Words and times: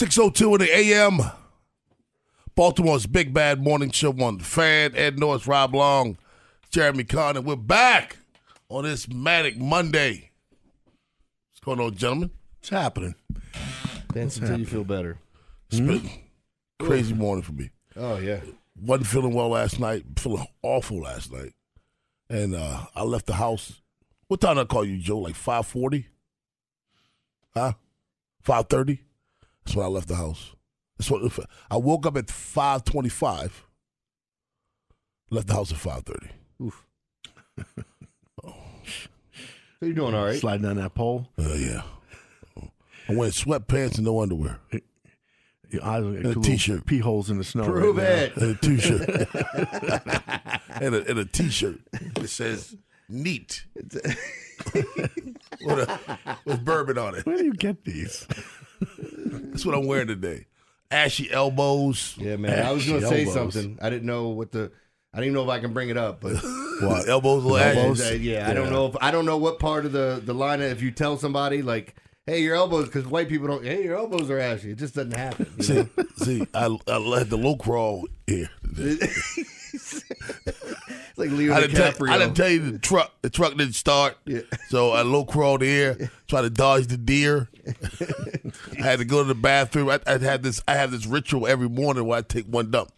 602 0.00 0.54
in 0.54 0.60
the 0.62 0.74
AM. 0.74 1.20
Baltimore's 2.54 3.04
Big 3.04 3.34
Bad 3.34 3.62
Morning 3.62 3.90
Show 3.90 4.12
on 4.22 4.38
the 4.38 4.44
fan. 4.44 4.96
Ed 4.96 5.18
Norris, 5.18 5.46
Rob 5.46 5.74
Long, 5.74 6.16
Jeremy 6.70 7.04
Conn, 7.04 7.36
and 7.36 7.44
we're 7.44 7.54
back 7.54 8.16
on 8.70 8.84
this 8.84 9.06
Manic 9.10 9.58
Monday. 9.58 10.30
What's 11.50 11.60
going 11.62 11.80
on, 11.80 11.94
gentlemen? 11.96 12.30
What's 12.56 12.70
happening? 12.70 13.14
Dance 14.14 14.38
until 14.38 14.60
you 14.60 14.64
feel 14.64 14.84
better. 14.84 15.18
It's 15.68 15.80
been 15.80 16.08
a 16.80 16.82
crazy 16.82 17.12
morning 17.12 17.42
for 17.42 17.52
me. 17.52 17.68
Oh 17.94 18.16
yeah. 18.16 18.40
Wasn't 18.80 19.06
feeling 19.06 19.34
well 19.34 19.50
last 19.50 19.78
night. 19.78 20.06
Feeling 20.16 20.46
awful 20.62 21.02
last 21.02 21.30
night. 21.30 21.52
And 22.30 22.54
uh, 22.54 22.86
I 22.96 23.02
left 23.02 23.26
the 23.26 23.34
house. 23.34 23.82
What 24.28 24.40
time 24.40 24.56
did 24.56 24.62
I 24.62 24.64
call 24.64 24.86
you, 24.86 24.96
Joe? 24.96 25.18
Like 25.18 25.34
540? 25.34 26.08
Huh? 27.52 27.72
530? 28.40 29.02
That's 29.64 29.76
when 29.76 29.86
I 29.86 29.88
left 29.88 30.08
the 30.08 30.16
house. 30.16 30.54
That's 30.98 31.10
what 31.10 31.22
I 31.70 31.76
woke 31.76 32.06
up 32.06 32.16
at 32.16 32.30
525. 32.30 33.66
Left 35.30 35.46
the 35.46 35.54
house 35.54 35.72
at 35.72 35.78
530. 35.78 36.32
Oof. 36.62 36.84
So 39.80 39.86
you're 39.86 39.94
doing 39.94 40.14
all 40.14 40.26
right. 40.26 40.38
Sliding 40.38 40.66
down 40.66 40.76
that 40.76 40.94
pole. 40.94 41.26
Uh, 41.38 41.54
yeah. 41.54 41.80
I 43.08 43.14
went 43.14 43.32
sweatpants 43.32 43.96
and 43.96 44.04
no 44.04 44.20
underwear. 44.20 44.58
Your 45.70 45.82
eyes 45.82 46.02
are 46.02 46.08
And 46.08 46.18
a 46.18 46.22
two 46.22 46.28
little 46.28 46.42
t-shirt. 46.42 46.84
Pee 46.84 46.98
holes 46.98 47.30
in 47.30 47.38
the 47.38 47.44
snow. 47.44 47.64
Prove 47.64 47.96
right 47.96 48.04
now. 48.04 48.12
it. 48.12 48.36
And 48.36 48.50
a 48.50 48.54
t-shirt. 48.60 49.08
and, 50.82 50.94
a, 50.94 51.08
and 51.08 51.18
a 51.18 51.24
t-shirt 51.24 51.78
that 51.92 52.28
says 52.28 52.76
neat. 53.08 53.64
with, 55.64 55.66
a, 55.66 55.98
with 56.44 56.62
bourbon 56.62 56.98
on 56.98 57.14
it. 57.14 57.24
Where 57.24 57.38
do 57.38 57.44
you 57.44 57.54
get 57.54 57.82
these? 57.84 58.26
That's 59.50 59.64
what 59.64 59.74
I'm 59.74 59.86
wearing 59.86 60.08
today. 60.08 60.46
Ashy 60.90 61.30
elbows. 61.30 62.14
Yeah, 62.18 62.36
man. 62.36 62.66
I 62.66 62.72
was 62.72 62.86
going 62.86 63.00
to 63.00 63.06
say 63.06 63.24
elbows. 63.24 63.34
something. 63.54 63.78
I 63.80 63.90
didn't 63.90 64.06
know 64.06 64.28
what 64.28 64.52
the. 64.52 64.72
I 65.12 65.18
didn't 65.18 65.32
even 65.32 65.34
know 65.34 65.44
if 65.44 65.50
I 65.50 65.60
can 65.60 65.72
bring 65.72 65.88
it 65.88 65.96
up, 65.96 66.20
but 66.20 66.36
What? 66.80 67.08
Elbows, 67.08 67.44
little 67.44 67.58
ashy. 67.58 67.78
Elbows? 67.78 68.00
Uh, 68.00 68.14
yeah, 68.14 68.48
I 68.48 68.54
don't 68.54 68.70
know 68.70 68.86
if 68.86 68.96
I 69.00 69.10
don't 69.10 69.26
know 69.26 69.36
what 69.36 69.58
part 69.58 69.84
of 69.84 69.92
the 69.92 70.22
the 70.24 70.32
line. 70.32 70.60
If 70.62 70.82
you 70.82 70.90
tell 70.90 71.18
somebody 71.18 71.62
like, 71.62 71.94
"Hey, 72.26 72.42
your 72.42 72.56
elbows," 72.56 72.86
because 72.86 73.06
white 73.06 73.28
people 73.28 73.48
don't. 73.48 73.64
Hey, 73.64 73.84
your 73.84 73.96
elbows 73.96 74.30
are 74.30 74.38
ashy. 74.38 74.70
It 74.70 74.78
just 74.78 74.94
doesn't 74.94 75.16
happen. 75.16 75.60
See, 75.60 75.74
know? 75.74 75.88
see, 76.16 76.46
I, 76.54 76.76
I 76.86 76.96
let 76.96 77.28
the 77.28 77.36
low 77.36 77.56
crawl 77.56 78.06
here. 78.26 78.50
like 81.20 81.30
Leo 81.30 81.54
I 81.54 81.60
didn't, 81.60 81.76
tell, 81.76 82.08
I 82.10 82.18
didn't 82.18 82.34
tell 82.34 82.48
you 82.48 82.72
the 82.72 82.78
truck. 82.78 83.12
The 83.22 83.30
truck 83.30 83.54
didn't 83.56 83.74
start, 83.74 84.16
Yeah. 84.26 84.40
so 84.68 84.90
I 84.90 85.02
low 85.02 85.24
crawled 85.24 85.62
here, 85.62 86.10
try 86.26 86.42
to 86.42 86.50
dodge 86.50 86.86
the 86.88 86.96
deer. 86.96 87.48
I 88.78 88.82
had 88.82 88.98
to 88.98 89.04
go 89.04 89.22
to 89.22 89.28
the 89.28 89.34
bathroom. 89.34 89.88
I, 89.88 90.00
I 90.06 90.18
had 90.18 90.42
this. 90.42 90.60
I 90.66 90.74
have 90.74 90.90
this 90.90 91.06
ritual 91.06 91.46
every 91.46 91.68
morning 91.68 92.04
where 92.06 92.18
I 92.18 92.22
take 92.22 92.46
one 92.46 92.70
dump, 92.70 92.90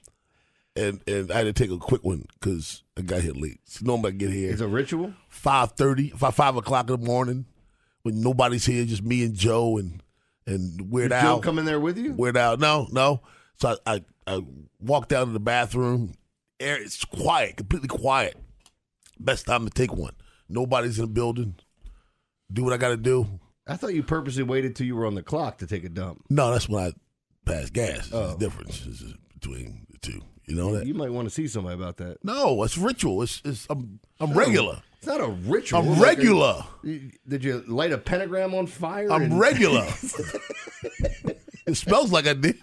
and 0.76 1.00
and 1.06 1.30
I 1.30 1.38
had 1.38 1.44
to 1.44 1.52
take 1.52 1.70
a 1.70 1.78
quick 1.78 2.04
one 2.04 2.26
because 2.40 2.82
I 2.96 3.02
got 3.02 3.22
here 3.22 3.32
late. 3.34 3.60
So 3.64 3.84
normally 3.84 4.12
I 4.12 4.14
get 4.16 4.30
here 4.30 4.50
it's 4.52 4.60
a 4.60 4.68
ritual. 4.68 5.12
five 5.28 5.72
thirty, 5.72 6.10
five 6.10 6.34
five 6.34 6.56
o'clock 6.56 6.88
in 6.90 7.00
the 7.00 7.06
morning 7.06 7.46
when 8.02 8.20
nobody's 8.20 8.66
here, 8.66 8.84
just 8.84 9.02
me 9.02 9.24
and 9.24 9.34
Joe 9.34 9.76
and 9.78 10.02
and 10.46 10.90
Weird 10.90 11.10
Did 11.10 11.16
Al. 11.16 11.36
Joe 11.36 11.40
come 11.42 11.58
in 11.58 11.64
there 11.64 11.80
with 11.80 11.98
you? 11.98 12.12
Weird 12.14 12.36
Al. 12.36 12.56
No, 12.56 12.88
no. 12.90 13.20
So 13.58 13.76
I, 13.86 13.94
I, 13.94 14.04
I 14.36 14.42
walk 14.80 15.08
down 15.08 15.26
to 15.26 15.32
the 15.32 15.38
bathroom. 15.40 16.14
Air 16.62 16.80
it's 16.80 17.04
quiet, 17.04 17.56
completely 17.56 17.88
quiet. 17.88 18.36
Best 19.18 19.46
time 19.46 19.64
to 19.64 19.70
take 19.70 19.92
one. 19.92 20.14
Nobody's 20.48 20.98
in 20.98 21.04
the 21.06 21.10
building. 21.10 21.56
Do 22.52 22.64
what 22.64 22.72
I 22.72 22.76
got 22.76 22.88
to 22.90 22.96
do. 22.96 23.40
I 23.66 23.76
thought 23.76 23.94
you 23.94 24.02
purposely 24.02 24.42
waited 24.42 24.74
till 24.76 24.86
you 24.86 24.96
were 24.96 25.06
on 25.06 25.14
the 25.14 25.22
clock 25.22 25.58
to 25.58 25.66
take 25.66 25.84
a 25.84 25.88
dump. 25.88 26.24
No, 26.28 26.50
that's 26.50 26.68
when 26.68 26.82
I 26.84 26.92
pass 27.46 27.70
gas. 27.70 28.08
There's 28.08 28.12
Oh. 28.12 28.34
a 28.34 28.38
difference 28.38 28.80
between 29.34 29.86
the 29.90 29.98
two. 29.98 30.20
You 30.46 30.56
know 30.56 30.74
that? 30.74 30.86
You 30.86 30.94
might 30.94 31.10
want 31.12 31.28
to 31.28 31.34
see 31.34 31.46
somebody 31.46 31.74
about 31.76 31.98
that. 31.98 32.18
No, 32.24 32.62
it's 32.64 32.76
ritual. 32.76 33.22
It's, 33.22 33.40
it's 33.44 33.66
I'm 33.70 34.00
I'm 34.18 34.32
regular. 34.34 34.82
It's 34.98 35.06
not 35.06 35.20
a 35.20 35.28
ritual. 35.28 35.78
I'm 35.80 35.88
Like 35.90 35.98
a- 35.98 36.02
regular. 36.02 36.64
did 36.82 37.44
you 37.44 37.62
light 37.68 37.92
a 37.92 37.98
pentagram 37.98 38.52
on 38.54 38.66
fire? 38.66 39.10
I'm 39.10 39.22
and- 39.22 39.38
regular. 39.38 39.86
it 41.66 41.74
smells 41.76 42.10
like 42.12 42.26
I 42.26 42.34
did. 42.34 42.58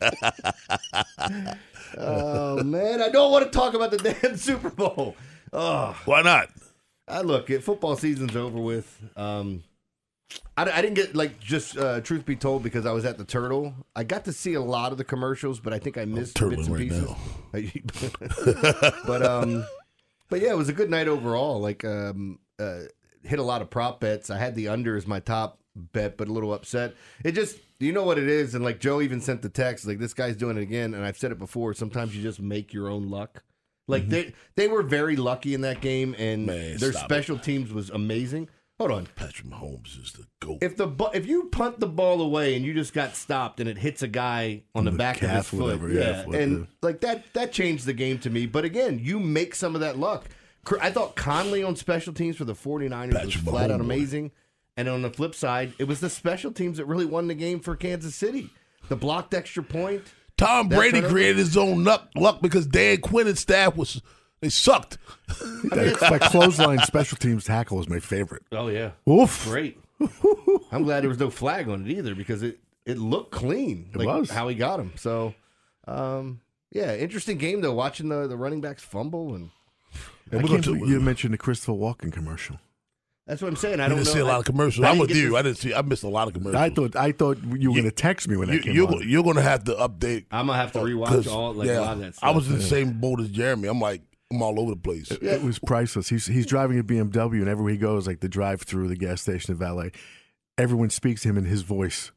Oh 1.98 2.62
man, 2.62 3.02
I 3.02 3.08
don't 3.08 3.30
want 3.30 3.44
to 3.44 3.50
talk 3.50 3.74
about 3.74 3.90
the 3.90 3.98
damn 4.22 4.36
Super 4.36 4.70
Bowl. 4.70 5.16
Oh, 5.52 5.96
Why 6.04 6.22
not? 6.22 6.48
I 7.08 7.20
look, 7.20 7.50
it, 7.50 7.62
football 7.62 7.96
season's 7.96 8.36
over 8.36 8.58
with. 8.58 9.00
Um, 9.16 9.64
I, 10.56 10.70
I 10.70 10.82
didn't 10.82 10.94
get 10.94 11.14
like 11.14 11.40
just 11.40 11.76
uh, 11.76 12.00
truth 12.00 12.24
be 12.24 12.36
told 12.36 12.62
because 12.62 12.86
I 12.86 12.92
was 12.92 13.04
at 13.04 13.18
the 13.18 13.24
Turtle. 13.24 13.74
I 13.94 14.04
got 14.04 14.24
to 14.26 14.32
see 14.32 14.54
a 14.54 14.60
lot 14.60 14.92
of 14.92 14.98
the 14.98 15.04
commercials, 15.04 15.60
but 15.60 15.72
I 15.72 15.78
think 15.78 15.98
I 15.98 16.04
missed 16.04 16.36
turtling 16.36 16.56
bits 16.56 16.68
and 16.68 17.16
right 17.52 17.72
pieces. 17.72 18.92
but 19.06 19.22
um, 19.24 19.66
but 20.30 20.40
yeah, 20.40 20.50
it 20.50 20.56
was 20.56 20.68
a 20.68 20.72
good 20.72 20.90
night 20.90 21.08
overall. 21.08 21.60
Like 21.60 21.84
um, 21.84 22.38
uh, 22.58 22.80
hit 23.22 23.38
a 23.38 23.42
lot 23.42 23.62
of 23.62 23.70
prop 23.70 24.00
bets. 24.00 24.30
I 24.30 24.38
had 24.38 24.54
the 24.54 24.68
under 24.68 24.96
as 24.96 25.06
my 25.06 25.20
top 25.20 25.58
bet, 25.74 26.16
but 26.16 26.28
a 26.28 26.32
little 26.32 26.54
upset. 26.54 26.94
It 27.24 27.32
just 27.32 27.58
you 27.82 27.92
know 27.92 28.04
what 28.04 28.18
it 28.18 28.28
is, 28.28 28.54
and 28.54 28.64
like 28.64 28.80
Joe 28.80 29.00
even 29.00 29.20
sent 29.20 29.42
the 29.42 29.48
text 29.48 29.86
like 29.86 29.98
this 29.98 30.14
guy's 30.14 30.36
doing 30.36 30.56
it 30.56 30.62
again, 30.62 30.94
and 30.94 31.04
I've 31.04 31.18
said 31.18 31.32
it 31.32 31.38
before. 31.38 31.74
Sometimes 31.74 32.14
you 32.16 32.22
just 32.22 32.40
make 32.40 32.72
your 32.72 32.88
own 32.88 33.08
luck. 33.08 33.42
Like 33.88 34.08
they 34.08 34.32
they 34.54 34.68
were 34.68 34.82
very 34.82 35.16
lucky 35.16 35.54
in 35.54 35.60
that 35.62 35.80
game, 35.80 36.14
and 36.18 36.48
Mm-hmm. 36.48 36.58
Man, 36.58 36.76
their 36.78 36.92
special 36.92 37.38
teams 37.38 37.72
was 37.72 37.90
amazing. 37.90 38.48
Hold 38.78 38.90
on, 38.92 39.06
Patrick 39.16 39.46
Mahomes 39.48 40.02
is 40.02 40.12
the 40.12 40.24
goat. 40.40 40.58
if 40.62 40.76
the 40.76 40.88
if 41.14 41.26
you 41.26 41.44
punt 41.52 41.78
the 41.78 41.86
ball 41.86 42.20
away 42.20 42.56
and 42.56 42.64
you 42.64 42.74
just 42.74 42.92
got 42.94 43.14
stopped 43.14 43.60
and 43.60 43.68
it 43.68 43.78
hits 43.78 44.02
a 44.02 44.08
guy 44.08 44.62
on 44.74 44.84
the, 44.84 44.90
the 44.90 44.96
back 44.96 45.22
of 45.22 45.30
his 45.30 45.48
foot, 45.48 45.60
whatever, 45.60 45.88
yeah, 45.90 46.24
yeah, 46.26 46.38
and 46.38 46.66
like 46.80 47.00
that 47.00 47.24
that 47.34 47.52
changed 47.52 47.86
the 47.86 47.92
game 47.92 48.18
to 48.20 48.30
me. 48.30 48.46
But 48.46 48.64
again, 48.64 48.98
you 49.02 49.20
make 49.20 49.54
some 49.54 49.74
of 49.74 49.80
that 49.82 49.98
luck. 49.98 50.28
I 50.80 50.90
thought 50.90 51.16
Conley 51.16 51.62
on 51.64 51.74
special 51.76 52.12
teams 52.12 52.36
for 52.36 52.44
the 52.44 52.54
49ers 52.54 53.06
was 53.08 53.14
Patrick 53.14 53.44
flat 53.44 53.70
out 53.70 53.80
Mahomes. 53.80 53.84
amazing. 53.84 54.30
And 54.76 54.88
on 54.88 55.02
the 55.02 55.10
flip 55.10 55.34
side, 55.34 55.74
it 55.78 55.84
was 55.84 56.00
the 56.00 56.08
special 56.10 56.50
teams 56.50 56.78
that 56.78 56.86
really 56.86 57.04
won 57.04 57.26
the 57.28 57.34
game 57.34 57.60
for 57.60 57.76
Kansas 57.76 58.14
City. 58.14 58.50
The 58.88 58.96
blocked 58.96 59.34
extra 59.34 59.62
point. 59.62 60.02
Tom 60.38 60.68
Brady 60.68 60.92
turnover? 60.98 61.12
created 61.12 61.36
his 61.36 61.56
own 61.56 61.84
luck, 61.84 62.08
luck 62.16 62.40
because 62.40 62.66
Dan 62.66 63.00
Quinn 63.02 63.28
and 63.28 63.36
staff 63.38 63.76
was 63.76 64.00
they 64.40 64.48
sucked. 64.48 64.98
That, 65.70 65.98
that 66.00 66.20
clothesline 66.22 66.78
special 66.80 67.16
teams 67.18 67.44
tackle 67.44 67.76
was 67.76 67.88
my 67.88 68.00
favorite. 68.00 68.42
Oh 68.50 68.68
yeah, 68.68 68.92
Oof. 69.08 69.44
great. 69.44 69.78
I'm 70.72 70.82
glad 70.84 71.02
there 71.02 71.08
was 71.08 71.18
no 71.20 71.30
flag 71.30 71.68
on 71.68 71.86
it 71.86 71.90
either 71.92 72.14
because 72.14 72.42
it 72.42 72.58
it 72.86 72.98
looked 72.98 73.30
clean. 73.30 73.90
It 73.94 73.98
like 73.98 74.08
was. 74.08 74.30
how 74.30 74.48
he 74.48 74.54
got 74.56 74.80
him. 74.80 74.92
So, 74.96 75.34
um, 75.86 76.40
yeah, 76.72 76.96
interesting 76.96 77.38
game 77.38 77.60
though. 77.60 77.74
Watching 77.74 78.08
the 78.08 78.26
the 78.26 78.36
running 78.36 78.60
backs 78.62 78.82
fumble 78.82 79.34
and 79.34 79.50
I 80.32 80.36
we're 80.36 80.42
can't 80.42 80.64
gonna- 80.64 80.78
believe 80.78 80.88
you 80.90 80.98
mentioned 81.00 81.34
the 81.34 81.38
Christopher 81.38 81.72
Walken 81.72 82.10
commercial. 82.12 82.58
That's 83.26 83.40
what 83.40 83.48
I'm 83.48 83.56
saying. 83.56 83.80
I 83.80 83.84
I 83.84 83.88
don't 83.88 83.98
didn't 83.98 84.08
know. 84.08 84.14
see 84.14 84.20
a 84.20 84.24
lot 84.24 84.38
of 84.40 84.44
commercials. 84.46 84.84
I 84.84 84.90
I'm 84.90 84.98
with 84.98 85.10
you. 85.14 85.30
to- 85.30 85.36
I 85.36 85.42
didn't 85.42 85.58
see. 85.58 85.72
I 85.74 85.82
missed 85.82 86.02
a 86.02 86.08
lot 86.08 86.28
of 86.28 86.34
commercials. 86.34 86.56
I 86.60 86.70
thought 86.70 86.96
I 86.96 87.12
thought 87.12 87.38
you 87.56 87.70
were 87.70 87.74
going 87.76 87.84
to 87.88 87.92
text 87.94 88.26
me 88.28 88.36
when 88.36 88.48
that 88.48 88.54
you, 88.56 88.60
came 88.62 88.74
you're, 88.74 88.88
on. 88.88 89.08
you're 89.08 89.22
going 89.22 89.36
to 89.36 89.42
have 89.42 89.64
to 89.64 89.72
update. 89.74 90.26
I'm 90.30 90.46
gonna 90.48 90.58
have 90.58 90.72
to 90.72 90.80
rewatch 90.80 91.06
'cause, 91.06 91.26
all 91.28 91.52
like 91.54 91.68
yeah, 91.68 91.78
a 91.78 91.82
lot 91.82 91.92
of 91.94 92.00
that 92.00 92.14
stuff. 92.16 92.28
I 92.28 92.32
was 92.32 92.48
in 92.48 92.56
the 92.56 92.62
same 92.62 93.00
boat 93.00 93.20
as 93.20 93.28
Jeremy. 93.28 93.68
I'm 93.68 93.80
like, 93.80 94.02
I'm 94.32 94.42
all 94.42 94.58
over 94.58 94.70
the 94.70 94.76
place. 94.80 95.10
It 95.10 95.42
was 95.42 95.58
priceless. 95.58 96.08
He's 96.08 96.26
he's 96.26 96.46
driving 96.46 96.78
a 96.78 96.82
BMW, 96.84 97.40
and 97.40 97.48
everywhere 97.48 97.72
he 97.72 97.78
goes, 97.78 98.06
like 98.06 98.20
the 98.20 98.28
drive 98.28 98.62
through 98.62 98.88
the 98.88 98.96
gas 98.96 99.20
station 99.22 99.54
the 99.54 99.58
valet, 99.58 99.92
everyone 100.58 100.90
speaks 100.90 101.22
to 101.22 101.28
him 101.28 101.38
in 101.38 101.44
his 101.44 101.62
voice. 101.62 102.10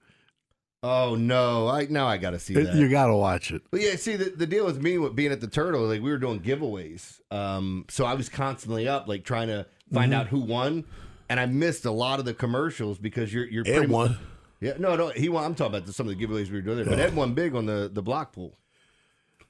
Oh 0.83 1.15
no! 1.15 1.67
I 1.67 1.87
now 1.89 2.05
I 2.07 2.17
got 2.17 2.31
to 2.31 2.39
see 2.39 2.53
that. 2.53 2.75
You 2.75 2.89
got 2.89 3.07
to 3.07 3.15
watch 3.15 3.51
it. 3.51 3.63
But 3.71 3.81
yeah, 3.81 3.95
see 3.95 4.15
the, 4.17 4.25
the 4.25 4.45
deal 4.45 4.65
with 4.65 4.81
me 4.81 4.97
with 4.99 5.15
being 5.15 5.31
at 5.31 5.41
the 5.41 5.47
Turtle, 5.47 5.81
like 5.87 6.01
we 6.01 6.11
were 6.11 6.17
doing 6.19 6.39
giveaways, 6.41 7.19
um, 7.31 7.85
so 7.89 8.05
I 8.05 8.13
was 8.13 8.29
constantly 8.29 8.87
up, 8.87 9.07
like 9.07 9.23
trying 9.23 9.47
to 9.47 9.65
find 9.93 10.11
Mm-hmm. 10.11 10.21
out 10.21 10.27
who 10.27 10.39
won, 10.39 10.83
and 11.29 11.39
I 11.39 11.45
missed 11.45 11.85
a 11.85 11.91
lot 11.91 12.19
of 12.19 12.25
the 12.25 12.33
commercials 12.33 12.97
because 12.97 13.33
you're 13.33 13.45
you're 13.45 13.63
Ed 13.67 13.89
won. 13.89 14.17
Yeah, 14.61 14.73
no, 14.79 14.95
no, 14.95 15.09
he 15.09 15.29
won. 15.29 15.43
I'm 15.43 15.55
talking 15.55 15.75
about 15.75 15.85
the, 15.85 15.93
some 15.93 16.07
of 16.07 16.17
the 16.17 16.25
giveaways 16.25 16.47
we 16.49 16.53
were 16.55 16.61
doing 16.61 16.77
there, 16.77 16.85
but 16.85 16.99
Ed 16.99 17.15
won 17.15 17.33
big 17.33 17.55
on 17.55 17.65
the 17.65 17.89
the 17.91 18.01
block 18.01 18.33
pool. 18.33 18.57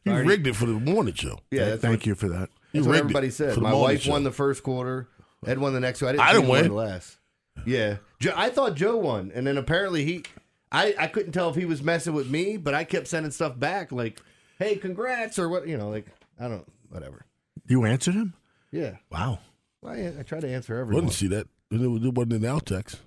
He 0.04 0.10
Already- 0.12 0.28
rigged 0.28 0.48
it 0.48 0.56
for 0.56 0.66
the 0.66 0.74
morning 0.74 1.14
show. 1.14 1.40
Yeah, 1.52 1.76
Thank 1.78 2.02
what, 2.02 2.06
you 2.06 2.16
for 2.16 2.28
that. 2.30 2.50
That's 2.74 2.86
what 2.86 2.96
everybody 2.98 3.30
said. 3.30 3.58
My 3.58 3.74
wife 3.74 4.02
show. 4.02 4.12
won 4.12 4.24
the 4.24 4.32
first 4.32 4.62
quarter. 4.64 5.08
Ed 5.48 5.58
won 5.60 5.74
the 5.74 5.80
next 5.80 6.02
one. 6.02 6.10
I 6.10 6.12
didn't, 6.14 6.24
I 6.28 6.34
didn't 6.34 6.48
win. 6.50 6.68
the 6.68 6.74
last. 6.74 7.18
Yeah, 7.66 7.98
Joe, 8.20 8.34
I 8.36 8.50
thought 8.50 8.76
Joe 8.76 8.98
won, 8.98 9.32
and 9.34 9.48
then 9.48 9.58
apparently 9.58 10.04
he. 10.04 10.24
I, 10.72 10.94
I 11.00 11.08
couldn't 11.08 11.32
tell 11.32 11.50
if 11.50 11.56
he 11.56 11.64
was 11.66 11.82
messing 11.82 12.14
with 12.14 12.30
me, 12.30 12.58
but 12.58 12.74
I 12.74 12.84
kept 12.84 13.08
sending 13.08 13.32
stuff 13.32 13.58
back 13.58 13.92
like, 13.94 14.22
"Hey, 14.60 14.76
congrats!" 14.76 15.40
or 15.40 15.48
what, 15.48 15.68
you 15.68 15.78
know, 15.78 15.90
like 15.90 16.08
I 16.40 16.50
don't, 16.50 16.68
whatever. 16.90 17.26
You 17.68 17.86
answered 17.86 18.16
him? 18.16 18.34
Yeah, 18.72 18.98
Wow. 19.10 19.40
I, 19.88 20.20
I 20.20 20.24
try 20.24 20.40
to 20.40 20.48
answer 20.48 20.78
I 20.78 20.82
everyone. 20.82 21.06
didn't 21.06 21.16
see 21.16 21.28
that. 21.28 21.48
It 21.72 21.80
was- 21.80 22.04
it 22.04 22.14
wasn't 22.14 22.34
in 22.34 22.46
our 22.46 22.60
text. 22.62 23.00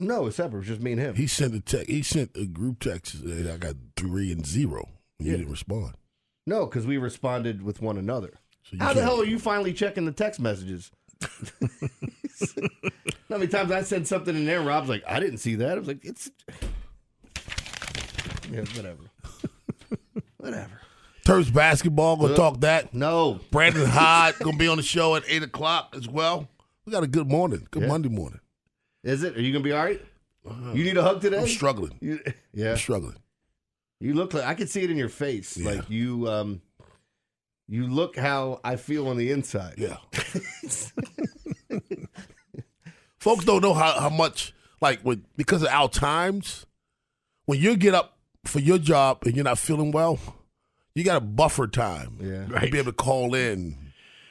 No, 0.00 0.26
it's 0.26 0.36
separate. 0.36 0.56
It 0.56 0.58
was 0.60 0.66
just 0.68 0.82
me 0.82 0.92
and 0.92 1.00
him. 1.00 1.14
He 1.14 1.26
sent 1.26 1.54
a 1.54 1.60
text. 1.60 1.88
He 1.88 2.02
sent 2.02 2.36
a 2.36 2.46
group 2.46 2.80
text. 2.80 3.14
and 3.14 3.48
I 3.48 3.56
got 3.56 3.76
three 3.96 4.32
and 4.32 4.44
zero. 4.44 4.88
And 5.18 5.26
You 5.26 5.32
Yeah. 5.32 5.38
didn't 5.38 5.52
respond. 5.52 5.94
no, 6.46 6.66
because 6.66 6.86
we 6.86 6.96
responded 6.98 7.62
with 7.62 7.80
one 7.80 7.96
another. 7.96 8.34
So 8.64 8.70
you 8.76 8.78
How 8.80 8.88
the 8.88 8.94
can't- 9.00 9.04
hell 9.06 9.20
are 9.20 9.24
you 9.26 9.38
finally 9.38 9.72
checking 9.72 10.04
the 10.04 10.12
text 10.12 10.40
messages? 10.40 10.90
How 13.28 13.38
many 13.38 13.46
times 13.46 13.70
I 13.70 13.82
said 13.82 14.06
something 14.06 14.34
in 14.36 14.44
there? 14.44 14.60
Rob's 14.62 14.88
like, 14.88 15.02
I 15.06 15.20
didn't 15.20 15.38
see 15.38 15.54
that. 15.56 15.72
I 15.72 15.78
was 15.78 15.88
like, 15.88 16.04
it's 16.04 16.30
yeah, 18.50 18.60
whatever, 18.76 19.02
whatever. 20.36 20.80
Terps 21.24 21.52
basketball. 21.52 22.16
Gonna 22.16 22.34
Uh, 22.34 22.36
talk 22.36 22.60
that. 22.60 22.92
No, 22.94 23.40
Brandon 23.50 23.86
Hyde 23.90 24.34
gonna 24.40 24.56
be 24.58 24.68
on 24.68 24.76
the 24.76 24.82
show 24.82 25.16
at 25.16 25.22
eight 25.28 25.42
o'clock 25.42 25.94
as 25.96 26.06
well. 26.08 26.48
We 26.84 26.92
got 26.92 27.02
a 27.02 27.06
good 27.06 27.28
morning. 27.30 27.66
Good 27.70 27.82
Yeah. 27.84 27.88
Monday 27.88 28.10
morning. 28.10 28.40
is 29.02 29.22
it? 29.22 29.36
Are 29.36 29.40
you 29.40 29.52
gonna 29.52 29.64
be 29.64 29.72
all 29.72 29.84
right? 29.84 30.00
You 30.74 30.84
need 30.84 30.96
a 30.98 31.02
hug 31.02 31.22
today? 31.22 31.40
I'm 31.40 31.48
struggling. 31.48 31.96
You, 32.02 32.20
yeah, 32.52 32.72
I'm 32.72 32.76
struggling. 32.76 33.16
you 34.00 34.12
look 34.12 34.34
like 34.34 34.44
I 34.44 34.52
can 34.52 34.66
see 34.66 34.82
it 34.82 34.90
in 34.90 34.98
your 34.98 35.08
face. 35.08 35.56
Yeah. 35.56 35.70
Like 35.70 35.88
you, 35.88 36.28
um, 36.28 36.60
you 37.66 37.86
look 37.86 38.18
how 38.18 38.60
I 38.62 38.76
feel 38.76 39.08
on 39.08 39.16
the 39.16 39.30
inside. 39.30 39.76
Yeah. 39.78 39.96
Folks 43.18 43.46
don't 43.46 43.62
know 43.62 43.72
how, 43.72 43.98
how 43.98 44.10
much 44.10 44.52
like 44.82 45.00
when 45.00 45.24
because 45.36 45.62
of 45.62 45.68
our 45.68 45.88
times, 45.88 46.66
when 47.46 47.58
you 47.58 47.76
get 47.76 47.94
up 47.94 48.18
for 48.44 48.58
your 48.58 48.76
job 48.76 49.22
and 49.24 49.34
you're 49.34 49.44
not 49.44 49.58
feeling 49.58 49.90
well, 49.92 50.18
you 50.94 51.04
got 51.04 51.16
a 51.16 51.20
buffer 51.20 51.66
time. 51.66 52.18
Yeah. 52.20 52.60
To 52.60 52.70
be 52.70 52.78
able 52.78 52.92
to 52.92 52.96
call 52.96 53.34
in 53.34 53.76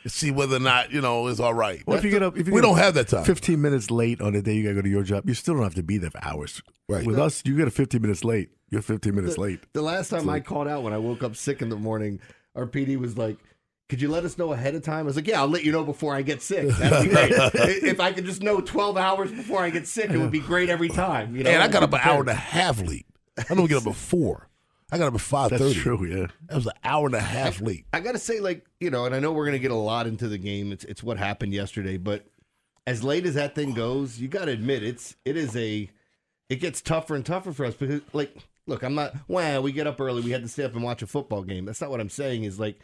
and 0.03 0.11
see 0.11 0.31
whether 0.31 0.55
or 0.55 0.59
not, 0.59 0.91
you 0.91 1.01
know, 1.01 1.27
it's 1.27 1.39
all 1.39 1.53
right. 1.53 1.83
Well, 1.85 1.97
if 1.97 2.03
you 2.03 2.11
get 2.11 2.23
up, 2.23 2.37
if 2.37 2.47
you 2.47 2.53
we 2.53 2.61
get 2.61 2.67
don't 2.67 2.77
up 2.77 2.83
have 2.83 2.93
that 2.95 3.09
time. 3.09 3.23
15 3.23 3.61
minutes 3.61 3.91
late 3.91 4.21
on 4.21 4.33
the 4.33 4.41
day 4.41 4.53
you 4.53 4.63
got 4.63 4.69
to 4.69 4.75
go 4.75 4.81
to 4.81 4.89
your 4.89 5.03
job, 5.03 5.27
you 5.27 5.33
still 5.33 5.55
don't 5.55 5.63
have 5.63 5.75
to 5.75 5.83
be 5.83 5.97
there 5.97 6.11
for 6.11 6.23
hours. 6.23 6.61
Right. 6.87 7.05
With 7.05 7.19
us, 7.19 7.41
you 7.45 7.55
get 7.57 7.67
a 7.67 7.71
15 7.71 8.01
minutes 8.01 8.23
late. 8.23 8.49
You're 8.69 8.81
15 8.81 9.13
minutes 9.13 9.37
late. 9.37 9.61
The 9.73 9.81
last 9.81 10.09
time 10.09 10.29
I 10.29 10.39
called 10.39 10.67
out 10.67 10.83
when 10.83 10.93
I 10.93 10.97
woke 10.97 11.21
up 11.23 11.35
sick 11.35 11.61
in 11.61 11.69
the 11.69 11.75
morning, 11.75 12.19
our 12.55 12.65
PD 12.65 12.97
was 12.97 13.17
like, 13.17 13.37
"Could 13.87 14.01
you 14.01 14.09
let 14.09 14.23
us 14.25 14.37
know 14.37 14.51
ahead 14.51 14.73
of 14.73 14.81
time?" 14.81 15.01
I 15.01 15.03
was 15.03 15.15
like, 15.15 15.27
"Yeah, 15.27 15.41
I'll 15.41 15.47
let 15.47 15.63
you 15.63 15.71
know 15.71 15.83
before 15.83 16.15
I 16.15 16.23
get 16.23 16.41
sick. 16.41 16.67
That'd 16.69 17.03
be 17.03 17.15
great. 17.15 17.31
if 17.83 17.99
I 17.99 18.11
could 18.11 18.25
just 18.25 18.41
know 18.41 18.61
12 18.61 18.97
hours 18.97 19.31
before 19.31 19.61
I 19.61 19.69
get 19.69 19.87
sick, 19.87 20.09
it 20.09 20.17
would 20.17 20.31
be 20.31 20.39
great 20.39 20.69
every 20.69 20.89
time." 20.89 21.35
You 21.35 21.43
know, 21.43 21.51
and 21.51 21.61
I 21.61 21.67
got 21.67 21.83
up 21.83 21.91
be 21.91 21.97
an 21.97 22.01
hour 22.03 22.21
and 22.21 22.29
a 22.29 22.33
half 22.33 22.81
late. 22.81 23.05
I 23.37 23.53
don't 23.53 23.67
get 23.67 23.77
up 23.77 23.87
at 23.87 23.95
four. 23.95 24.49
I 24.93 24.99
got 24.99 25.07
up 25.07 25.15
at 25.15 25.21
five 25.21 25.49
thirty. 25.49 25.63
That's 25.63 25.75
true, 25.75 26.05
yeah. 26.05 26.27
That 26.49 26.55
was 26.55 26.67
an 26.67 26.73
hour 26.83 27.07
and 27.07 27.15
a 27.15 27.19
half 27.19 27.59
late. 27.61 27.85
I 27.91 27.99
gotta 27.99 28.19
say, 28.19 28.39
like 28.39 28.63
you 28.79 28.91
know, 28.91 29.05
and 29.05 29.15
I 29.15 29.19
know 29.19 29.31
we're 29.31 29.45
gonna 29.45 29.57
get 29.57 29.71
a 29.71 29.75
lot 29.75 30.05
into 30.05 30.27
the 30.27 30.37
game. 30.37 30.71
It's 30.71 30.83
it's 30.83 31.01
what 31.01 31.17
happened 31.17 31.51
yesterday, 31.51 31.97
but 31.97 32.27
as 32.85 33.03
late 33.03 33.25
as 33.25 33.33
that 33.33 33.55
thing 33.55 33.73
goes, 33.73 34.19
you 34.19 34.27
gotta 34.27 34.51
admit 34.51 34.83
it's 34.83 35.15
it 35.25 35.35
is 35.35 35.57
a 35.57 35.89
it 36.47 36.57
gets 36.57 36.79
tougher 36.79 37.15
and 37.15 37.25
tougher 37.25 37.51
for 37.53 37.65
us 37.65 37.73
because 37.73 38.01
like 38.13 38.37
look, 38.67 38.83
I'm 38.83 38.93
not 38.93 39.15
wow, 39.27 39.61
we 39.61 39.71
get 39.71 39.87
up 39.87 39.99
early, 39.99 40.21
we 40.21 40.29
had 40.29 40.43
to 40.43 40.47
stay 40.47 40.63
up 40.63 40.75
and 40.75 40.83
watch 40.83 41.01
a 41.01 41.07
football 41.07 41.41
game. 41.41 41.65
That's 41.65 41.81
not 41.81 41.89
what 41.89 41.99
I'm 41.99 42.09
saying. 42.09 42.43
Is 42.43 42.59
like 42.59 42.79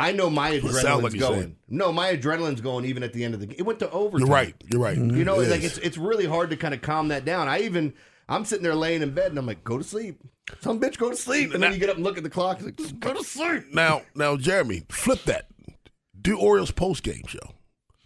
I 0.00 0.10
know 0.10 0.28
my 0.28 0.50
adrenaline's 0.50 1.02
like 1.02 1.18
going. 1.20 1.40
saying. 1.40 1.56
No, 1.68 1.92
my 1.92 2.16
adrenaline's 2.16 2.60
going 2.60 2.86
even 2.86 3.04
at 3.04 3.12
the 3.12 3.22
end 3.22 3.34
of 3.34 3.40
the 3.40 3.46
game. 3.46 3.56
It 3.56 3.62
went 3.62 3.78
to 3.78 3.90
overtime. 3.92 4.26
You're 4.26 4.34
right. 4.34 4.54
You're 4.68 4.80
right. 4.80 4.96
You 4.96 5.24
know, 5.24 5.38
It 5.38 5.48
like 5.48 5.62
it's 5.62 5.78
it's 5.78 5.96
really 5.96 6.26
hard 6.26 6.50
to 6.50 6.56
kind 6.56 6.74
of 6.74 6.82
calm 6.82 7.06
that 7.08 7.24
down. 7.24 7.46
I 7.46 7.60
even 7.60 7.94
I'm 8.28 8.44
sitting 8.44 8.64
there 8.64 8.74
laying 8.74 9.02
in 9.02 9.12
bed 9.12 9.30
and 9.30 9.38
I'm 9.38 9.46
like, 9.46 9.62
go 9.62 9.78
to 9.78 9.84
sleep. 9.84 10.20
Some 10.60 10.80
bitch, 10.80 10.98
go 10.98 11.10
to 11.10 11.16
sleep. 11.16 11.54
And 11.54 11.62
then 11.62 11.72
you 11.72 11.78
get 11.78 11.90
up 11.90 11.96
and 11.96 12.04
look 12.04 12.16
at 12.16 12.22
the 12.22 12.30
clock. 12.30 12.58
It's 12.58 12.66
like, 12.66 12.76
just 12.76 13.00
go 13.00 13.14
to 13.14 13.24
sleep. 13.24 13.72
Now, 13.72 14.02
now, 14.14 14.36
Jeremy, 14.36 14.82
flip 14.88 15.22
that. 15.24 15.46
Do 16.20 16.38
Orioles 16.38 16.70
post 16.70 17.02
game 17.02 17.24
show. 17.26 17.52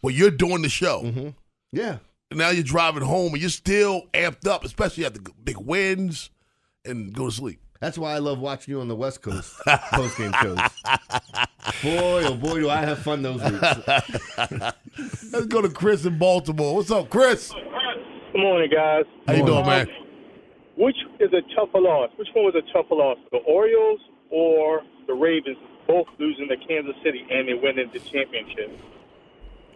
Well, 0.03 0.15
you're 0.15 0.31
doing 0.31 0.63
the 0.63 0.69
show. 0.69 1.03
Mm-hmm. 1.03 1.29
Yeah. 1.73 1.99
And 2.31 2.39
now 2.39 2.51
you're 2.51 2.63
driving 2.65 3.03
home 3.03 3.33
and 3.33 3.41
you're 3.41 3.51
still 3.51 4.03
amped 4.15 4.47
up, 4.47 4.65
especially 4.65 5.05
after 5.05 5.21
big 5.43 5.59
wins, 5.59 6.31
and 6.85 7.13
go 7.13 7.27
to 7.27 7.33
sleep. 7.33 7.61
That's 7.81 7.97
why 7.97 8.13
I 8.13 8.19
love 8.19 8.39
watching 8.39 8.73
you 8.73 8.81
on 8.81 8.89
the 8.89 8.97
West 8.97 9.23
Coast 9.23 9.55
post 9.93 10.19
game 10.19 10.33
shows. 10.43 10.59
Boy, 11.83 12.25
oh 12.25 12.35
boy, 12.35 12.61
do 12.61 12.69
I 12.69 12.83
have 12.83 12.99
fun 12.99 13.23
those 13.23 13.43
weeks. 13.43 13.63
Let's 15.33 15.47
go 15.47 15.63
to 15.63 15.71
Chris 15.71 16.05
in 16.05 16.19
Baltimore. 16.19 16.77
What's 16.77 16.91
up, 16.91 17.09
Chris? 17.09 17.53
Good 18.33 18.41
morning, 18.43 18.71
guys. 18.71 19.05
How 19.27 19.33
you 19.33 19.47
doing, 19.47 19.65
man? 19.65 19.89
Which 20.81 20.97
is 21.19 21.31
a 21.35 21.43
tougher 21.55 21.79
loss? 21.79 22.11
Which 22.17 22.29
one 22.33 22.47
was 22.47 22.55
a 22.55 22.73
tougher 22.73 22.95
loss? 22.95 23.19
The 23.31 23.37
Orioles 23.39 24.01
or 24.31 24.81
the 25.07 25.13
Ravens? 25.13 25.59
Both 25.87 26.07
losing 26.19 26.49
to 26.49 26.57
Kansas 26.57 26.95
City 27.05 27.27
and 27.31 27.47
they 27.47 27.53
winning 27.53 27.91
the 27.93 27.99
championship. 27.99 28.81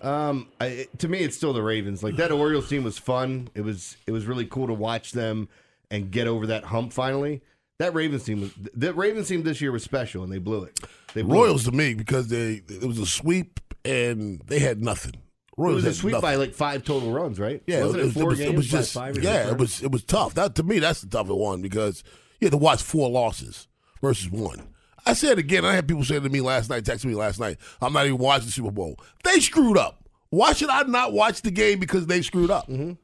Um, 0.01 0.49
I, 0.59 0.87
to 0.99 1.09
me, 1.09 1.19
it's 1.19 1.37
still 1.37 1.53
the 1.53 1.62
Ravens. 1.62 2.03
Like 2.03 2.17
that 2.17 2.33
Orioles 2.33 2.71
team 2.71 2.85
was 2.85 2.97
fun. 2.97 3.49
It 3.55 3.61
was 3.61 3.99
it 4.06 4.12
was 4.12 4.25
really 4.25 4.47
cool 4.47 4.67
to 4.67 4.73
watch 4.73 5.12
them 5.12 5.49
and 5.91 6.11
get 6.11 6.27
over 6.27 6.47
that 6.47 6.65
hump 6.65 6.95
finally. 6.95 7.43
That 7.79 7.93
Ravens 7.93 8.25
team 8.25 8.41
was 8.41 8.55
the 8.55 8.95
Ravens 8.95 9.29
team 9.29 9.43
this 9.43 9.61
year 9.61 9.73
was 9.73 9.83
special 9.83 10.23
and 10.23 10.33
they 10.33 10.39
blew 10.39 10.65
it. 10.65 10.81
They 11.12 11.21
blew 11.21 11.35
Royals 11.35 11.65
to 11.65 11.73
me 11.73 11.93
because 11.93 12.29
they 12.29 12.62
it 12.67 12.85
was 12.85 12.99
a 12.99 13.06
sweep 13.06 13.61
and 13.85 14.41
they 14.47 14.59
had 14.59 14.83
nothing. 14.83 15.24
It, 15.56 15.61
it 15.61 15.75
was 15.75 15.85
a 15.85 15.89
had 15.89 15.97
sweep 15.97 16.12
nothing. 16.12 16.23
by 16.23 16.35
like 16.37 16.53
five 16.55 16.85
total 16.85 17.12
runs, 17.12 17.39
right? 17.39 17.62
Yeah, 17.67 17.85
wasn't 17.85 18.01
it, 18.03 18.05
was- 18.06 18.15
four 18.15 18.27
was, 18.27 18.39
games 18.39 18.56
was 18.56 18.69
just 18.69 18.93
five 18.95 19.23
yeah, 19.23 19.51
it 19.51 19.59
was 19.59 19.83
it 19.83 19.91
was 19.93 20.03
tough. 20.05 20.35
That 20.35 20.55
to 20.56 20.62
me, 20.62 20.79
that's 20.79 21.01
the 21.01 21.09
tougher 21.09 21.35
one 21.35 21.62
because 21.62 22.03
you 22.41 22.47
had 22.47 22.53
to 22.53 22.59
watch 22.59 22.83
four 22.83 23.09
losses 23.11 23.69
versus 24.03 24.31
one. 24.31 24.69
I 25.06 25.13
said 25.13 25.39
again. 25.39 25.65
I 25.65 25.75
had 25.75 25.87
people 25.87 26.05
saying 26.05 26.23
to 26.23 26.29
me 26.31 26.41
last 26.41 26.70
night, 26.70 26.84
texting 26.84 27.05
me 27.06 27.15
last 27.15 27.39
night, 27.39 27.58
"I'm 27.81 27.93
not 27.93 28.06
even 28.06 28.19
watching 28.19 28.46
the 28.46 28.53
Super 28.53 28.70
Bowl. 28.70 28.99
They 29.23 29.39
screwed 29.41 29.77
up. 29.79 30.08
Why 30.31 30.53
should 30.55 30.70
I 30.70 30.82
not 30.84 31.13
watch 31.13 31.43
the 31.43 31.51
game 31.51 31.79
because 31.79 32.06
they 32.06 32.23
screwed 32.23 32.51
up? 32.51 32.67
Mm-hmm. 32.69 32.82
You 32.82 32.96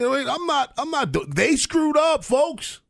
know, 0.00 0.08
what 0.08 0.16
I 0.16 0.24
mean? 0.24 0.28
I'm 0.30 0.46
not. 0.46 0.72
I'm 0.78 0.90
not. 0.90 1.12
do- 1.12 1.26
They 1.28 1.54
screwed 1.56 1.96
up, 1.96 2.24
folks. 2.24 2.80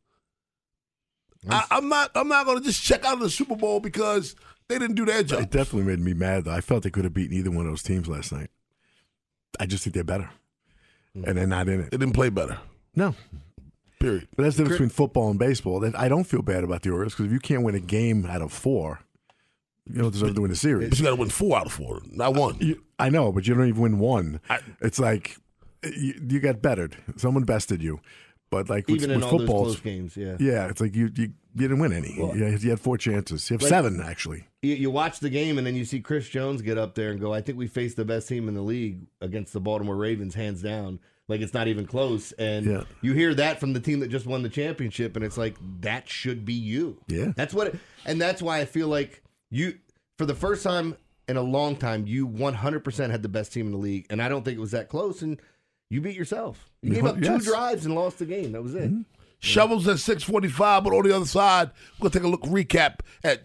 I, 1.51 1.65
I'm 1.73 1.89
not. 1.89 2.13
I'm 2.15 2.29
not 2.29 2.47
going 2.47 2.59
to 2.59 2.65
just 2.65 2.83
check 2.83 3.05
out 3.05 3.15
of 3.15 3.21
the 3.21 3.29
Super 3.31 3.57
Bowl 3.57 3.81
because 3.81 4.37
they 4.69 4.79
didn't 4.79 4.95
do 4.97 5.05
their 5.05 5.23
job. 5.25 5.43
It 5.43 5.51
definitely 5.51 5.91
made 5.91 5.99
me 6.05 6.15
mad, 6.15 6.45
though. 6.45 6.53
I 6.53 6.61
felt 6.61 6.85
they 6.85 6.91
could 6.91 7.05
have 7.05 7.13
beaten 7.13 7.37
either 7.37 7.51
one 7.51 7.67
of 7.67 7.73
those 7.73 7.83
teams 7.83 8.07
last 8.09 8.33
night. 8.33 8.49
I 9.61 9.67
just 9.67 9.85
think 9.85 9.95
they're 9.95 10.05
better. 10.05 10.31
Hmm. 11.15 11.25
And 11.27 11.39
they're 11.39 11.47
not 11.47 11.69
in 11.69 11.81
it. 11.81 11.91
They 11.91 11.97
didn't 11.99 12.15
play 12.15 12.29
better. 12.31 12.59
No. 12.95 13.15
Period. 14.01 14.27
But 14.37 14.45
that's 14.45 14.57
the 14.57 14.65
difference 14.65 14.79
between 14.79 14.89
football 14.91 15.31
and 15.31 15.39
baseball. 15.39 15.85
I 15.97 16.09
don't 16.09 16.25
feel 16.25 16.43
bad 16.43 16.65
about 16.65 16.83
the 16.83 16.91
Orioles 16.91 17.15
because 17.15 17.27
if 17.27 17.33
you 17.33 17.39
can't 17.39 17.63
win 17.63 17.75
a 17.75 17.81
game 17.81 18.27
out 18.27 18.43
of 18.43 18.53
four, 18.53 19.01
you 19.87 20.01
don't 20.03 20.11
deserve 20.11 20.35
to 20.35 20.41
win 20.43 20.51
a 20.51 20.57
series. 20.57 20.89
But 20.91 20.99
you 20.99 21.05
got 21.05 21.11
to 21.11 21.17
win 21.17 21.29
four 21.31 21.57
out 21.59 21.67
of 21.67 21.73
four, 21.73 22.01
not 22.11 22.35
one. 22.35 22.57
You, 22.61 22.83
I 22.99 23.11
know, 23.11 23.31
but 23.33 23.47
you 23.47 23.55
don't 23.55 23.69
even 23.69 23.81
win 23.81 23.99
one. 23.99 24.41
I- 24.51 24.61
it's 24.81 24.99
like 24.99 25.37
you, 25.85 26.15
you 26.29 26.41
got 26.41 26.63
bettered. 26.63 26.97
Someone 27.17 27.45
bested 27.45 27.83
you. 27.83 28.01
But 28.51 28.69
like 28.69 28.87
with, 28.87 28.97
Even 28.97 29.11
in 29.13 29.17
with 29.17 29.25
all 29.25 29.39
football, 29.39 29.65
those 29.65 29.75
close 29.77 29.81
games, 29.83 30.17
yeah. 30.17 30.37
yeah, 30.39 30.69
it's 30.69 30.81
like 30.81 30.95
you 30.95 31.11
you, 31.17 31.33
you 31.55 31.61
didn't 31.63 31.79
win 31.81 31.93
any. 31.93 32.15
you, 32.15 32.47
you 32.61 32.71
had 32.71 32.81
four 32.81 32.97
chances. 32.99 33.49
You 33.51 33.55
have 33.55 33.63
Like- 33.63 33.69
seven 33.71 34.01
actually. 34.01 34.45
you, 34.63 34.75
you 34.75 34.91
watch 34.91 35.21
the 35.21 35.31
game 35.31 35.59
and 35.59 35.67
then 35.67 35.75
you 35.77 35.85
see 35.85 36.01
Chris 36.01 36.29
Jones 36.29 36.63
get 36.63 36.79
up 36.79 36.95
there 36.95 37.11
and 37.11 37.21
go, 37.21 37.33
I 37.33 37.41
think 37.41 37.59
we 37.59 37.67
faced 37.67 37.97
the 37.97 38.05
best 38.05 38.29
team 38.29 38.49
in 38.49 38.55
the 38.55 38.63
league 38.63 39.01
against 39.21 39.53
the 39.53 39.61
Baltimore 39.61 39.97
Ravens, 39.97 40.35
hands 40.35 40.63
down. 40.63 40.99
Like 41.29 41.41
it's 41.41 41.55
not 41.55 41.69
even 41.69 41.87
close. 41.87 42.33
And 42.33 42.67
Yeah. 42.67 42.83
you 43.01 43.13
hear 43.13 43.35
that 43.35 43.61
from 43.61 43.73
the 43.73 43.81
team 43.81 44.01
that 44.01 44.09
just 44.09 44.27
won 44.27 44.43
the 44.43 44.49
championship, 44.49 45.15
and 45.17 45.25
it's 45.25 45.39
like, 45.39 45.57
that 45.81 46.09
should 46.09 46.45
be 46.45 46.53
you. 46.55 46.99
Yeah. 47.07 47.33
That's 47.37 47.55
what, 47.55 47.69
it, 47.69 47.79
and 48.05 48.21
that's 48.21 48.43
why 48.43 48.59
I 48.61 48.65
feel 48.65 48.89
like 48.89 49.23
you, 49.51 49.79
for 50.19 50.27
the 50.27 50.35
first 50.35 50.63
time 50.65 50.97
in 51.29 51.37
a 51.37 51.43
long 51.43 51.77
time, 51.77 52.07
you 52.07 52.27
100% 52.29 53.11
had 53.11 53.23
the 53.23 53.29
best 53.29 53.53
team 53.53 53.67
in 53.67 53.73
the 53.73 53.79
league. 53.79 54.07
And 54.11 54.21
I 54.21 54.29
don't 54.29 54.45
think 54.45 54.57
it 54.59 54.61
was 54.61 54.73
that 54.73 54.89
close. 54.89 55.23
And 55.23 55.41
you 55.91 56.01
beat 56.01 56.17
yourself. 56.17 56.71
You 56.83 56.95
gave 56.95 57.07
up 57.07 57.21
two 57.21 57.39
drives 57.39 57.87
and 57.87 57.95
lost 57.95 58.19
the 58.19 58.27
game. 58.27 58.53
That 58.53 58.63
was 58.63 58.75
it. 58.75 58.91
Mm-hmm. 58.91 59.03
Shovels 59.43 59.89
at 59.89 59.99
645, 59.99 60.85
but 60.85 60.93
on 60.93 61.03
the 61.03 61.15
other 61.15 61.27
side, 61.27 61.71
we're 61.99 62.09
going 62.09 62.13
to 62.13 62.19
take 62.21 62.27
a 62.27 62.31
look 62.31 62.43
recap 62.43 63.01
at 63.25 63.43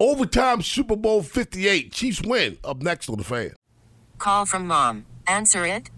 overtime 0.00 0.62
Super 0.62 0.96
Bowl 0.96 1.22
58. 1.22 1.92
Chiefs 1.92 2.22
win. 2.22 2.56
Up 2.64 2.80
next 2.80 3.10
on 3.10 3.18
the 3.18 3.24
fan. 3.24 3.52
Call 4.18 4.46
from 4.46 4.66
mom. 4.66 5.04
Answer 5.26 5.66
it. 5.66 5.90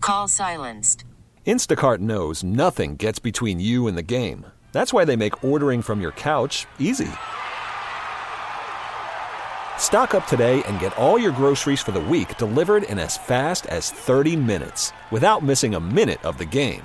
Call 0.00 0.28
silenced. 0.28 1.04
Instacart 1.46 1.98
knows 1.98 2.44
nothing 2.44 2.96
gets 2.96 3.18
between 3.18 3.58
you 3.58 3.86
and 3.86 3.96
the 3.96 4.02
game. 4.02 4.44
That's 4.72 4.92
why 4.92 5.06
they 5.06 5.16
make 5.16 5.42
ordering 5.42 5.80
from 5.80 6.02
your 6.02 6.12
couch 6.12 6.66
easy. 6.78 7.10
Stock 9.78 10.14
up 10.14 10.26
today 10.26 10.62
and 10.64 10.78
get 10.78 10.96
all 10.98 11.18
your 11.18 11.32
groceries 11.32 11.80
for 11.80 11.92
the 11.92 12.00
week 12.00 12.36
delivered 12.36 12.82
in 12.84 12.98
as 12.98 13.16
fast 13.16 13.64
as 13.66 13.90
30 13.90 14.36
minutes 14.36 14.92
without 15.10 15.42
missing 15.42 15.74
a 15.74 15.80
minute 15.80 16.22
of 16.26 16.36
the 16.36 16.44
game. 16.44 16.84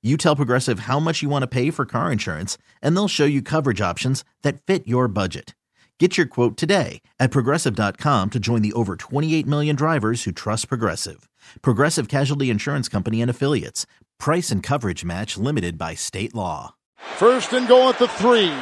You 0.00 0.16
tell 0.16 0.36
Progressive 0.36 0.80
how 0.80 1.00
much 1.00 1.22
you 1.22 1.28
want 1.28 1.42
to 1.42 1.48
pay 1.48 1.70
for 1.72 1.84
car 1.84 2.12
insurance, 2.12 2.56
and 2.80 2.96
they'll 2.96 3.08
show 3.08 3.24
you 3.24 3.42
coverage 3.42 3.80
options 3.80 4.24
that 4.42 4.62
fit 4.62 4.86
your 4.86 5.08
budget. 5.08 5.56
Get 5.98 6.16
your 6.16 6.26
quote 6.26 6.56
today 6.56 7.02
at 7.18 7.32
progressive.com 7.32 8.30
to 8.30 8.38
join 8.38 8.62
the 8.62 8.72
over 8.74 8.94
28 8.94 9.44
million 9.48 9.74
drivers 9.74 10.22
who 10.22 10.30
trust 10.30 10.68
Progressive. 10.68 11.28
Progressive 11.62 12.06
Casualty 12.06 12.48
Insurance 12.48 12.88
Company 12.88 13.20
and 13.20 13.28
Affiliates. 13.28 13.84
Price 14.20 14.52
and 14.52 14.62
coverage 14.62 15.04
match 15.04 15.36
limited 15.36 15.76
by 15.76 15.96
state 15.96 16.32
law. 16.32 16.76
First 17.16 17.52
and 17.52 17.66
goal 17.66 17.88
at 17.88 17.98
the 17.98 18.06
three. 18.06 18.54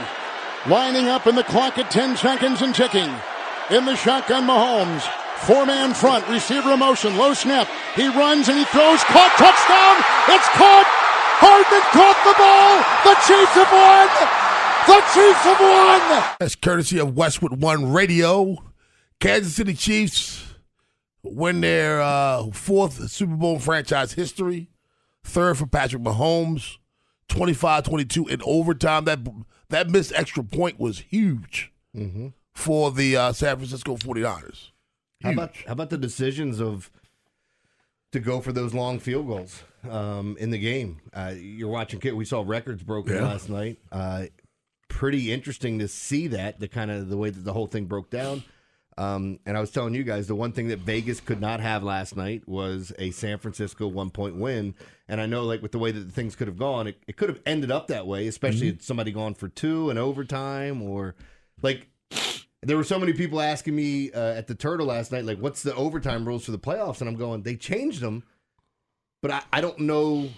Lining 0.67 1.09
up 1.09 1.27
in 1.27 1.37
the 1.37 1.45
clock 1.45 1.77
at 1.77 1.91
10 1.91 2.17
seconds 2.17 2.63
and 2.63 2.75
ticking. 2.75 3.13
In 3.71 3.85
the 3.85 3.97
shotgun, 3.97 4.47
Mahomes. 4.47 5.03
Four 5.45 5.67
man 5.67 5.93
front, 5.93 6.27
receiver 6.29 6.79
motion, 6.79 7.19
low 7.19 7.35
snap. 7.35 7.69
He 7.95 8.09
runs 8.09 8.49
and 8.49 8.59
he 8.59 8.65
throws, 8.65 9.05
caught, 9.05 9.37
touchdown! 9.37 10.35
It's 10.35 10.49
caught! 10.57 11.06
Hardman 11.39 11.85
caught 11.93 12.19
the 12.25 12.35
ball! 12.39 12.77
The 13.05 13.15
Chiefs 13.27 13.55
have 13.55 13.73
won! 13.73 14.09
The 14.87 15.01
Chiefs 15.13 15.45
have 15.45 15.61
won! 15.61 16.37
That's 16.41 16.55
courtesy 16.57 16.99
of 16.99 17.17
Westwood 17.17 17.61
One 17.61 17.93
Radio. 17.93 18.57
Kansas 19.21 19.55
City 19.55 19.75
Chiefs 19.75 20.45
win 21.23 21.61
their 21.61 22.01
uh, 22.01 22.51
fourth 22.53 23.11
Super 23.11 23.35
Bowl 23.37 23.59
franchise 23.59 24.13
history. 24.13 24.69
Third 25.25 25.59
for 25.59 25.67
Patrick 25.67 26.03
Mahomes. 26.03 26.77
25-22 27.29 28.29
in 28.31 28.41
overtime. 28.45 29.05
That 29.05 29.19
that 29.69 29.91
missed 29.91 30.13
extra 30.15 30.45
point 30.45 30.79
was 30.79 31.01
huge 31.01 31.73
Mm-hmm. 31.97 32.29
for 32.53 32.91
the 32.93 33.17
uh, 33.17 33.33
San 33.33 33.57
Francisco 33.57 33.97
49ers. 33.97 34.71
How 35.23 35.33
about 35.33 35.57
how 35.67 35.73
about 35.73 35.89
the 35.91 35.97
decisions 35.99 36.61
of 36.61 36.91
to 38.17 38.21
go 38.21 38.41
for 38.41 38.53
those 38.53 38.75
long 38.75 38.99
field 38.99 39.27
goals 39.29 39.63
um, 39.89 40.37
in 40.41 40.51
the 40.51 40.59
game? 40.59 40.99
Uh, 41.15 41.35
you're 41.39 41.69
watching. 41.69 42.01
We 42.17 42.25
saw 42.25 42.43
records 42.45 42.83
broken 42.83 43.15
Yeah. 43.15 43.23
last 43.23 43.49
night. 43.49 43.79
Uh, 43.93 44.27
pretty 44.89 45.33
interesting 45.33 45.79
to 45.81 45.89
see 45.89 46.27
that 46.29 46.59
the 46.61 46.69
kind 46.69 46.91
of 46.91 47.09
the 47.09 47.17
way 47.17 47.31
that 47.31 47.45
the 47.45 47.53
whole 47.53 47.67
thing 47.67 47.87
broke 47.87 48.11
down. 48.11 48.43
Um, 48.99 49.41
and 49.45 49.59
I 49.59 49.61
was 49.61 49.71
telling 49.71 49.93
you 49.95 50.05
guys 50.05 50.27
the 50.27 50.35
one 50.35 50.53
thing 50.53 50.69
that 50.69 50.79
Vegas 50.79 51.21
could 51.21 51.39
not 51.41 51.61
have 51.61 51.83
last 51.83 52.17
night 52.17 52.49
was 52.49 52.95
a 52.99 53.11
San 53.11 53.37
Francisco 53.39 53.87
one 53.87 54.09
point 54.11 54.37
win. 54.37 54.75
And 55.07 55.21
I 55.21 55.27
know, 55.27 55.43
like 55.45 55.61
with 55.61 55.73
the 55.73 55.79
way 55.79 55.91
that 55.91 56.11
things 56.13 56.35
could 56.35 56.49
have 56.49 56.57
gone, 56.57 56.87
it, 56.87 56.97
it 57.07 57.17
could 57.19 57.29
have 57.29 57.41
ended 57.45 57.71
up 57.71 57.89
that 57.89 58.07
way, 58.07 58.27
especially 58.27 58.69
Mm-hmm. 58.69 58.77
had 58.77 58.83
somebody 58.83 59.13
gone 59.13 59.35
for 59.35 59.49
two 59.49 59.91
in 59.91 59.99
overtime 59.99 60.81
or 60.83 61.15
like 61.61 61.89
there 62.63 62.77
were 62.77 62.85
so 62.85 62.99
many 62.99 63.13
people 63.13 63.41
asking 63.41 63.77
me 63.77 64.11
uh, 64.13 64.35
at 64.35 64.47
the 64.47 64.55
Turtle 64.55 64.87
last 64.87 65.13
night, 65.13 65.25
like, 65.25 65.39
what's 65.39 65.63
the 65.63 65.75
overtime 65.75 66.25
rules 66.27 66.45
for 66.45 66.53
the 66.53 66.59
playoffs? 66.59 67.01
And 67.01 67.09
I'm 67.09 67.17
going, 67.17 67.43
they 67.43 67.57
changed 67.57 68.01
them, 68.01 68.25
but 69.23 69.31
I, 69.31 69.43
I 69.53 69.61
don't 69.61 69.81
know 69.81 70.31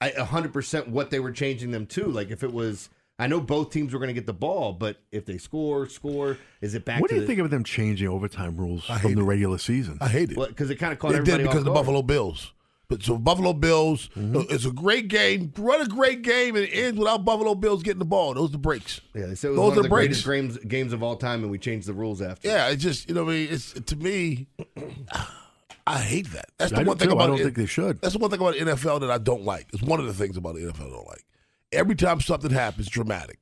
I, 0.00 0.10
100% 0.10 0.88
what 0.88 1.10
they 1.10 1.20
were 1.20 1.32
changing 1.32 1.70
them 1.70 1.86
to. 1.88 2.04
Like, 2.06 2.30
if 2.30 2.42
it 2.42 2.52
was, 2.52 2.88
I 3.18 3.26
know 3.28 3.40
both 3.40 3.70
teams 3.70 3.92
were 3.92 3.98
going 3.98 4.08
to 4.08 4.14
get 4.14 4.26
the 4.26 4.32
ball, 4.32 4.72
but 4.72 4.96
if 5.12 5.26
they 5.26 5.38
score, 5.38 5.88
score, 5.88 6.38
is 6.60 6.74
it 6.74 6.84
back 6.84 7.00
What 7.00 7.08
to 7.08 7.14
do 7.14 7.20
you 7.20 7.20
the, 7.22 7.26
think 7.26 7.40
of 7.40 7.50
them 7.50 7.64
changing 7.64 8.08
overtime 8.08 8.56
rules 8.56 8.84
I 8.88 8.98
from 8.98 9.10
hate 9.10 9.14
the 9.16 9.22
it. 9.22 9.26
regular 9.26 9.58
season? 9.58 9.98
I 10.00 10.08
hate 10.08 10.32
it. 10.32 10.36
Because 10.38 10.70
it 10.70 10.76
kind 10.76 10.92
of 10.92 10.98
caught 10.98 11.12
They 11.12 11.18
everybody 11.18 11.44
did 11.44 11.48
because 11.48 11.56
off 11.56 11.58
of 11.60 11.64
the 11.64 11.70
guard. 11.72 11.86
Buffalo 11.86 12.02
Bills. 12.02 12.52
But 12.88 13.02
so 13.02 13.18
Buffalo 13.18 13.52
Bills, 13.52 14.08
Mm-hmm. 14.16 14.36
uh, 14.36 14.40
it's 14.48 14.64
a 14.64 14.70
great 14.70 15.08
game. 15.08 15.52
What 15.56 15.84
a 15.84 15.88
great 15.88 16.22
game 16.22 16.54
and 16.54 16.64
it 16.64 16.70
ends 16.72 16.98
without 16.98 17.24
Buffalo 17.24 17.54
Bills 17.56 17.82
getting 17.82 17.98
the 17.98 18.04
ball. 18.04 18.34
Those 18.34 18.50
are 18.50 18.52
the 18.52 18.58
breaks. 18.58 19.00
Yeah, 19.14 19.26
they 19.26 19.34
said 19.34 19.48
it 19.48 19.50
was 19.50 19.56
Those 19.58 19.68
one 19.70 19.76
are 19.76 19.76
of 19.78 19.82
the 19.82 19.88
breaks. 19.88 20.22
greatest 20.22 20.56
games, 20.60 20.64
games 20.68 20.92
of 20.92 21.02
all 21.02 21.16
time, 21.16 21.42
and 21.42 21.50
we 21.50 21.58
changed 21.58 21.88
the 21.88 21.92
rules 21.94 22.22
after. 22.22 22.46
Yeah, 22.48 22.68
it's 22.68 22.82
just 22.82 23.08
you 23.08 23.14
know, 23.14 23.24
what 23.24 23.32
I 23.32 23.34
mean, 23.38 23.48
it's 23.50 23.72
to 23.72 23.96
me, 23.96 24.46
I 25.86 25.98
hate 25.98 26.30
that. 26.32 26.46
That's 26.58 26.72
the 26.72 26.80
I 26.80 26.82
one 26.84 26.98
thing 26.98 27.08
too. 27.08 27.14
about 27.14 27.24
I 27.24 27.26
don't 27.28 27.40
it- 27.40 27.44
think 27.44 27.56
they 27.56 27.66
should. 27.66 28.00
That's 28.00 28.14
the 28.14 28.18
one 28.18 28.30
thing 28.30 28.40
about 28.40 28.54
NFL 28.54 29.00
that 29.00 29.10
I 29.10 29.18
don't 29.18 29.44
like. 29.44 29.66
It's 29.72 29.82
one 29.82 30.00
of 30.00 30.06
the 30.06 30.14
things 30.14 30.36
about 30.36 30.54
the 30.54 30.62
NFL 30.62 30.86
I 30.86 30.90
don't 30.90 31.06
like. 31.06 31.24
Every 31.72 31.94
time 31.94 32.20
something 32.20 32.50
happens 32.50 32.88
dramatic, 32.88 33.38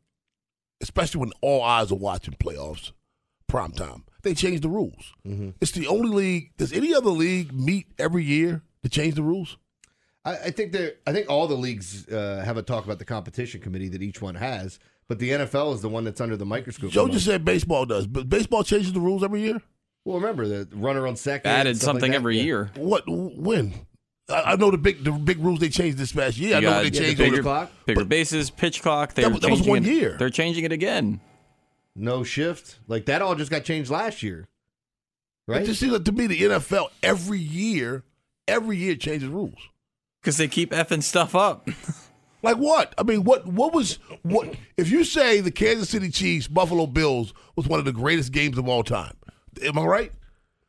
especially 0.80 1.20
when 1.20 1.32
all 1.40 1.62
eyes 1.62 1.90
are 1.92 1.96
watching 1.96 2.34
playoffs, 2.34 2.92
prime 3.46 3.72
time, 3.72 4.04
they 4.22 4.34
change 4.34 4.60
the 4.60 4.68
rules. 4.68 5.12
Mm-hmm. 5.26 5.50
It's 5.60 5.72
the 5.72 5.86
only 5.86 6.08
league. 6.08 6.50
Does 6.56 6.72
any 6.72 6.94
other 6.94 7.10
league 7.10 7.52
meet 7.52 7.86
every 7.98 8.24
year 8.24 8.62
to 8.84 8.88
change 8.88 9.14
the 9.14 9.22
rules? 9.22 9.56
I, 10.24 10.32
I 10.36 10.50
think 10.50 10.72
that 10.72 10.98
I 11.06 11.12
think 11.12 11.28
all 11.28 11.46
the 11.48 11.56
leagues 11.56 12.08
uh, 12.08 12.42
have 12.44 12.56
a 12.56 12.62
talk 12.62 12.84
about 12.84 12.98
the 13.00 13.04
competition 13.04 13.60
committee 13.60 13.88
that 13.88 14.02
each 14.02 14.22
one 14.22 14.36
has, 14.36 14.78
but 15.08 15.18
the 15.18 15.30
NFL 15.30 15.74
is 15.74 15.82
the 15.82 15.88
one 15.88 16.04
that's 16.04 16.20
under 16.20 16.36
the 16.36 16.46
microscope. 16.46 16.90
Joe 16.92 17.08
just 17.08 17.26
said 17.26 17.44
baseball 17.44 17.84
does, 17.86 18.06
but 18.06 18.28
baseball 18.28 18.62
changes 18.62 18.92
the 18.92 19.00
rules 19.00 19.22
every 19.24 19.40
year. 19.42 19.60
Well, 20.04 20.16
remember 20.20 20.46
the 20.46 20.68
runner 20.76 21.06
on 21.06 21.16
second 21.16 21.50
Added 21.50 21.76
stuff 21.76 21.86
like 21.86 21.92
something 21.94 22.10
that. 22.12 22.16
every 22.16 22.36
Yeah. 22.38 22.42
year. 22.44 22.70
What? 22.76 23.04
When? 23.08 23.74
I, 24.28 24.52
I 24.52 24.56
know 24.56 24.70
the 24.70 24.78
big 24.78 25.02
the 25.04 25.12
big 25.12 25.38
rules 25.38 25.60
they 25.60 25.68
changed 25.68 25.98
this 25.98 26.12
past 26.12 26.36
year. 26.38 26.56
I 26.56 26.60
know 26.60 26.70
got 26.70 26.82
they 26.84 26.90
the 26.90 26.98
changed 26.98 27.18
bigger 27.18 27.34
over 27.34 27.42
clock? 27.42 27.72
Bigger 27.86 28.04
bases, 28.04 28.50
pitch 28.50 28.80
clock. 28.82 29.14
They're 29.14 29.24
That 29.26 29.32
was- 29.32 29.40
that 29.42 29.50
was 29.50 29.58
changing 29.60 29.70
one 29.72 29.84
it- 29.84 29.92
year. 29.92 30.16
They're 30.18 30.30
changing 30.30 30.64
it 30.64 30.72
again. 30.72 31.20
No 31.96 32.22
shift, 32.24 32.78
like 32.88 33.06
that 33.06 33.22
all 33.22 33.34
just 33.34 33.50
got 33.50 33.64
changed 33.64 33.88
last 33.90 34.22
year, 34.22 34.48
right? 35.46 35.62
It 35.62 35.66
just 35.66 35.78
seems 35.80 35.92
like 35.92 36.04
to 36.04 36.12
me 36.12 36.26
the 36.26 36.40
NFL 36.42 36.88
every 37.02 37.38
year, 37.38 38.02
every 38.48 38.76
year 38.76 38.96
changes 38.96 39.28
rules. 39.28 39.58
Because 40.20 40.36
they 40.38 40.48
keep 40.48 40.70
effing 40.70 41.02
stuff 41.02 41.34
up. 41.34 41.68
Like 42.44 42.58
what? 42.58 42.94
I 42.98 43.04
mean, 43.04 43.24
what 43.24 43.46
what 43.46 43.72
was 43.72 43.98
what 44.20 44.54
if 44.76 44.90
you 44.90 45.02
say 45.02 45.40
the 45.40 45.50
Kansas 45.50 45.88
City 45.88 46.10
Chiefs 46.10 46.46
Buffalo 46.46 46.86
Bills 46.86 47.32
was 47.56 47.66
one 47.66 47.78
of 47.78 47.86
the 47.86 47.92
greatest 47.92 48.32
games 48.32 48.58
of 48.58 48.68
all 48.68 48.84
time? 48.84 49.16
Am 49.62 49.78
I 49.78 49.84
right? 49.84 50.12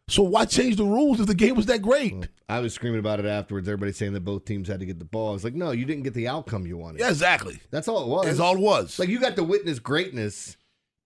So 0.08 0.24
why 0.24 0.46
change 0.46 0.77
the 0.77 0.86
rules 0.86 1.20
if 1.20 1.27
the 1.27 1.36
game 1.36 1.55
was 1.55 1.65
that 1.65 1.82
great? 1.82 2.29
I 2.48 2.60
was 2.60 2.74
screaming 2.74 3.00
about 3.00 3.20
it 3.20 3.25
afterwards. 3.25 3.67
Everybody 3.67 3.91
saying 3.91 4.13
that 4.13 4.22
both 4.22 4.46
teams 4.46 4.70
had 4.70 4.79
to 4.79 4.86
get 4.86 5.00
the 5.00 5.05
ball. 5.05 5.32
I 5.32 5.34
was 5.34 5.44
like, 5.44 5.55
no, 5.55 5.72
you 5.72 5.84
didn't 5.84 6.03
get 6.03 6.13
the 6.13 6.29
outcome 6.29 6.65
you 6.65 6.77
wanted. 6.77 7.01
Yeah, 7.01 7.10
exactly. 7.10 7.60
That's 7.72 7.89
all 7.89 8.03
it 8.03 8.08
was. 8.08 8.25
That's 8.25 8.39
all 8.39 8.55
it 8.55 8.62
was. 8.62 8.98
Like 8.98 9.10
you 9.10 9.20
got 9.20 9.36
to 9.36 9.44
witness 9.44 9.79
greatness 9.79 10.55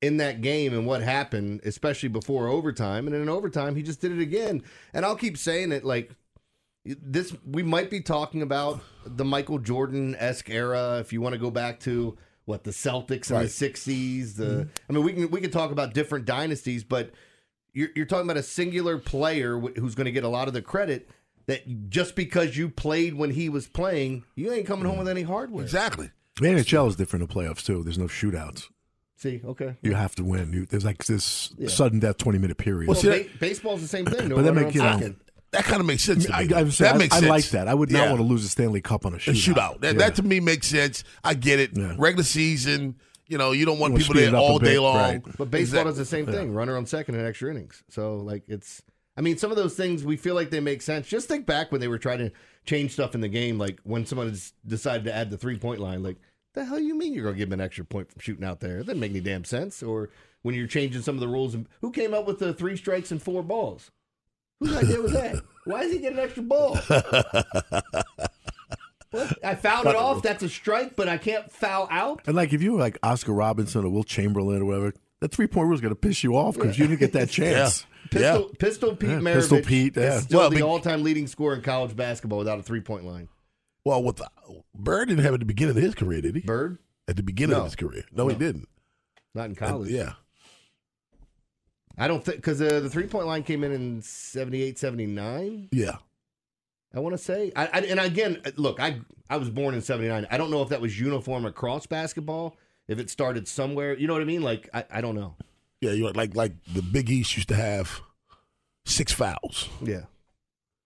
in 0.02 0.18
that 0.18 0.42
game 0.42 0.74
and 0.74 0.86
what 0.86 1.02
happened, 1.02 1.62
especially 1.64 2.10
before 2.10 2.48
overtime. 2.48 3.08
And 3.08 3.16
in 3.16 3.28
overtime, 3.28 3.76
he 3.76 3.82
just 3.82 4.02
did 4.02 4.12
it 4.12 4.22
again. 4.22 4.62
And 4.94 5.04
I'll 5.04 5.16
keep 5.16 5.38
saying 5.38 5.72
it 5.72 5.84
like 5.84 6.12
this 7.02 7.36
we 7.46 7.64
might 7.64 7.90
be 7.90 8.02
talking 8.02 8.42
about 8.42 8.82
the 9.06 9.26
Michael 9.26 9.60
Jordan 9.60 10.16
esque 10.16 10.50
era 10.50 10.98
if 11.00 11.14
you 11.14 11.22
want 11.22 11.34
to 11.34 11.40
go 11.40 11.52
back 11.52 11.80
to 11.82 12.18
what 12.46 12.64
the 12.64 12.72
Celtics 12.72 13.30
in 13.30 13.36
Right. 13.36 13.44
the 13.44 13.50
sixties. 13.50 14.36
The 14.36 14.46
mm-hmm. 14.46 14.70
I 14.90 14.94
mean 14.94 15.04
we 15.04 15.14
can 15.14 15.32
we 15.32 15.42
can 15.42 15.52
talk 15.52 15.72
about 15.72 15.94
different 15.94 16.26
dynasties, 16.26 16.84
but 16.84 17.12
you're, 17.74 17.90
you're 17.96 18.06
talking 18.06 18.26
about 18.26 18.38
a 18.38 18.44
singular 18.44 18.98
player 18.98 19.60
who's 19.60 19.94
going 19.96 20.06
to 20.06 20.12
get 20.12 20.24
a 20.24 20.28
lot 20.30 20.48
of 20.48 20.54
the 20.54 20.62
credit. 20.62 21.10
That 21.46 21.90
just 21.90 22.16
because 22.16 22.56
you 22.58 22.70
played 22.70 23.16
when 23.16 23.32
he 23.32 23.50
was 23.50 23.68
playing, 23.68 24.24
you 24.36 24.52
ain't 24.52 24.68
coming 24.68 24.86
home 24.86 24.94
mm-hmm. 24.94 25.00
with 25.00 25.10
any 25.10 25.24
hardware. 25.24 25.64
exactly. 25.64 26.12
The 26.40 26.46
NHL 26.48 26.88
is 26.88 26.96
different 26.96 27.24
in 27.24 27.28
playoffs 27.36 27.66
too. 27.66 27.84
There's 27.84 27.98
no 27.98 28.06
shootouts. 28.06 28.68
See, 29.18 29.42
okay. 29.44 29.76
You 29.82 29.96
have 29.96 30.16
to 30.16 30.24
win. 30.24 30.54
You, 30.54 30.66
there's 30.66 30.86
like 30.86 31.04
this 31.06 31.54
Yeah. 31.58 31.68
sudden 31.68 32.00
death, 32.00 32.18
twenty 32.18 32.38
minute 32.38 32.58
period. 32.58 32.88
Well, 32.88 32.94
Well, 32.96 33.02
see, 33.02 33.24
ba- 33.24 33.30
baseball's 33.40 33.82
the 33.82 33.88
same 33.88 34.06
thing. 34.06 34.30
No 34.30 34.36
But 34.36 34.44
that 34.44 34.54
runner 34.54 34.66
make 34.66 34.76
you 34.76 34.82
know- 34.82 34.94
second. 34.94 35.16
That 35.52 35.64
kind 35.64 35.80
of 35.80 35.86
makes 35.88 36.04
sense 36.04 36.26
to 36.28 36.36
I, 36.36 36.46
me. 36.46 36.54
I, 36.54 36.64
would 36.64 36.74
say, 36.74 36.84
that 36.86 36.96
I- 36.96 36.98
makes 36.98 37.16
I 37.16 37.20
sense. 37.22 37.30
like 37.30 37.46
that. 37.50 37.68
I 37.68 37.74
would 37.74 37.92
not 37.92 38.00
Yeah. 38.00 38.10
want 38.10 38.18
to 38.20 38.24
lose 38.28 38.46
a 38.46 38.50
Stanley 38.50 38.82
Cup 38.82 39.06
on 39.06 39.14
a 39.14 39.16
a 39.16 39.20
shootout. 39.20 39.34
shootout. 39.56 39.82
That, 39.82 39.94
Yeah. 39.94 40.00
that 40.00 40.16
to 40.16 40.24
me 40.24 40.40
makes 40.40 40.68
sense. 40.68 41.04
I 41.24 41.34
get 41.34 41.60
it. 41.60 41.72
Yeah. 41.76 41.96
Regular 41.98 42.24
season, 42.24 42.96
You 43.28 43.38
know, 43.38 43.52
you 43.52 43.64
don't 43.66 43.78
want 43.78 43.94
We'll 43.94 44.02
people 44.02 44.16
speed 44.16 44.22
there 44.24 44.30
it 44.30 44.36
up 44.36 44.42
a 44.42 44.44
all 44.44 44.58
day 44.60 44.74
bit, 44.74 44.80
long. 44.82 44.96
right. 44.96 45.22
But 45.38 45.52
baseball 45.52 45.84
does 45.84 45.98
the 45.98 46.06
same 46.06 46.26
thing. 46.26 46.52
Runner 46.54 46.76
on 46.76 46.86
second 46.88 47.14
in 47.16 47.24
extra 47.26 47.52
innings. 47.52 47.84
So 47.90 48.18
like 48.18 48.44
it's 48.48 48.82
I 49.18 49.22
mean, 49.22 49.38
some 49.38 49.52
of 49.52 49.58
those 49.58 49.76
things 49.76 50.04
we 50.04 50.18
feel 50.18 50.34
like 50.34 50.50
they 50.50 50.60
make 50.62 50.82
sense. 50.82 51.08
Just 51.08 51.28
think 51.28 51.46
back 51.46 51.72
when 51.72 51.80
they 51.82 51.88
were 51.90 51.98
trying 52.00 52.20
to 52.20 52.32
change 52.66 52.94
stuff 52.94 53.14
in 53.16 53.22
the 53.22 53.28
game, 53.28 53.58
like 53.60 53.80
when 53.84 54.06
someone 54.06 54.36
decided 54.66 55.04
to 55.06 55.14
add 55.16 55.30
the 55.30 55.38
three 55.38 55.58
point 55.60 55.80
line, 55.80 56.02
like 56.02 56.18
the 56.56 56.66
hell 56.66 56.80
you 56.80 56.96
mean 56.96 57.14
you're 57.14 57.26
gonna 57.26 57.38
give 57.38 57.50
them 57.50 57.60
an 57.60 57.64
extra 57.66 57.86
point 57.86 58.12
from 58.12 58.20
shooting 58.20 58.44
out 58.46 58.62
there? 58.62 58.78
It 58.80 58.86
doesn't 58.88 59.00
make 59.00 59.12
any 59.12 59.20
damn 59.20 59.44
sense. 59.44 59.84
Or 59.84 60.10
when 60.42 60.56
you're 60.56 60.68
changing 60.68 61.02
some 61.04 61.16
of 61.16 61.22
the 61.22 61.28
rules 61.28 61.54
and 61.54 61.68
who 61.82 61.92
came 61.92 62.14
up 62.16 62.26
with 62.26 62.40
the 62.40 62.54
three 62.54 62.78
strikes 62.78 63.12
and 63.12 63.22
four 63.22 63.44
balls? 63.44 63.92
Whose 64.60 64.76
idea 64.76 65.02
was 65.02 65.12
that? 65.14 65.42
Why 65.66 65.84
does 65.84 65.92
he 65.94 66.00
get 66.00 66.14
an 66.14 66.20
extra 66.20 66.44
ball? 66.44 66.78
What? 69.12 69.44
I 69.44 69.56
fouled 69.56 69.88
it 69.88 69.96
off. 69.96 70.22
That's 70.22 70.44
a 70.44 70.50
strike, 70.50 70.96
but 70.96 71.10
I 71.10 71.18
can't 71.18 71.52
foul 71.52 71.88
out. 71.90 72.22
And 72.28 72.36
like 72.36 72.54
if 72.54 72.62
you 72.62 72.74
were 72.74 72.80
like 72.80 73.00
Oscar 73.02 73.34
Robinson 73.34 73.84
or 73.84 73.90
Wilt 73.90 74.06
Chamberlain 74.06 74.62
or 74.62 74.66
whatever, 74.66 74.94
that 75.22 75.32
three 75.32 75.48
point 75.48 75.66
rule 75.68 75.74
is 75.76 75.82
going 75.82 75.94
to 75.94 76.00
piss 76.00 76.24
you 76.24 76.36
off 76.36 76.56
because 76.56 76.78
you 76.78 76.86
didn't 76.86 77.00
get 77.00 77.14
that 77.14 77.30
chance. 77.30 77.86
Pistol, 78.12 78.50
Pistol 78.60 78.96
Pete 78.96 79.10
Yeah, 79.10 79.18
Maravich 79.18 79.34
Pistol 79.34 79.62
Pete, 79.62 79.96
yeah. 79.98 80.16
is 80.18 80.24
still 80.24 80.40
Well, 80.40 80.50
the 80.50 80.56
be- 80.58 80.62
all-time 80.64 81.04
leading 81.04 81.28
scorer 81.28 81.56
in 81.56 81.62
college 81.62 81.96
basketball 81.96 82.40
without 82.40 82.58
a 82.58 82.64
three-point 82.64 83.06
line. 83.06 83.28
Well, 83.86 84.02
with 84.04 84.20
Bird 84.76 85.10
didn't 85.10 85.24
have 85.24 85.34
it 85.34 85.36
at 85.36 85.40
the 85.42 85.46
beginning 85.46 85.76
of 85.78 85.82
his 85.84 85.94
career, 85.96 86.22
did 86.22 86.36
he? 86.36 86.42
Bird? 86.42 86.80
At 87.08 87.18
the 87.18 87.24
beginning 87.24 87.54
No. 87.56 87.60
of 87.60 87.66
his 87.66 87.76
career. 87.76 88.04
No, 88.12 88.28
he 88.28 88.36
didn't. 88.36 88.68
Not 89.36 89.46
in 89.50 89.56
college. 89.56 89.90
yeah. 89.92 90.14
I 92.00 92.08
don't 92.08 92.24
think 92.24 92.38
because 92.38 92.62
uh, 92.62 92.80
the 92.80 92.90
three-point 92.90 93.28
line 93.28 93.44
came 93.44 93.64
in 93.64 93.72
in 93.72 94.02
78, 94.02 94.80
79. 94.80 95.70
Yeah. 95.72 95.98
I 96.96 97.00
want 97.00 97.14
to 97.14 97.18
say. 97.24 97.52
I, 97.56 97.66
I, 97.68 97.80
and 97.82 98.00
again, 98.00 98.42
look, 98.56 98.80
I 98.80 99.00
I 99.30 99.38
was 99.38 99.50
born 99.52 99.76
in 99.76 99.82
'79. 99.84 100.26
I 100.32 100.38
don't 100.38 100.50
know 100.50 100.64
if 100.64 100.70
that 100.70 100.82
was 100.82 101.00
uniform 101.00 101.46
across 101.46 101.86
basketball. 101.86 102.58
If 102.88 102.98
it 102.98 103.12
started 103.12 103.48
somewhere, 103.48 103.96
you 103.96 104.08
know 104.08 104.14
what 104.14 104.24
I 104.24 104.26
mean? 104.26 104.42
Like 104.42 104.70
I, 104.74 104.86
I 104.92 105.02
don't 105.02 105.14
know. 105.14 105.36
Yeah, 105.82 105.92
you 105.92 106.10
like 106.10 106.36
like 106.36 106.54
the 106.74 106.82
Big 106.82 107.12
East 107.12 107.36
used 107.36 107.50
to 107.50 107.56
have 107.56 108.02
six 108.86 109.12
fouls, 109.12 109.70
Yeah. 109.84 110.06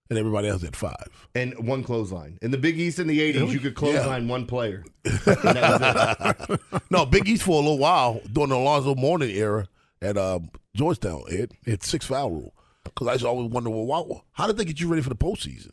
and 0.09 0.19
everybody 0.19 0.49
else 0.49 0.61
had 0.61 0.75
five. 0.75 1.07
And 1.33 1.53
one 1.65 1.83
clothesline. 1.83 2.37
In 2.41 2.51
the 2.51 2.57
Big 2.57 2.77
East 2.77 2.99
in 2.99 3.07
the 3.07 3.21
'80s, 3.21 3.39
Really? 3.39 3.53
you 3.53 3.59
could 3.61 3.75
clothesline 3.75 4.27
one 4.27 4.45
player. 4.45 4.83
And 5.05 5.15
that 5.25 6.49
was 6.49 6.59
it. 6.73 6.81
no, 6.91 7.05
Big 7.05 7.29
East 7.29 7.43
for 7.43 7.51
a 7.53 7.61
little 7.63 7.77
while 7.77 8.19
during 8.29 8.49
the 8.49 8.57
Alonzo 8.57 8.93
Mourning 8.93 9.29
era 9.29 9.69
at 10.01 10.17
uh, 10.17 10.39
Georgetown, 10.75 11.23
it 11.27 11.51
it 11.65 11.69
had 11.71 11.83
six 11.83 12.05
foul 12.05 12.31
rule. 12.31 12.53
Because 12.83 13.07
I 13.07 13.11
used 13.13 13.23
to 13.23 13.29
always 13.29 13.49
wonder, 13.49 13.69
well, 13.69 13.85
why, 13.85 14.03
how 14.33 14.45
did 14.47 14.57
they 14.57 14.65
get 14.65 14.79
you 14.81 14.89
ready 14.89 15.01
for 15.01 15.09
the 15.09 15.15
postseason? 15.15 15.71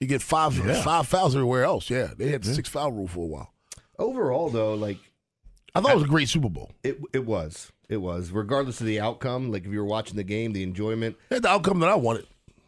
You 0.00 0.08
get 0.08 0.20
five 0.22 0.56
Yeah. 0.58 0.82
five 0.82 1.06
fouls 1.06 1.34
everywhere 1.36 1.64
else. 1.64 1.88
Yeah, 1.88 2.08
they 2.16 2.28
had 2.28 2.42
the 2.42 2.54
six 2.54 2.68
foul 2.68 2.90
rule 2.92 3.06
for 3.06 3.20
a 3.20 3.26
while. 3.26 3.52
Overall, 3.98 4.48
though, 4.50 4.74
like 4.74 4.98
I 5.74 5.80
thought 5.80 5.92
it 5.92 5.96
was 5.96 6.04
a 6.04 6.08
great 6.08 6.28
Super 6.28 6.48
Bowl. 6.48 6.72
It 6.82 6.98
it 7.12 7.24
was. 7.24 7.70
It 7.88 7.98
was. 7.98 8.30
Regardless 8.30 8.80
of 8.80 8.86
the 8.86 8.98
outcome, 9.00 9.52
like 9.52 9.64
if 9.64 9.70
you 9.72 9.78
were 9.78 9.84
watching 9.84 10.16
the 10.16 10.24
game, 10.24 10.52
the 10.52 10.62
enjoyment. 10.62 11.16
They 11.28 11.36
had 11.36 11.42
the 11.44 11.50
outcome 11.50 11.78
that 11.80 11.88
I 11.88 11.94
wanted. 11.94 12.26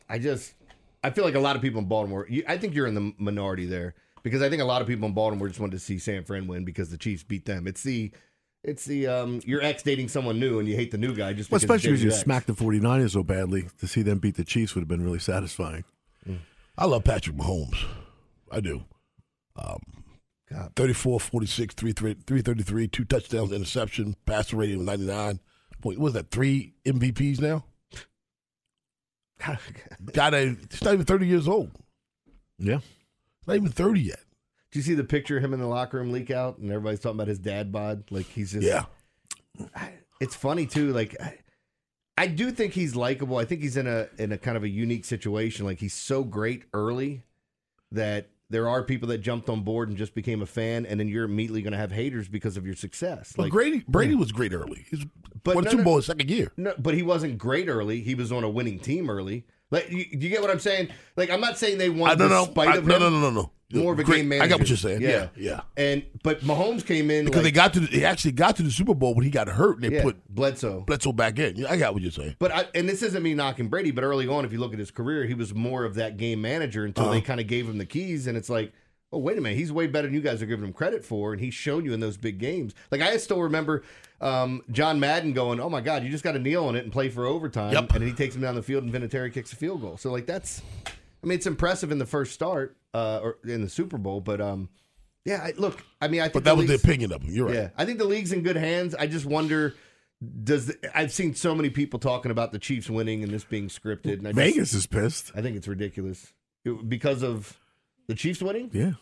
I 0.08 0.18
just 0.18 0.54
I 1.02 1.10
feel 1.10 1.24
like 1.24 1.34
a 1.34 1.40
lot 1.40 1.56
of 1.56 1.62
people 1.62 1.80
in 1.80 1.86
Baltimore. 1.88 2.26
You, 2.28 2.44
I 2.46 2.56
think 2.56 2.74
you're 2.74 2.86
in 2.86 2.94
the 2.94 3.12
minority 3.18 3.66
there 3.66 3.94
because 4.22 4.42
I 4.42 4.48
think 4.48 4.62
a 4.62 4.66
lot 4.66 4.80
of 4.80 4.86
people 4.86 5.08
in 5.08 5.14
Baltimore 5.14 5.48
just 5.48 5.58
wanted 5.60 5.72
to 5.72 5.78
see 5.80 5.98
San 5.98 6.24
Fran 6.24 6.46
win 6.46 6.64
because 6.64 6.90
the 6.90 6.98
Chiefs 6.98 7.24
beat 7.24 7.46
them. 7.46 7.66
It's 7.66 7.82
the 7.82 8.12
it's 8.64 8.84
the 8.84 9.06
um 9.06 9.40
your 9.44 9.62
ex 9.62 9.82
dating 9.82 10.08
someone 10.08 10.40
new 10.40 10.58
and 10.58 10.68
you 10.68 10.74
hate 10.74 10.90
the 10.90 10.98
new 10.98 11.14
guy 11.14 11.32
just 11.32 11.50
Well, 11.50 11.56
especially 11.58 11.90
it's 11.92 12.00
because 12.00 12.02
you 12.02 12.08
your 12.08 12.14
ex. 12.14 12.22
smacked 12.24 12.46
the 12.46 12.52
49ers 12.54 13.10
so 13.12 13.22
badly, 13.22 13.68
to 13.78 13.86
see 13.86 14.02
them 14.02 14.18
beat 14.18 14.36
the 14.36 14.44
Chiefs 14.44 14.74
would 14.74 14.80
have 14.82 14.88
been 14.88 15.04
really 15.04 15.18
satisfying. 15.18 15.84
I 16.76 16.86
love 16.86 17.04
Patrick 17.04 17.36
Mahomes. 17.36 17.84
I 18.50 18.58
do. 18.60 18.84
Um, 19.54 19.78
34, 20.74 21.20
46, 21.20 21.74
333, 21.74 22.88
two 22.88 23.04
touchdowns, 23.04 23.52
interception, 23.52 24.16
passer 24.26 24.56
rating 24.56 24.80
of 24.80 24.82
99. 24.86 25.38
Wait, 25.84 25.98
what 25.98 26.08
is 26.08 26.12
that, 26.14 26.30
three 26.30 26.74
MVPs 26.84 27.40
now? 27.40 27.64
Guy 30.12 30.30
that, 30.30 30.56
he's 30.70 30.82
not 30.82 30.94
even 30.94 31.04
30 31.06 31.26
years 31.26 31.46
old. 31.46 31.70
Yeah. 32.58 32.78
Not 33.46 33.56
even 33.56 33.70
30 33.70 34.00
yet. 34.00 34.20
Do 34.74 34.80
you 34.80 34.82
see 34.82 34.94
the 34.94 35.04
picture 35.04 35.36
of 35.36 35.44
him 35.44 35.54
in 35.54 35.60
the 35.60 35.68
locker 35.68 35.98
room 35.98 36.10
leak 36.10 36.32
out 36.32 36.58
and 36.58 36.68
everybody's 36.68 36.98
talking 36.98 37.14
about 37.16 37.28
his 37.28 37.38
dad 37.38 37.70
bod? 37.70 38.02
Like 38.10 38.26
he's 38.26 38.50
just 38.50 38.66
Yeah. 38.66 38.86
it's 40.20 40.34
funny 40.34 40.66
too. 40.66 40.92
Like 40.92 41.14
I, 41.22 41.38
I 42.18 42.26
do 42.26 42.50
think 42.50 42.72
he's 42.72 42.96
likable. 42.96 43.36
I 43.38 43.44
think 43.44 43.62
he's 43.62 43.76
in 43.76 43.86
a 43.86 44.08
in 44.18 44.32
a 44.32 44.36
kind 44.36 44.56
of 44.56 44.64
a 44.64 44.68
unique 44.68 45.04
situation. 45.04 45.64
Like 45.64 45.78
he's 45.78 45.94
so 45.94 46.24
great 46.24 46.64
early 46.74 47.22
that 47.92 48.30
there 48.50 48.68
are 48.68 48.82
people 48.82 49.06
that 49.10 49.18
jumped 49.18 49.48
on 49.48 49.60
board 49.62 49.90
and 49.90 49.96
just 49.96 50.12
became 50.12 50.42
a 50.42 50.46
fan, 50.46 50.86
and 50.86 50.98
then 50.98 51.06
you're 51.06 51.24
immediately 51.24 51.62
going 51.62 51.70
to 51.72 51.78
have 51.78 51.92
haters 51.92 52.26
because 52.26 52.56
of 52.56 52.66
your 52.66 52.74
success. 52.74 53.32
But 53.36 53.44
Like 53.44 53.52
Brady, 53.52 53.84
Brady 53.86 54.16
was 54.16 54.32
great 54.32 54.52
early. 54.52 54.86
He's 54.90 55.06
But 55.44 55.54
won 55.54 55.64
no, 55.64 55.70
no- 55.72 55.96
his 55.96 56.06
second 56.06 56.28
year. 56.30 56.50
no, 56.56 56.74
but 56.78 56.94
he 56.94 57.02
wasn't 57.02 57.38
great 57.38 57.68
early. 57.68 58.00
He 58.00 58.14
was 58.14 58.32
on 58.32 58.42
a 58.44 58.50
winning 58.50 58.78
team 58.78 59.08
early. 59.10 59.44
Like 59.70 59.90
you, 59.90 60.04
you 60.10 60.28
get 60.28 60.40
what 60.40 60.50
I'm 60.50 60.58
saying? 60.60 60.88
Like 61.16 61.30
I'm 61.30 61.40
not 61.40 61.58
saying 61.58 61.78
they 61.78 61.90
won 61.90 62.10
I, 62.10 62.14
no, 62.14 62.28
no, 62.28 62.46
despite 62.46 62.68
I- 62.68 62.76
of 62.78 62.86
no, 62.86 62.94
him. 62.96 63.00
no, 63.02 63.10
no, 63.10 63.20
no, 63.20 63.30
no. 63.30 63.50
More 63.72 63.92
of 63.92 63.98
a 63.98 64.04
Great. 64.04 64.18
game 64.18 64.28
manager. 64.28 64.44
I 64.44 64.48
got 64.48 64.58
what 64.60 64.68
you're 64.68 64.76
saying. 64.76 65.00
Yeah, 65.00 65.28
yeah. 65.36 65.62
And 65.76 66.04
but 66.22 66.42
Mahomes 66.42 66.86
came 66.86 67.10
in 67.10 67.24
Because 67.24 67.38
like, 67.42 67.44
they 67.44 67.50
got 67.50 67.72
to, 67.74 67.80
the, 67.80 67.86
they 67.88 68.04
actually 68.04 68.30
got 68.32 68.54
to 68.56 68.62
the 68.62 68.70
Super 68.70 68.94
Bowl 68.94 69.14
when 69.14 69.24
he 69.24 69.30
got 69.30 69.48
hurt. 69.48 69.76
and 69.82 69.84
They 69.90 69.96
yeah, 69.96 70.02
put 70.02 70.28
Bledsoe. 70.32 70.82
Bledsoe 70.82 71.10
back 71.12 71.40
in. 71.40 71.56
Yeah, 71.56 71.72
I 71.72 71.76
got 71.76 71.92
what 71.92 72.00
you're 72.02 72.12
saying. 72.12 72.36
But 72.38 72.52
I, 72.52 72.66
and 72.76 72.88
this 72.88 73.02
isn't 73.02 73.20
me 73.20 73.34
knocking 73.34 73.66
Brady, 73.68 73.90
but 73.90 74.04
early 74.04 74.28
on, 74.28 74.44
if 74.44 74.52
you 74.52 74.58
look 74.60 74.74
at 74.74 74.78
his 74.78 74.92
career, 74.92 75.24
he 75.24 75.34
was 75.34 75.54
more 75.54 75.84
of 75.84 75.94
that 75.96 76.18
game 76.18 76.40
manager 76.40 76.84
until 76.84 77.10
they 77.10 77.16
Uh-huh. 77.16 77.26
kind 77.26 77.40
of 77.40 77.48
gave 77.48 77.68
him 77.68 77.78
the 77.78 77.86
keys, 77.86 78.28
and 78.28 78.36
it's 78.36 78.50
like, 78.50 78.72
oh 79.14 79.18
wait 79.18 79.38
a 79.38 79.40
minute, 79.40 79.56
he's 79.56 79.72
way 79.72 79.86
better 79.86 80.06
than 80.08 80.14
you 80.14 80.20
guys 80.20 80.42
are 80.42 80.46
giving 80.46 80.64
him 80.64 80.72
credit 80.72 81.04
for, 81.04 81.32
and 81.32 81.40
he's 81.40 81.54
shown 81.54 81.84
you 81.84 81.92
in 81.92 82.00
those 82.00 82.16
big 82.16 82.38
games. 82.38 82.74
Like 82.90 83.00
I 83.00 83.16
still 83.16 83.40
remember 83.42 83.82
um, 84.20 84.62
John 84.70 84.98
Madden 85.00 85.32
going, 85.32 85.60
"Oh 85.60 85.70
my 85.70 85.80
God, 85.80 86.02
you 86.04 86.10
just 86.10 86.24
got 86.24 86.32
to 86.32 86.38
kneel 86.38 86.64
on 86.66 86.76
it 86.76 86.84
and 86.84 86.92
play 86.92 87.08
for 87.08 87.24
overtime," 87.26 87.72
Yep. 87.72 87.92
and 87.92 88.00
then 88.02 88.08
he 88.08 88.12
takes 88.12 88.34
him 88.34 88.42
down 88.42 88.54
the 88.54 88.62
field, 88.62 88.84
and 88.84 88.92
Vinatieri 88.92 89.32
kicks 89.32 89.52
a 89.52 89.56
field 89.56 89.80
goal. 89.80 89.96
So 89.96 90.10
like 90.10 90.26
that's, 90.26 90.62
I 90.86 91.26
mean, 91.26 91.36
it's 91.36 91.46
impressive 91.46 91.90
in 91.92 91.98
the 91.98 92.06
first 92.06 92.32
start 92.32 92.76
uh, 92.92 93.20
or 93.22 93.38
in 93.44 93.62
the 93.62 93.68
Super 93.68 93.98
Bowl, 93.98 94.20
but 94.20 94.40
um, 94.40 94.68
yeah, 95.24 95.40
I, 95.42 95.52
look, 95.56 95.82
I 96.02 96.08
mean, 96.08 96.20
I 96.20 96.24
think 96.24 96.34
But 96.34 96.44
that 96.44 96.56
was 96.56 96.66
the 96.66 96.74
opinion 96.74 97.12
of 97.12 97.22
him. 97.22 97.32
You're 97.34 97.46
right. 97.46 97.54
yeah, 97.54 97.68
I 97.76 97.84
think 97.84 97.98
the 97.98 98.04
league's 98.04 98.32
in 98.32 98.42
good 98.42 98.56
hands. 98.56 98.94
I 98.94 99.06
just 99.06 99.26
wonder. 99.26 99.74
Does 100.42 100.66
the, 100.68 100.98
I've 100.98 101.12
seen 101.12 101.34
so 101.34 101.54
many 101.54 101.68
people 101.68 101.98
talking 101.98 102.30
about 102.30 102.50
the 102.52 102.58
Chiefs 102.58 102.88
winning 102.88 103.22
and 103.22 103.30
this 103.32 103.44
being 103.44 103.68
scripted? 103.68 104.18
And 104.18 104.28
I 104.28 104.30
just- 104.32 104.36
Vegas 104.36 104.72
is 104.72 104.86
pissed. 104.86 105.30
I 105.34 105.42
think 105.42 105.54
it's 105.56 105.68
ridiculous 105.68 106.32
It- 106.64 106.88
because 106.88 107.22
of 107.22 107.58
the 108.06 108.14
Chiefs 108.14 108.42
winning. 108.42 108.70
Yeah. 108.72 108.92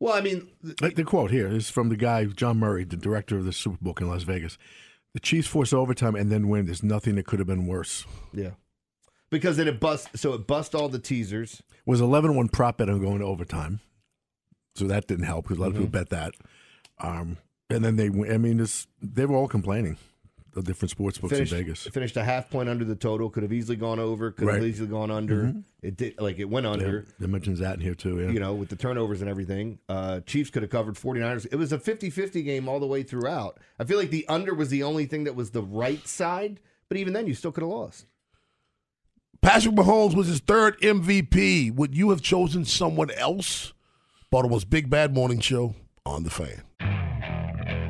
Well, 0.00 0.14
I 0.14 0.20
mean, 0.20 0.48
Like 0.80 0.96
the 0.96 1.04
quote 1.04 1.30
here 1.30 1.46
is 1.46 1.70
from 1.70 1.88
the 1.88 1.96
guy, 1.96 2.24
John 2.24 2.58
Murray, 2.58 2.84
the 2.84 2.96
director 2.96 3.36
of 3.38 3.44
the 3.44 3.52
Superbook 3.52 4.00
in 4.00 4.08
Las 4.08 4.24
Vegas. 4.24 4.58
The 5.14 5.20
Chiefs 5.20 5.46
force 5.46 5.72
overtime 5.72 6.14
and 6.16 6.30
then 6.30 6.48
win. 6.48 6.66
There's 6.66 6.82
nothing 6.82 7.14
that 7.16 7.26
could 7.26 7.38
have 7.38 7.46
been 7.46 7.66
worse. 7.66 8.04
yeah, 8.32 8.50
because 9.30 9.56
then 9.58 9.68
it 9.68 9.78
bust. 9.78 10.08
So 10.16 10.32
it 10.32 10.46
bust 10.46 10.74
all 10.74 10.88
the 10.88 10.98
teasers. 10.98 11.62
Was 11.86 12.00
11 12.00 12.34
1 12.34 12.48
prop 12.48 12.78
bet 12.78 12.88
on 12.88 13.00
going 13.00 13.18
to 13.20 13.24
overtime. 13.26 13.80
So 14.74 14.86
that 14.86 15.06
didn't 15.06 15.26
help 15.26 15.44
because 15.44 15.58
a 15.58 15.60
lot 15.60 15.66
of 15.68 15.74
people 15.74 15.88
bet 15.88 16.08
that. 16.10 16.34
Um, 16.98 17.36
and 17.68 17.84
then 17.84 17.96
they. 17.96 18.06
I 18.06 18.38
mean, 18.38 18.56
this, 18.56 18.86
they 19.00 19.26
were 19.26 19.36
all 19.36 19.48
complaining, 19.48 19.98
the 20.54 20.62
different 20.62 20.90
sports 20.90 21.18
books 21.18 21.32
Finished, 21.32 21.52
in 21.52 21.58
Vegas. 21.58 21.86
finished 21.86 22.16
a 22.16 22.24
half 22.24 22.50
point 22.50 22.68
under 22.68 22.84
the 22.84 22.94
total. 22.94 23.30
Could 23.30 23.42
have 23.42 23.52
easily 23.52 23.76
gone 23.76 23.98
over. 23.98 24.30
Could 24.30 24.48
have 24.48 24.62
easily 24.64 24.88
gone 24.88 25.10
under. 25.10 25.44
Mhm. 25.44 25.62
It 25.82 25.96
did 25.96 26.20
like 26.20 26.38
it 26.38 26.44
went 26.48 26.66
under. 26.66 27.04
Yeah, 27.06 27.12
they 27.20 27.26
mentions 27.26 27.58
that 27.60 27.74
in 27.74 27.80
here 27.80 27.94
too. 27.94 28.20
Yeah. 28.20 28.30
You 28.30 28.40
know, 28.40 28.54
with 28.54 28.68
the 28.68 28.76
turnovers 28.76 29.20
and 29.20 29.30
everything, 29.30 29.78
uh, 29.88 30.20
Chiefs 30.20 30.50
could 30.50 30.62
have 30.62 30.70
covered 30.70 30.96
49ers. 30.96 31.46
It 31.50 31.56
was 31.56 31.72
a 31.72 31.78
50-50 31.78 32.42
game 32.44 32.68
all 32.68 32.80
the 32.80 32.86
way 32.86 33.02
throughout. 33.02 33.58
I 33.78 33.84
feel 33.84 33.98
like 33.98 34.10
the 34.10 34.26
under 34.28 34.54
was 34.54 34.68
the 34.68 34.82
only 34.82 35.06
thing 35.06 35.24
that 35.24 35.34
was 35.34 35.50
the 35.50 35.62
right 35.62 36.06
side, 36.06 36.60
but 36.88 36.98
even 36.98 37.12
then, 37.12 37.26
you 37.26 37.34
still 37.34 37.52
could 37.52 37.62
have 37.62 37.70
lost. 37.70 38.06
Patrick 39.40 39.74
Mahomes 39.74 40.14
was 40.14 40.28
his 40.28 40.38
third 40.40 40.78
MVP. 40.80 41.70
Would 41.74 41.96
you 41.96 42.10
have 42.10 42.22
chosen 42.22 42.64
someone 42.64 43.10
else? 43.10 43.72
Baltimore's 44.30 44.64
Big 44.64 44.88
Bad 44.88 45.12
Morning 45.12 45.40
Show 45.40 45.74
on 46.06 46.22
the 46.22 46.30
fan. 46.30 46.62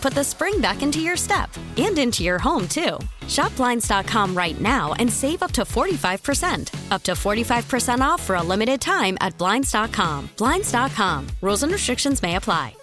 put 0.00 0.14
the 0.14 0.24
spring 0.24 0.60
back 0.60 0.82
into 0.82 1.00
your 1.00 1.16
step 1.16 1.50
and 1.76 1.98
into 1.98 2.24
your 2.24 2.38
home, 2.38 2.66
too. 2.68 2.98
Shop 3.28 3.54
Blinds.com 3.56 4.34
right 4.34 4.60
now 4.60 4.94
and 4.94 5.12
save 5.12 5.42
up 5.42 5.52
to 5.52 5.62
45%. 5.62 6.92
Up 6.92 7.02
to 7.02 7.12
45% 7.12 8.00
off 8.00 8.22
for 8.22 8.36
a 8.36 8.42
limited 8.42 8.80
time 8.80 9.16
at 9.20 9.36
Blinds.com. 9.38 10.30
Blinds.com. 10.36 11.26
Rules 11.40 11.62
and 11.62 11.72
restrictions 11.72 12.22
may 12.22 12.36
apply. 12.36 12.74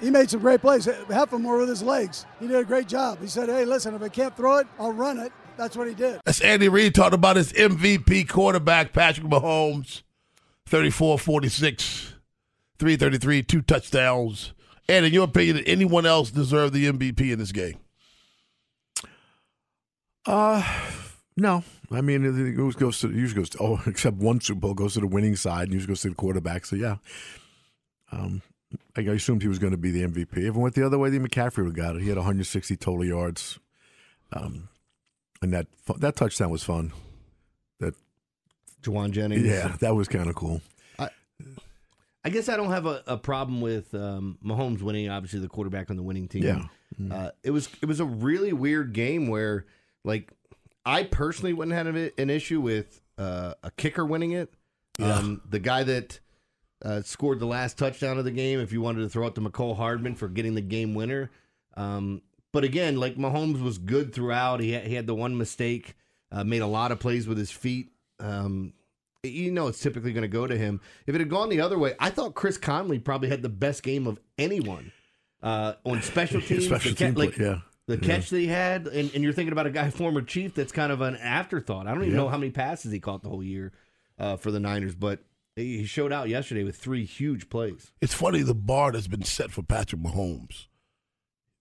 He 0.00 0.10
made 0.10 0.30
some 0.30 0.40
great 0.40 0.60
plays. 0.60 0.84
Half 0.84 1.10
of 1.10 1.30
them 1.30 1.44
were 1.44 1.58
with 1.58 1.68
his 1.68 1.82
legs. 1.82 2.24
He 2.38 2.46
did 2.46 2.56
a 2.56 2.64
great 2.64 2.86
job. 2.86 3.20
He 3.20 3.26
said, 3.26 3.48
hey, 3.48 3.64
listen, 3.64 3.94
if 3.94 4.02
I 4.02 4.08
can't 4.08 4.36
throw 4.36 4.58
it, 4.58 4.66
I'll 4.78 4.92
run 4.92 5.18
it. 5.18 5.32
That's 5.56 5.76
what 5.76 5.88
he 5.88 5.94
did. 5.94 6.20
That's 6.24 6.40
Andy 6.40 6.68
Reid 6.68 6.94
talking 6.94 7.14
about 7.14 7.34
his 7.34 7.52
MVP 7.52 8.28
quarterback, 8.28 8.92
Patrick 8.92 9.26
Mahomes, 9.26 10.02
34 10.66 11.18
46, 11.18 12.14
333, 12.78 13.42
two 13.42 13.60
touchdowns. 13.62 14.52
And 14.88 15.04
in 15.04 15.12
your 15.12 15.24
opinion, 15.24 15.56
did 15.56 15.68
anyone 15.68 16.06
else 16.06 16.30
deserve 16.30 16.72
the 16.72 16.90
MVP 16.90 17.32
in 17.32 17.38
this 17.38 17.52
game? 17.52 17.76
Uh, 20.24 20.62
no. 21.36 21.62
I 21.90 22.00
mean, 22.00 22.24
it 22.24 22.52
goes, 22.52 22.74
goes 22.74 23.00
to 23.00 23.10
usually 23.10 23.40
goes 23.40 23.50
to, 23.50 23.58
oh, 23.60 23.80
except 23.86 24.16
one 24.16 24.40
Super 24.40 24.60
Bowl 24.60 24.74
goes 24.74 24.94
to 24.94 25.00
the 25.00 25.06
winning 25.06 25.36
side, 25.36 25.64
and 25.64 25.72
usually 25.72 25.92
goes 25.92 26.02
to 26.02 26.10
the 26.10 26.14
quarterback. 26.14 26.66
So 26.66 26.76
yeah, 26.76 26.96
um, 28.12 28.42
I 28.96 29.00
assumed 29.02 29.42
he 29.42 29.48
was 29.48 29.58
going 29.58 29.70
to 29.72 29.78
be 29.78 29.90
the 29.90 30.06
MVP. 30.06 30.36
If 30.36 30.38
it 30.38 30.54
went 30.54 30.74
the 30.74 30.84
other 30.84 30.98
way, 30.98 31.10
then 31.10 31.26
McCaffrey 31.26 31.58
would 31.58 31.66
have 31.66 31.74
got 31.74 31.96
it. 31.96 32.02
He 32.02 32.08
had 32.08 32.16
160 32.16 32.76
total 32.76 33.04
yards, 33.04 33.58
um, 34.32 34.68
and 35.40 35.52
that 35.52 35.66
that 35.98 36.16
touchdown 36.16 36.50
was 36.50 36.62
fun. 36.62 36.92
That 37.80 37.94
Jauan 38.82 39.12
Jennings. 39.12 39.46
yeah, 39.46 39.76
that 39.80 39.94
was 39.94 40.08
kind 40.08 40.28
of 40.28 40.34
cool. 40.34 40.60
I, 42.24 42.30
guess 42.30 42.48
I 42.48 42.56
don't 42.56 42.70
have 42.70 42.86
a, 42.86 43.02
a 43.06 43.16
problem 43.16 43.60
with 43.60 43.94
um, 43.94 44.38
Mahomes 44.44 44.82
winning. 44.82 45.08
Obviously, 45.08 45.40
the 45.40 45.48
quarterback 45.48 45.90
on 45.90 45.96
the 45.96 46.02
winning 46.02 46.28
team. 46.28 46.42
Yeah. 46.44 47.14
Uh, 47.14 47.30
it 47.42 47.50
was 47.50 47.68
it 47.80 47.86
was 47.86 48.00
a 48.00 48.04
really 48.04 48.52
weird 48.52 48.92
game 48.92 49.28
where, 49.28 49.66
like, 50.04 50.32
I 50.84 51.04
personally 51.04 51.52
wouldn't 51.52 51.76
have 51.76 51.86
an 52.18 52.30
issue 52.30 52.60
with 52.60 53.00
uh, 53.18 53.54
a 53.62 53.70
kicker 53.72 54.04
winning 54.04 54.32
it. 54.32 54.52
Um, 55.00 55.42
the 55.48 55.60
guy 55.60 55.84
that 55.84 56.18
uh, 56.84 57.02
scored 57.02 57.40
the 57.40 57.46
last 57.46 57.78
touchdown 57.78 58.18
of 58.18 58.24
the 58.24 58.30
game. 58.30 58.58
If 58.60 58.72
you 58.72 58.80
wanted 58.80 59.02
to 59.02 59.08
throw 59.08 59.26
out 59.26 59.34
to 59.36 59.40
Mecole 59.40 59.76
Hardman 59.76 60.14
for 60.14 60.28
getting 60.28 60.54
the 60.54 60.60
game 60.60 60.94
winner, 60.94 61.30
um, 61.76 62.22
but 62.52 62.64
again, 62.64 62.96
like 62.96 63.16
Mahomes 63.16 63.62
was 63.62 63.78
good 63.78 64.14
throughout. 64.14 64.60
He 64.60 64.72
had, 64.72 64.86
he 64.86 64.94
had 64.94 65.06
the 65.06 65.14
one 65.14 65.36
mistake, 65.36 65.94
uh, 66.32 66.44
made 66.44 66.62
a 66.62 66.66
lot 66.66 66.90
of 66.90 66.98
plays 66.98 67.28
with 67.28 67.38
his 67.38 67.50
feet. 67.50 67.92
Um, 68.18 68.72
you 69.24 69.50
know, 69.50 69.66
it's 69.66 69.80
typically 69.80 70.12
going 70.12 70.22
to 70.22 70.28
go 70.28 70.46
to 70.46 70.56
him. 70.56 70.80
If 71.06 71.14
it 71.14 71.20
had 71.20 71.28
gone 71.30 71.48
the 71.48 71.60
other 71.60 71.78
way, 71.78 71.94
I 71.98 72.10
thought 72.10 72.34
Chris 72.34 72.56
Conley 72.56 72.98
probably 72.98 73.28
had 73.28 73.42
the 73.42 73.48
best 73.48 73.82
game 73.82 74.06
of 74.06 74.20
anyone 74.38 74.92
uh, 75.42 75.74
on 75.84 76.02
special 76.02 76.40
teams. 76.42 76.66
Special 76.66 76.92
ca- 76.92 76.96
team 77.06 77.14
play, 77.14 77.26
like, 77.26 77.36
yeah. 77.38 77.58
The 77.86 77.94
Yeah. 77.96 78.06
catch 78.06 78.30
that 78.30 78.38
he 78.38 78.46
had, 78.46 78.86
and, 78.86 79.10
and 79.14 79.24
you're 79.24 79.32
thinking 79.32 79.52
about 79.52 79.66
a 79.66 79.70
guy, 79.70 79.88
former 79.90 80.20
Chief, 80.22 80.54
that's 80.54 80.72
kind 80.72 80.92
of 80.92 81.00
an 81.00 81.16
afterthought. 81.16 81.86
I 81.86 81.92
don't 81.94 82.02
even 82.02 82.10
Yeah. 82.14 82.16
know 82.22 82.28
how 82.28 82.36
many 82.36 82.50
passes 82.52 82.92
he 82.92 83.00
caught 83.00 83.22
the 83.22 83.28
whole 83.30 83.42
year 83.42 83.72
uh, 84.18 84.36
for 84.36 84.50
the 84.50 84.60
Niners, 84.60 84.94
but 84.94 85.20
he 85.56 85.78
he 85.78 85.84
showed 85.86 86.12
out 86.12 86.28
yesterday 86.28 86.62
with 86.64 86.76
three 86.76 87.04
huge 87.04 87.48
plays. 87.48 87.90
It's 88.00 88.14
funny 88.14 88.42
the 88.42 88.54
bar 88.54 88.92
that's 88.92 89.06
been 89.08 89.22
set 89.24 89.50
for 89.50 89.62
Patrick 89.62 90.02
Mahomes. 90.02 90.66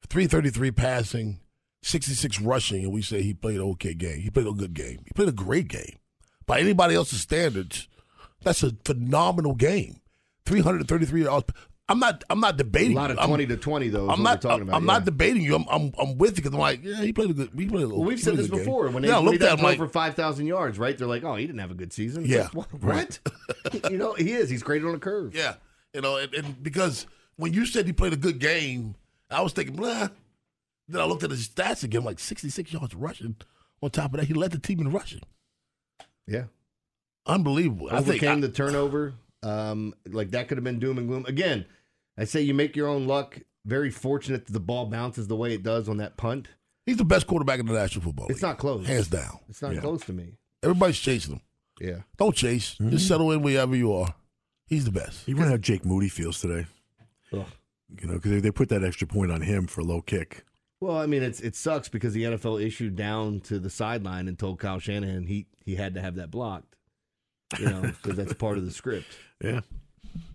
333 0.09 0.71
passing, 0.71 1.39
66 1.81 2.39
rushing, 2.41 2.83
and 2.83 2.93
we 2.93 3.01
say 3.01 3.21
he 3.21 3.33
played 3.33 3.55
an 3.57 3.63
okay 3.71 3.93
game. 3.93 4.19
He 4.19 4.29
played 4.29 4.47
a 4.47 4.51
good 4.51 4.73
game. 4.73 4.99
He 5.05 5.11
played 5.15 5.29
a 5.29 5.33
great 5.33 5.67
game. 5.67 5.97
By 6.47 6.59
anybody 6.59 6.95
else's 6.95 7.21
standards, 7.21 7.87
that's 8.41 8.63
a 8.63 8.71
phenomenal 8.85 9.53
game. 9.53 9.99
333 10.45 11.23
yards. 11.23 11.45
I'm 11.89 11.99
not 11.99 12.23
I'm 12.29 12.39
not 12.41 12.57
debating. 12.57 12.93
A 12.97 12.99
lot 12.99 13.11
of 13.11 13.17
you. 13.17 13.21
I'm- 13.21 13.29
20 13.29 13.45
to 13.47 13.57
20, 13.57 13.89
though. 13.89 14.09
I'm 14.09 14.23
not 14.23 14.41
talking 14.41 14.63
I'm, 14.63 14.67
about. 14.69 14.77
I'm 14.77 14.83
yeah. 14.83 14.93
not 14.93 15.05
debating 15.05 15.41
you. 15.41 15.55
I'm 15.55 15.65
I'm, 15.69 15.93
I'm 15.99 16.17
with 16.17 16.31
you 16.31 16.35
because 16.43 16.53
I'm 16.53 16.59
like, 16.59 16.83
yeah, 16.83 17.01
he 17.01 17.13
played 17.13 17.29
a 17.29 17.33
good 17.33 17.51
he 17.55 17.65
played 17.67 17.83
a 17.83 17.87
Well, 17.89 18.03
we've 18.03 18.19
said 18.19 18.35
this 18.35 18.47
good 18.47 18.57
game. 18.57 18.65
before. 18.65 18.89
When 18.89 19.03
they, 19.03 19.09
yeah, 19.09 19.17
looked 19.17 19.41
at 19.41 19.57
him 19.59 19.63
like, 19.63 19.77
for 19.77 19.87
5,000 19.87 20.47
yards, 20.47 20.77
right? 20.79 20.97
They're 20.97 21.07
like, 21.07 21.23
oh, 21.23 21.35
he 21.35 21.45
didn't 21.45 21.59
have 21.59 21.71
a 21.71 21.75
good 21.75 21.93
season. 21.93 22.23
It's 22.23 22.31
Yeah, 22.31 22.47
like, 22.53 22.67
what? 22.81 23.19
you 23.91 23.97
know, 23.97 24.13
he 24.15 24.31
is. 24.33 24.49
He's 24.49 24.63
great 24.63 24.83
on 24.83 24.95
a 24.95 24.99
curve. 24.99 25.33
Yeah, 25.35 25.55
you 25.93 26.01
know, 26.01 26.17
and, 26.17 26.33
and 26.33 26.61
because 26.63 27.07
when 27.37 27.53
you 27.53 27.65
said 27.65 27.85
he 27.85 27.93
played 27.93 28.13
a 28.13 28.17
good 28.17 28.39
game, 28.39 28.95
I 29.29 29.41
was 29.41 29.53
thinking, 29.53 29.75
blah. 29.75 30.09
Then 30.89 31.01
I 31.01 31.05
looked 31.05 31.23
at 31.23 31.31
his 31.31 31.47
stats 31.49 31.83
again, 31.83 32.03
like 32.05 32.19
66 32.19 32.71
yards 32.71 32.95
rushing. 32.95 33.35
On 33.81 33.89
top 33.89 34.13
of 34.13 34.19
that, 34.19 34.25
he 34.27 34.33
led 34.33 34.51
the 34.51 34.59
team 34.59 34.79
in 34.79 34.89
rushing. 34.91 35.21
Yeah. 36.27 36.43
Unbelievable. 37.25 37.87
I 37.87 37.97
think 37.97 38.07
Overcame 38.23 38.37
I- 38.37 38.41
the 38.41 38.49
turnover. 38.49 39.13
Um, 39.43 39.93
like 40.09 40.31
that 40.31 40.47
could 40.47 40.57
have 40.57 40.63
been 40.63 40.79
doom 40.79 40.97
and 40.97 41.07
gloom. 41.07 41.25
Again, 41.27 41.65
I 42.17 42.23
say 42.25 42.41
you 42.41 42.53
make 42.53 42.75
your 42.75 42.87
own 42.87 43.05
luck. 43.07 43.39
Very 43.65 43.91
fortunate 43.91 44.45
that 44.45 44.53
the 44.53 44.59
ball 44.59 44.85
bounces 44.87 45.27
the 45.27 45.35
way 45.35 45.53
it 45.53 45.61
does 45.61 45.87
on 45.89 45.97
that 45.97 46.17
punt. 46.17 46.47
he's 46.85 46.95
the 46.97 47.03
best 47.05 47.27
quarterback 47.27 47.59
in 47.59 47.65
the 47.65 47.73
National 47.73 48.01
Football 48.03 48.27
It's 48.29 48.41
not 48.41 48.57
close. 48.57 48.87
Hands 48.87 49.07
down. 49.09 49.39
It's 49.49 49.61
not 49.61 49.73
Yeah. 49.75 49.81
close 49.81 50.05
to 50.05 50.13
me. 50.13 50.37
Everybody's 50.63 50.97
chasing 50.97 51.33
him. 51.35 51.41
Yeah. 51.81 52.01
Don't 52.17 52.33
chase. 52.35 52.75
Mm-hmm. 52.75 52.91
Just 52.91 53.07
settle 53.09 53.31
in 53.31 53.41
wherever 53.41 53.75
you 53.75 53.91
are. 53.93 54.15
He's 54.67 54.85
the 54.85 54.91
best. 54.91 55.27
You 55.27 55.35
wonder 55.35 55.51
how 55.51 55.57
Jake 55.57 55.85
Moody 55.85 56.07
feels 56.09 56.39
today. 56.39 56.65
Ugh. 57.33 57.45
You 58.01 58.07
know, 58.07 58.13
because 58.13 58.31
they, 58.31 58.39
they 58.39 58.51
put 58.51 58.69
that 58.69 58.83
extra 58.85 59.05
point 59.05 59.31
on 59.31 59.41
him 59.41 59.67
for 59.67 59.81
a 59.81 59.83
low 59.83 60.01
kick. 60.01 60.45
Well, 60.79 60.97
I 60.97 61.05
mean, 61.07 61.23
it's 61.23 61.39
it 61.39 61.55
sucks 61.55 61.89
because 61.89 62.13
the 62.13 62.23
NFL 62.23 62.63
issued 62.63 62.95
down 62.95 63.39
to 63.41 63.57
the 63.59 63.69
sideline 63.69 64.27
and 64.27 64.37
told 64.37 64.59
Kyle 64.59 64.79
Shanahan 64.79 65.25
he 65.25 65.47
he 65.65 65.75
had 65.75 65.95
to 65.95 66.01
have 66.01 66.15
that 66.15 66.29
blocked. 66.31 66.75
You 67.59 67.65
know, 67.69 67.81
because 67.81 68.15
that's 68.17 68.33
part 68.33 68.57
of 68.57 68.65
the 68.65 68.71
script. 68.71 69.07
Yeah. 69.43 69.61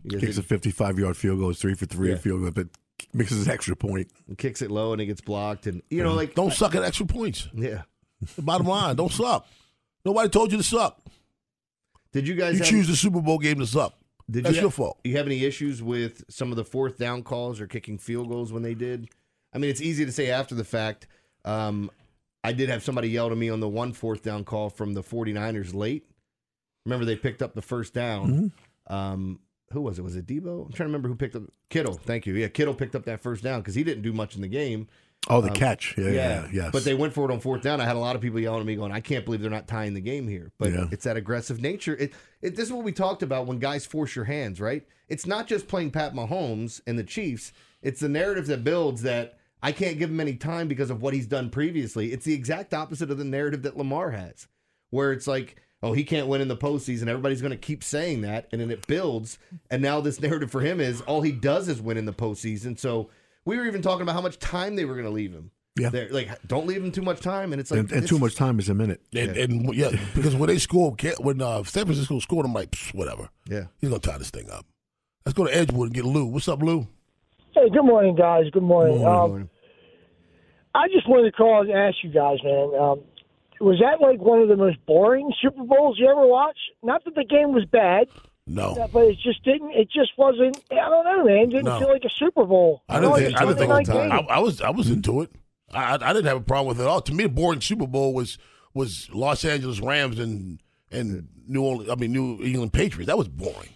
Because 0.04 0.20
Kicks 0.20 0.36
it- 0.38 0.44
a 0.44 0.46
55 0.46 0.98
yard 1.00 1.16
field 1.16 1.40
goal, 1.40 1.50
it's 1.50 1.60
three 1.60 1.74
for 1.74 1.86
three 1.86 2.10
Yeah. 2.10 2.16
field 2.16 2.42
goal, 2.42 2.50
but 2.52 2.68
mixes 3.12 3.46
an 3.46 3.52
extra 3.52 3.74
point. 3.74 4.08
kicks 4.38 4.62
it 4.62 4.70
low 4.70 4.92
and 4.92 5.02
it 5.02 5.06
gets 5.06 5.20
blocked, 5.20 5.66
and 5.66 5.82
you 5.90 6.02
know, 6.04 6.14
like 6.14 6.34
Don't 6.36 6.52
suck 6.52 6.74
at 6.76 6.84
extra 6.84 7.04
points. 7.06 7.48
yeah. 7.52 7.82
The 8.36 8.42
bottom 8.42 8.66
line, 8.68 8.94
don't 8.94 9.10
suck. 9.10 9.46
Nobody 10.04 10.28
told 10.28 10.52
you 10.52 10.58
to 10.58 10.62
suck. 10.64 11.00
Did 12.12 12.28
you 12.28 12.34
guys 12.34 12.58
You 12.58 12.64
choose 12.64 12.86
the 12.86 12.94
Super 12.96 13.20
Bowl 13.20 13.38
game 13.38 13.58
to 13.58 13.66
suck. 13.66 13.94
Did 14.30 14.44
That's 14.44 14.54
you 14.56 14.62
your 14.62 14.70
fault. 14.70 15.00
You 15.02 15.16
have 15.16 15.26
any 15.26 15.44
issues 15.44 15.82
with 15.82 16.22
some 16.28 16.50
of 16.52 16.56
the 16.56 16.64
fourth 16.64 16.96
down 16.96 17.22
calls 17.24 17.60
or 17.60 17.66
kicking 17.66 17.98
field 17.98 18.28
goals 18.28 18.52
when 18.52 18.62
they 18.62 18.74
did? 18.74 19.08
I 19.52 19.58
mean, 19.58 19.70
it's 19.70 19.80
easy 19.82 20.04
to 20.06 20.12
say 20.12 20.30
after 20.30 20.54
the 20.54 20.64
fact. 20.64 21.06
Um, 21.44 21.90
I 22.44 22.52
did 22.52 22.68
have 22.68 22.82
somebody 22.82 23.08
yell 23.08 23.28
to 23.28 23.36
me 23.36 23.50
on 23.50 23.60
the 23.60 23.68
one 23.68 23.92
fourth 23.92 24.22
down 24.22 24.44
call 24.44 24.70
from 24.70 24.94
the 24.94 25.02
49ers 25.02 25.74
late. 25.74 26.04
Remember, 26.84 27.04
they 27.04 27.16
picked 27.16 27.42
up 27.42 27.54
the 27.54 27.62
first 27.62 27.94
down. 27.94 28.52
Um, 28.88 29.38
who 29.72 29.80
was 29.80 29.98
it? 29.98 30.02
Was 30.02 30.16
it 30.16 30.26
Deebo? 30.26 30.66
I'm 30.66 30.72
trying 30.72 30.76
to 30.76 30.84
remember 30.84 31.08
who 31.08 31.14
picked 31.14 31.36
up 31.36 31.44
Kittle. 31.70 31.94
Thank 31.94 32.26
you. 32.26 32.34
Yeah, 32.34 32.48
Kittle 32.48 32.74
picked 32.74 32.94
up 32.94 33.04
that 33.04 33.20
first 33.22 33.42
down 33.44 33.60
because 33.60 33.74
he 33.74 33.84
didn't 33.84 34.02
do 34.02 34.12
much 34.12 34.34
in 34.34 34.42
the 34.42 34.48
game. 34.48 34.88
Oh, 35.30 35.40
the 35.40 35.48
Um, 35.50 35.54
catch. 35.54 35.94
Yeah, 35.96 36.10
yeah, 36.10 36.48
yes. 36.52 36.70
But 36.72 36.82
they 36.82 36.94
went 36.94 37.12
for 37.14 37.30
it 37.30 37.32
on 37.32 37.38
fourth 37.38 37.62
down. 37.62 37.80
I 37.80 37.84
had 37.84 37.94
a 37.94 38.00
lot 38.00 38.16
of 38.16 38.22
people 38.22 38.40
yelling 38.40 38.60
at 38.60 38.66
me, 38.66 38.74
going, 38.74 38.90
"I 38.90 38.98
can't 39.00 39.24
believe 39.24 39.40
they're 39.40 39.50
not 39.52 39.68
tying 39.68 39.94
the 39.94 40.00
game 40.00 40.26
here." 40.26 40.50
But 40.58 40.72
Yeah. 40.72 40.86
it's 40.90 41.04
that 41.04 41.16
aggressive 41.16 41.60
nature. 41.62 41.96
It, 41.96 42.12
it. 42.42 42.56
This 42.56 42.66
is 42.66 42.72
what 42.72 42.84
we 42.84 42.90
talked 42.90 43.22
about 43.22 43.46
when 43.46 43.60
guys 43.60 43.86
force 43.86 44.16
your 44.16 44.24
hands, 44.24 44.60
right? 44.60 44.84
It's 45.08 45.24
not 45.24 45.46
just 45.46 45.68
playing 45.68 45.92
Pat 45.92 46.12
Mahomes 46.12 46.80
and 46.88 46.98
the 46.98 47.04
Chiefs. 47.04 47.52
It's 47.82 48.00
the 48.00 48.08
narrative 48.08 48.48
that 48.48 48.64
builds 48.64 49.02
that 49.02 49.38
I 49.62 49.72
can't 49.72 49.98
give 49.98 50.10
him 50.10 50.20
any 50.20 50.34
time 50.34 50.68
because 50.68 50.90
of 50.90 51.02
what 51.02 51.14
he's 51.14 51.26
done 51.26 51.50
previously. 51.50 52.12
It's 52.12 52.24
the 52.24 52.34
exact 52.34 52.74
opposite 52.74 53.10
of 53.10 53.18
the 53.18 53.24
narrative 53.24 53.62
that 53.62 53.76
Lamar 53.76 54.10
has, 54.10 54.48
where 54.90 55.12
it's 55.12 55.26
like, 55.26 55.56
"Oh, 55.82 55.92
he 55.92 56.04
can't 56.04 56.26
win 56.26 56.40
in 56.40 56.48
the 56.48 56.56
postseason." 56.56 57.06
Everybody's 57.06 57.40
going 57.40 57.52
to 57.52 57.56
keep 57.56 57.84
saying 57.84 58.22
that, 58.22 58.48
and 58.50 58.60
then 58.60 58.70
it 58.70 58.86
builds. 58.86 59.38
And 59.70 59.80
now 59.80 60.00
this 60.00 60.20
narrative 60.20 60.50
for 60.50 60.60
him 60.60 60.80
is 60.80 61.00
all 61.02 61.22
he 61.22 61.32
does 61.32 61.68
is 61.68 61.80
win 61.80 61.96
in 61.96 62.06
the 62.06 62.12
postseason. 62.12 62.78
So 62.78 63.10
we 63.44 63.56
were 63.56 63.66
even 63.66 63.82
talking 63.82 64.02
about 64.02 64.14
how 64.14 64.20
much 64.20 64.38
time 64.38 64.76
they 64.76 64.84
were 64.84 64.94
going 64.94 65.06
to 65.06 65.12
leave 65.12 65.32
him. 65.32 65.50
Yeah. 65.78 65.88
They're 65.88 66.08
like, 66.10 66.28
don't 66.46 66.66
leave 66.66 66.84
him 66.84 66.92
too 66.92 67.02
much 67.02 67.20
time, 67.20 67.52
and 67.52 67.60
it's 67.60 67.70
like 67.70 67.80
and, 67.80 67.92
and 67.92 68.06
too 68.06 68.18
much 68.18 68.34
time 68.34 68.58
is 68.58 68.68
a 68.68 68.74
minute. 68.74 69.00
And, 69.14 69.36
and 69.36 69.74
yeah, 69.74 69.90
because 70.14 70.34
when 70.34 70.48
they 70.48 70.58
scored, 70.58 71.00
when 71.18 71.40
uh, 71.40 71.62
San 71.62 71.86
Francisco 71.86 72.18
scored, 72.18 72.44
I'm 72.44 72.52
like, 72.52 72.76
whatever. 72.92 73.30
Yeah. 73.48 73.66
He's 73.80 73.88
gonna 73.88 74.00
tie 74.00 74.18
this 74.18 74.30
thing 74.30 74.50
up. 74.50 74.66
Let's 75.24 75.36
go 75.36 75.46
to 75.46 75.56
Edgewood 75.56 75.88
and 75.88 75.94
get 75.94 76.04
Lou. 76.04 76.26
What's 76.26 76.48
up, 76.48 76.62
Lou? 76.62 76.88
Hey, 77.54 77.68
good 77.70 77.84
morning, 77.84 78.14
guys. 78.16 78.44
Good 78.50 78.62
morning. 78.62 78.98
Morning, 78.98 79.06
um, 79.22 79.28
morning. 79.30 79.50
I 80.74 80.88
just 80.88 81.08
wanted 81.08 81.30
to 81.30 81.36
call 81.36 81.60
and 81.62 81.70
ask 81.70 81.96
you 82.02 82.10
guys, 82.10 82.38
man. 82.42 82.72
Um, 82.80 83.00
was 83.60 83.78
that 83.80 84.00
like 84.00 84.18
one 84.20 84.40
of 84.40 84.48
the 84.48 84.56
most 84.56 84.78
boring 84.86 85.32
Super 85.40 85.62
Bowls 85.62 85.98
you 85.98 86.08
ever 86.10 86.26
watched? 86.26 86.58
Not 86.82 87.04
that 87.04 87.14
the 87.14 87.24
game 87.24 87.52
was 87.52 87.64
bad, 87.66 88.08
No. 88.46 88.88
but 88.92 89.04
it 89.04 89.18
just 89.22 89.44
didn't. 89.44 89.70
It 89.72 89.90
just 89.90 90.12
wasn't. 90.16 90.58
I 90.70 90.76
don't 90.88 91.04
know, 91.04 91.24
man. 91.24 91.36
It 91.44 91.50
didn't 91.50 91.64
No. 91.66 91.78
feel 91.78 91.88
like 91.88 92.04
a 92.04 92.10
Super 92.18 92.44
Bowl. 92.44 92.82
I 92.88 93.00
didn't 93.00 93.14
think. 93.16 93.36
a 93.36 93.42
I 93.42 93.44
didn't 93.44 93.58
think. 93.58 93.86
Sunday 93.86 94.08
night 94.08 94.26
I. 94.30 94.36
I 94.36 94.38
was. 94.38 94.60
I 94.62 94.70
was 94.70 94.90
into 94.90 95.20
it. 95.20 95.30
I, 95.72 95.96
I 95.96 96.10
I 96.10 96.12
didn't 96.12 96.26
have 96.26 96.38
a 96.38 96.40
problem 96.40 96.68
with 96.68 96.80
it 96.80 96.84
at 96.84 96.88
all. 96.88 97.02
To 97.02 97.12
me, 97.14 97.24
the 97.24 97.28
boring 97.28 97.60
Super 97.60 97.86
Bowl 97.86 98.14
was 98.14 98.38
was 98.74 99.08
Los 99.12 99.44
Angeles 99.44 99.78
Rams 99.80 100.18
and 100.18 100.58
and 100.90 101.28
New 101.46 101.62
Orleans. 101.62 101.90
I 101.90 101.94
mean, 101.96 102.12
New 102.12 102.42
England 102.42 102.72
Patriots. 102.72 103.08
That 103.08 103.18
was 103.18 103.28
boring. 103.28 103.70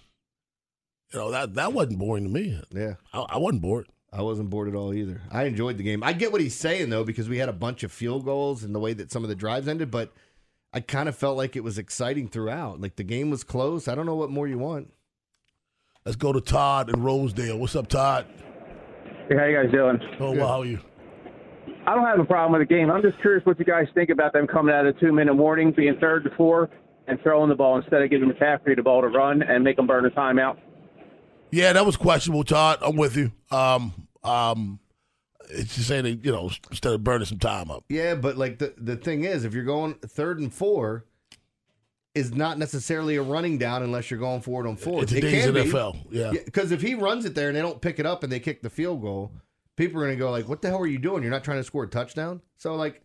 You 1.13 1.21
know 1.21 1.31
that 1.31 1.55
that 1.55 1.73
wasn't 1.73 1.99
boring 1.99 2.25
to 2.25 2.31
me. 2.31 2.61
Yeah, 2.71 2.95
I, 3.13 3.21
I 3.21 3.39
wasn't 3.39 3.63
bored. 3.63 3.87
I 4.13 4.23
wasn't 4.23 4.51
bored 4.51 4.69
at 4.69 4.75
all 4.75 4.95
either. 4.95 5.21
I 5.31 5.45
enjoyed 5.45 5.77
the 5.77 5.83
game. 5.83 6.03
I 6.03 6.13
get 6.13 6.33
what 6.33 6.41
he's 6.41 6.55
saying 6.55 6.91
though 6.91 7.05
because 7.05 7.29
we 7.29 7.39
had 7.39 7.49
a 7.49 7.53
bunch 7.53 7.83
of 7.83 7.93
field 7.93 8.25
goals 8.25 8.65
and 8.65 8.75
the 8.75 8.81
way 8.81 8.93
that 8.95 9.13
some 9.13 9.23
of 9.23 9.29
the 9.29 9.35
drives 9.35 9.69
ended, 9.69 9.91
but 9.91 10.13
I 10.73 10.81
kind 10.81 11.09
of 11.09 11.17
felt 11.17 11.37
like 11.37 11.57
it 11.57 11.65
was 11.65 11.79
exciting 11.79 12.29
throughout. 12.29 12.81
Like 12.81 12.97
the 12.97 13.05
game 13.05 13.31
was 13.31 13.45
close. 13.45 13.89
I 13.89 13.95
don't 13.95 14.07
know 14.07 14.17
what 14.17 14.31
more 14.31 14.49
you 14.49 14.59
want. 14.59 14.93
Let's 16.05 16.17
go 16.17 16.33
to 16.33 16.41
Todd 16.41 16.89
and 16.89 17.05
Rosedale. 17.05 17.59
What's 17.59 17.75
up, 17.75 17.89
Todd? 17.89 18.27
Hey, 19.29 19.37
how 19.37 19.45
you 19.45 19.57
guys 19.63 19.73
doing? 19.73 19.99
Oh, 20.21 20.33
well, 20.33 20.47
how 20.47 20.61
are 20.61 20.65
you? 20.65 20.79
I 21.87 21.95
don't 21.95 22.05
have 22.05 22.21
a 22.21 22.25
problem 22.25 22.59
with 22.59 22.69
the 22.69 22.75
game. 22.75 22.91
I'm 22.91 23.03
just 23.03 23.21
curious 23.21 23.45
what 23.45 23.59
you 23.59 23.65
guys 23.65 23.87
think 23.95 24.11
about 24.11 24.33
them 24.33 24.47
coming 24.47 24.75
out 24.75 24.87
of 24.87 24.95
the 24.95 25.01
two 25.01 25.13
minute 25.13 25.35
warning, 25.35 25.73
being 25.73 25.97
third 26.01 26.25
to 26.25 26.31
four, 26.37 26.71
and 27.07 27.21
throwing 27.23 27.49
the 27.49 27.55
ball 27.55 27.77
instead 27.79 28.03
of 28.03 28.11
giving 28.11 28.31
McCaffrey 28.31 28.77
the 28.77 28.83
ball 28.83 29.01
to 29.03 29.09
run 29.09 29.43
and 29.43 29.63
make 29.65 29.77
them 29.77 29.87
burn 29.87 30.07
a 30.07 30.11
timeout. 30.11 30.59
Yeah, 31.51 31.73
that 31.73 31.87
was 31.87 31.97
questionable, 31.97 32.45
Todd. 32.45 32.79
I'm 32.83 32.97
with 32.97 33.17
you. 33.17 33.33
Um, 33.51 34.09
um, 34.25 34.81
it's 35.49 35.77
just 35.77 35.89
saying 35.89 36.05
that 36.05 36.25
you 36.25 36.33
know 36.33 36.51
instead 36.71 36.93
of 36.93 37.05
burning 37.05 37.27
some 37.27 37.39
time 37.39 37.71
up. 37.71 37.85
Yeah, 37.89 38.15
but 38.15 38.37
like 38.37 38.59
the 38.59 38.75
the 38.77 38.97
thing 38.97 39.25
is, 39.25 39.45
if 39.45 39.55
you're 39.55 39.65
going 39.65 39.95
third 39.95 40.41
and 40.41 40.53
four, 40.53 41.05
is 42.15 42.35
not 42.35 42.59
necessarily 42.59 43.17
a 43.17 43.23
running 43.23 43.59
down 43.59 43.83
unless 43.83 44.11
you're 44.11 44.19
going 44.19 44.41
forward 44.41 44.67
on 44.67 44.77
four. 44.77 45.01
In 45.03 45.07
today's 45.07 45.47
NFL, 45.47 45.99
yeah. 46.11 46.33
Because 46.33 46.73
if 46.73 46.81
he 46.81 46.95
runs 46.95 47.25
it 47.25 47.35
there 47.35 47.49
and 47.49 47.57
they 47.57 47.63
don't 47.63 47.81
pick 47.81 47.99
it 47.99 48.07
up 48.07 48.23
and 48.23 48.33
they 48.33 48.41
kick 48.41 48.63
the 48.63 48.71
field 48.71 49.03
goal, 49.03 49.33
people 49.77 50.01
are 50.01 50.05
going 50.07 50.17
to 50.17 50.19
go 50.19 50.31
like, 50.31 50.49
"What 50.49 50.63
the 50.63 50.69
hell 50.69 50.81
are 50.81 50.87
you 50.87 50.99
doing? 50.99 51.23
You're 51.23 51.31
not 51.31 51.45
trying 51.45 51.59
to 51.59 51.65
score 51.65 51.85
a 51.85 51.89
touchdown." 51.89 52.41
So 52.57 52.75
like, 52.75 53.03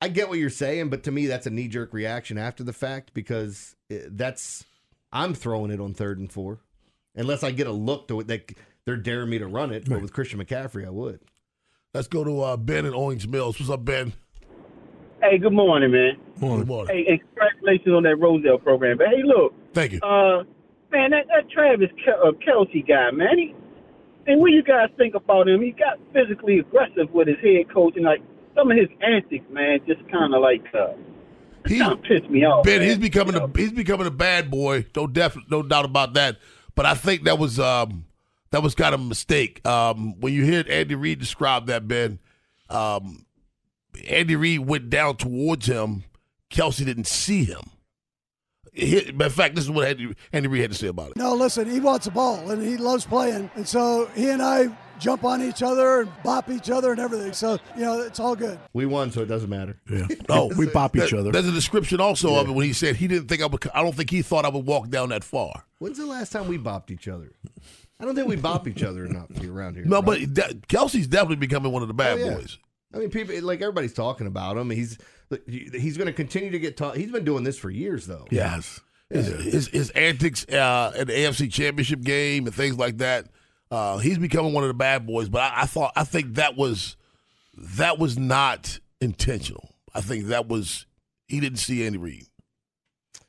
I 0.00 0.08
get 0.08 0.28
what 0.28 0.38
you're 0.38 0.50
saying, 0.50 0.90
but 0.90 1.04
to 1.04 1.12
me, 1.12 1.26
that's 1.26 1.46
a 1.46 1.50
knee 1.50 1.68
jerk 1.68 1.92
reaction 1.94 2.36
after 2.36 2.64
the 2.64 2.72
fact 2.72 3.14
because 3.14 3.76
eh, 3.90 4.00
that's 4.08 4.64
I'm 5.12 5.34
throwing 5.34 5.70
it 5.70 5.80
on 5.80 5.94
third 5.94 6.18
and 6.18 6.30
four, 6.30 6.60
unless 7.14 7.42
I 7.42 7.50
get 7.50 7.66
a 7.66 7.72
look 7.72 8.08
to 8.08 8.20
it 8.20 8.26
that 8.28 8.52
they're 8.84 8.96
daring 8.96 9.30
me 9.30 9.38
to 9.38 9.46
run 9.46 9.72
it. 9.72 9.88
But 9.88 10.02
with 10.02 10.12
Christian 10.12 10.42
McCaffrey, 10.42 10.86
I 10.86 10.90
would. 10.90 11.20
Let's 11.94 12.08
go 12.08 12.24
to 12.24 12.40
uh, 12.40 12.56
Ben 12.56 12.86
in 12.86 12.94
Owings 12.94 13.28
Mills. 13.28 13.60
What's 13.60 13.70
up, 13.70 13.84
Ben? 13.84 14.14
Hey, 15.22 15.38
good 15.38 15.52
morning, 15.52 15.92
man. 15.92 16.16
Good 16.40 16.66
morning. 16.66 16.96
Hey, 16.96 17.04
hey, 17.06 17.18
congratulations 17.18 17.94
on 17.94 18.02
that 18.04 18.16
Roselle 18.16 18.58
program. 18.58 18.98
But 18.98 19.08
hey, 19.08 19.22
look, 19.22 19.54
Thank 19.72 19.92
you. 19.92 20.00
uh, 20.00 20.42
man, 20.90 21.10
that, 21.10 21.26
that 21.28 21.48
Travis 21.50 21.90
Kel- 22.04 22.26
uh, 22.26 22.32
Kelce 22.32 22.86
guy, 22.86 23.10
man, 23.12 23.38
he, 23.38 23.54
and 24.26 24.40
what 24.40 24.50
you 24.50 24.62
guys 24.62 24.88
think 24.96 25.14
about 25.14 25.48
him? 25.48 25.62
He 25.62 25.72
got 25.72 25.98
physically 26.12 26.58
aggressive 26.58 27.10
with 27.12 27.28
his 27.28 27.38
head 27.42 27.72
coach, 27.72 27.94
and 27.96 28.04
like 28.04 28.22
some 28.56 28.70
of 28.70 28.76
his 28.76 28.88
antics, 29.00 29.44
man, 29.50 29.78
just 29.86 30.00
kind 30.10 30.34
of 30.34 30.40
like 30.42 30.64
uh, 30.74 30.94
kind 31.68 31.92
of 31.92 32.02
pissed 32.02 32.30
me 32.30 32.44
off. 32.44 32.64
Ben, 32.64 32.80
man. 32.80 32.88
he's 32.88 32.98
becoming 32.98 33.34
a 33.34 33.48
he's 33.56 33.72
becoming 33.72 34.06
a 34.06 34.12
bad 34.12 34.50
boy. 34.50 34.86
No 34.96 35.06
def, 35.06 35.36
no 35.50 35.62
doubt 35.62 35.84
about 35.84 36.14
that. 36.14 36.38
But 36.74 36.86
I 36.86 36.94
think 36.94 37.24
that 37.24 37.38
was 37.38 37.58
um 37.60 38.06
that 38.50 38.62
was 38.62 38.74
kind 38.74 38.94
of 38.94 39.00
a 39.00 39.04
mistake. 39.04 39.66
Um, 39.66 40.20
when 40.20 40.32
you 40.34 40.44
hear 40.44 40.64
Andy 40.68 40.94
Reid 40.94 41.18
describe 41.18 41.66
that, 41.66 41.88
Ben, 41.88 42.18
um, 42.68 43.24
Andy 44.08 44.36
Reid 44.36 44.60
went 44.60 44.90
down 44.90 45.16
towards 45.16 45.66
him. 45.66 46.04
Kelce 46.50 46.84
didn't 46.84 47.06
see 47.06 47.44
him. 47.44 47.62
He- 48.74 49.08
in 49.08 49.18
fact, 49.30 49.54
this 49.54 49.64
is 49.64 49.70
what 49.70 49.86
Andy, 49.88 50.14
Andy 50.32 50.48
Reid 50.48 50.62
had 50.62 50.72
to 50.72 50.76
say 50.76 50.86
about 50.88 51.10
it. 51.10 51.16
No, 51.16 51.34
listen, 51.34 51.70
he 51.70 51.80
wants 51.80 52.04
the 52.06 52.10
ball 52.10 52.50
and 52.50 52.62
he 52.62 52.76
loves 52.76 53.04
playing. 53.06 53.50
And 53.54 53.66
so 53.66 54.10
he 54.14 54.28
and 54.28 54.42
I 54.42 54.68
jump 55.02 55.24
on 55.24 55.42
each 55.42 55.62
other 55.62 56.02
and 56.02 56.10
bop 56.22 56.48
each 56.50 56.70
other 56.70 56.92
and 56.92 57.00
everything. 57.00 57.32
So, 57.32 57.58
you 57.76 57.82
know, 57.82 58.00
it's 58.00 58.20
all 58.20 58.36
good. 58.36 58.58
We 58.72 58.86
won, 58.86 59.10
so 59.10 59.22
it 59.22 59.26
doesn't 59.26 59.50
matter. 59.50 59.76
Yeah. 59.90 60.06
Oh, 60.28 60.50
we 60.56 60.66
bop 60.66 60.96
each 60.96 61.12
other. 61.12 61.30
There's 61.32 61.48
a 61.48 61.52
description 61.52 62.00
also 62.00 62.36
of 62.36 62.48
it 62.48 62.52
when 62.52 62.64
he 62.64 62.72
said 62.72 62.96
he 62.96 63.08
didn't 63.08 63.28
think 63.28 63.42
I 63.42 63.46
would. 63.46 63.62
I 63.74 63.82
don't 63.82 63.94
think 63.94 64.10
he 64.10 64.22
thought 64.22 64.44
I 64.44 64.48
would 64.48 64.64
walk 64.66 64.88
down 64.88 65.10
that 65.10 65.24
far. 65.24 65.64
When's 65.78 65.98
the 65.98 66.06
last 66.06 66.30
time 66.32 66.48
we 66.48 66.58
bopped 66.58 66.90
each 66.90 67.08
other? 67.08 67.32
I 68.00 68.04
don't 68.04 68.14
think 68.14 68.28
we 68.28 68.36
bop 68.36 68.66
each 68.66 68.82
other 68.82 69.04
enough 69.04 69.26
around 69.44 69.74
here. 69.76 69.84
No, 69.84 69.96
right? 70.00 70.04
but 70.04 70.34
that, 70.36 70.68
Kelce's 70.68 71.06
definitely 71.06 71.36
becoming 71.36 71.72
one 71.72 71.82
of 71.82 71.88
the 71.88 71.94
bad 71.94 72.18
Oh, 72.18 72.24
yeah. 72.24 72.34
boys. 72.34 72.58
I 72.94 72.98
mean, 72.98 73.10
people 73.10 73.38
like 73.42 73.60
everybody's 73.60 73.92
talking 73.94 74.26
about 74.26 74.56
him. 74.56 74.70
He's 74.70 74.98
he's 75.46 75.96
going 75.96 76.06
to 76.06 76.12
continue 76.12 76.50
to 76.50 76.58
get 76.58 76.76
taught. 76.76 76.96
He's 76.96 77.10
been 77.10 77.24
doing 77.24 77.42
this 77.44 77.58
for 77.58 77.70
years, 77.70 78.06
though. 78.06 78.26
Yes. 78.30 78.80
His, 79.10 79.26
his, 79.44 79.68
his 79.68 79.90
antics 79.90 80.46
uh, 80.48 80.92
at 80.96 81.06
the 81.06 81.12
AFC 81.12 81.52
Championship 81.52 82.00
game 82.00 82.46
and 82.46 82.54
things 82.54 82.78
like 82.78 82.98
that. 82.98 83.26
Uh, 83.72 83.96
he's 83.98 84.18
becoming 84.18 84.52
one 84.52 84.62
of 84.64 84.68
the 84.68 84.74
bad 84.74 85.06
boys. 85.06 85.28
But 85.30 85.40
I, 85.40 85.62
I 85.62 85.66
thought 85.66 85.92
I 85.96 86.04
think 86.04 86.34
that 86.34 86.56
was 86.56 86.96
that 87.56 87.98
was 87.98 88.18
not 88.18 88.78
intentional. 89.00 89.74
I 89.94 90.00
think 90.02 90.26
that 90.26 90.46
was 90.46 90.86
he 91.26 91.40
didn't 91.40 91.58
see 91.58 91.84
Andy 91.86 91.98
Reid. 91.98 92.26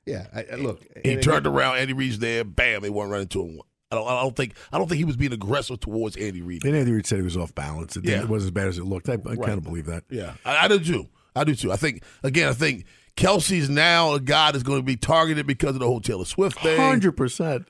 Yeah, 0.06 0.28
I, 0.36 0.46
I- 0.52 0.56
look, 0.56 0.82
He 1.04 1.14
and 1.14 1.24
turned 1.24 1.46
again- 1.48 1.54
around. 1.58 1.78
Andy 1.78 1.94
Reid's 1.94 2.20
there. 2.20 2.44
Bam! 2.44 2.82
They 2.82 2.90
weren't 2.90 3.10
running 3.12 3.30
to 3.30 3.42
him. 3.46 3.62
I 3.92 3.96
don't. 3.96 4.08
I 4.08 4.22
don't 4.22 4.36
think. 4.36 4.56
I 4.74 4.78
don't 4.78 4.88
think 4.90 4.98
he 5.00 5.06
was 5.06 5.16
being 5.16 5.32
aggressive 5.34 5.80
towards 5.80 6.18
Andy 6.18 6.42
Reid. 6.42 6.66
And 6.66 6.76
Andy 6.76 6.92
Reid 6.92 7.06
said 7.06 7.20
he 7.20 7.24
was 7.24 7.38
off 7.38 7.56
balance. 7.56 7.96
It, 7.96 8.04
Yeah. 8.06 8.22
it 8.22 8.28
wasn't 8.28 8.48
as 8.50 8.52
bad 8.52 8.68
as 8.68 8.78
it 8.80 8.84
looked. 8.84 9.08
I, 9.08 9.14
I 9.14 9.16
Right. 9.16 9.40
kind 9.40 9.58
of 9.58 9.64
believe 9.64 9.86
that. 9.86 10.04
Yeah, 10.10 10.34
I, 10.44 10.66
I 10.66 10.68
do 10.68 10.80
too. 10.80 11.08
I 11.36 11.44
do 11.46 11.56
too. 11.56 11.72
I 11.72 11.78
think 11.78 12.04
again. 12.22 12.50
I 12.50 12.54
think 12.54 12.86
Kelce's 13.16 13.70
now 13.70 14.14
a 14.14 14.20
guy 14.20 14.52
that's 14.52 14.64
going 14.64 14.80
to 14.80 14.84
be 14.86 14.98
targeted 14.98 15.48
because 15.48 15.76
of 15.76 15.80
the 15.80 15.86
whole 15.88 16.02
Taylor 16.02 16.26
Swift 16.26 16.60
thing. 16.60 16.78
Hundred 16.78 17.14
percent. 17.14 17.68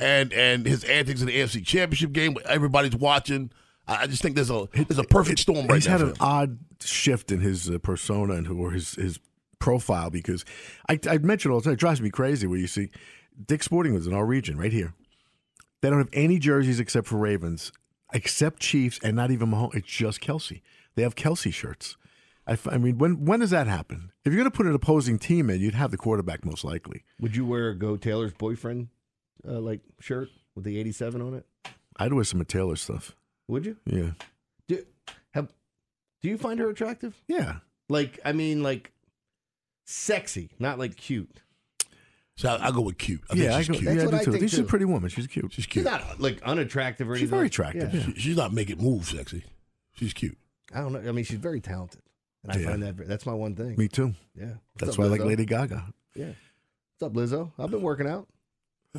And 0.00 0.32
and 0.32 0.64
his 0.64 0.84
antics 0.84 1.20
in 1.20 1.26
the 1.26 1.36
AFC 1.36 1.66
Championship 1.66 2.12
game, 2.12 2.34
where 2.34 2.46
everybody's 2.46 2.94
watching. 2.94 3.50
I 3.86 4.02
I 4.02 4.06
just 4.06 4.22
think 4.22 4.36
there's 4.36 4.50
a 4.50 4.68
there's 4.72 4.98
a 4.98 5.04
perfect 5.04 5.40
storm 5.40 5.66
right 5.66 5.74
He's 5.76 5.86
now. 5.86 5.92
had 5.98 6.00
for 6.00 6.06
an 6.08 6.16
odd 6.20 6.58
shift 6.80 7.32
in 7.32 7.40
his 7.40 7.68
uh, 7.68 7.78
persona 7.78 8.34
and 8.34 8.46
or 8.48 8.70
his 8.70 8.94
his 8.94 9.18
profile 9.58 10.08
because 10.10 10.44
I 10.88 11.00
I 11.10 11.18
mentioned 11.18 11.52
all 11.52 11.60
the 11.60 11.64
time. 11.64 11.72
It 11.72 11.80
drives 11.80 12.00
me 12.00 12.10
crazy 12.10 12.46
where 12.46 12.58
you 12.58 12.68
see 12.68 12.90
Dick 13.46 13.62
Sporting 13.64 13.92
Goods 13.94 14.06
in 14.06 14.14
our 14.14 14.24
region 14.24 14.56
right 14.56 14.72
here. 14.72 14.94
They 15.80 15.90
don't 15.90 15.98
have 15.98 16.10
any 16.12 16.38
jerseys 16.38 16.78
except 16.80 17.06
for 17.08 17.16
Ravens, 17.16 17.72
except 18.12 18.60
Chiefs, 18.60 18.98
and 19.02 19.16
not 19.16 19.30
even 19.30 19.48
Mahomes. 19.50 19.74
It's 19.76 19.88
just 19.88 20.20
Kelce. 20.20 20.60
They 20.94 21.02
have 21.02 21.14
Kelce 21.14 21.52
shirts. 21.52 21.96
I, 22.46 22.52
f- 22.52 22.66
I 22.70 22.78
mean, 22.78 22.98
when 22.98 23.24
when 23.24 23.40
does 23.40 23.50
that 23.50 23.66
happen? 23.66 24.10
If 24.24 24.32
you're 24.32 24.40
going 24.42 24.50
to 24.50 24.56
put 24.56 24.66
an 24.66 24.74
opposing 24.74 25.18
team 25.18 25.50
in, 25.50 25.60
you'd 25.60 25.74
have 25.74 25.90
the 25.90 25.96
quarterback 25.96 26.44
most 26.44 26.64
likely. 26.64 27.04
Would 27.20 27.34
you 27.36 27.44
wear 27.46 27.68
a 27.70 27.74
Go 27.76 27.96
Taylor's 27.96 28.32
boyfriend 28.32 28.88
uh, 29.46 29.60
like 29.60 29.80
shirt 30.00 30.28
with 30.54 30.64
the 30.64 30.78
'87 30.78 31.20
on 31.20 31.34
it? 31.34 31.46
I'd 31.96 32.12
wear 32.12 32.24
some 32.24 32.40
of 32.40 32.46
Taylor 32.48 32.76
stuff. 32.76 33.14
Would 33.48 33.66
you? 33.66 33.76
Yeah. 33.86 34.10
Do, 34.68 34.84
have, 35.32 35.52
do 36.22 36.28
you 36.28 36.38
find 36.38 36.60
her 36.60 36.68
attractive? 36.68 37.20
Yeah. 37.26 37.56
Like, 37.88 38.20
I 38.24 38.32
mean, 38.32 38.62
like 38.62 38.92
sexy, 39.86 40.50
not 40.58 40.78
like 40.78 40.96
cute. 40.96 41.40
So 42.36 42.48
I, 42.50 42.68
I 42.68 42.70
go 42.70 42.82
with 42.82 42.98
cute. 42.98 43.20
I 43.30 43.34
yeah, 43.34 43.50
think 43.60 43.64
she's 43.64 43.68
I, 43.70 43.72
go, 43.72 43.78
cute. 43.80 43.82
yeah, 43.82 43.90
I 43.90 44.10
do 44.10 44.16
I 44.16 44.24
too. 44.24 44.32
think, 44.32 44.42
She's 44.50 44.58
a 44.60 44.64
pretty 44.64 44.84
woman. 44.84 45.08
She's 45.10 45.26
cute. 45.26 45.52
She's 45.52 45.66
cute. 45.66 45.84
She's 45.84 45.90
not 45.92 46.20
like 46.20 46.40
unattractive 46.42 47.08
or 47.08 47.12
anything. 47.12 47.26
She's 47.26 47.30
very 47.30 47.46
attractive, 47.46 47.92
Yeah. 47.92 48.02
She- 48.02 48.14
she's 48.20 48.36
not 48.36 48.52
making 48.52 48.78
move 48.78 49.06
sexy. 49.06 49.44
She's 49.94 50.12
cute. 50.12 50.38
I 50.72 50.80
don't 50.82 50.92
know. 50.92 51.00
I 51.00 51.10
mean, 51.12 51.24
she's 51.24 51.38
very 51.38 51.60
talented, 51.60 52.02
and 52.44 52.52
I 52.52 52.58
Yeah. 52.60 52.68
find 52.68 52.82
that 52.84 52.94
very, 52.94 53.08
that's 53.08 53.26
my 53.26 53.32
one 53.32 53.56
thing. 53.56 53.74
Me 53.76 53.88
too. 53.88 54.14
Yeah. 54.38 54.44
What's 54.46 54.58
That's 54.76 54.92
up, 54.92 54.98
why 54.98 55.04
I 55.06 55.08
like 55.08 55.22
Lady 55.24 55.46
Gaga. 55.46 55.92
Yeah. 56.14 56.32
What's 56.98 57.02
up, 57.02 57.12
Lizzo? 57.14 57.50
I've 57.58 57.70
been 57.72 57.82
working 57.82 58.06
out. 58.06 58.28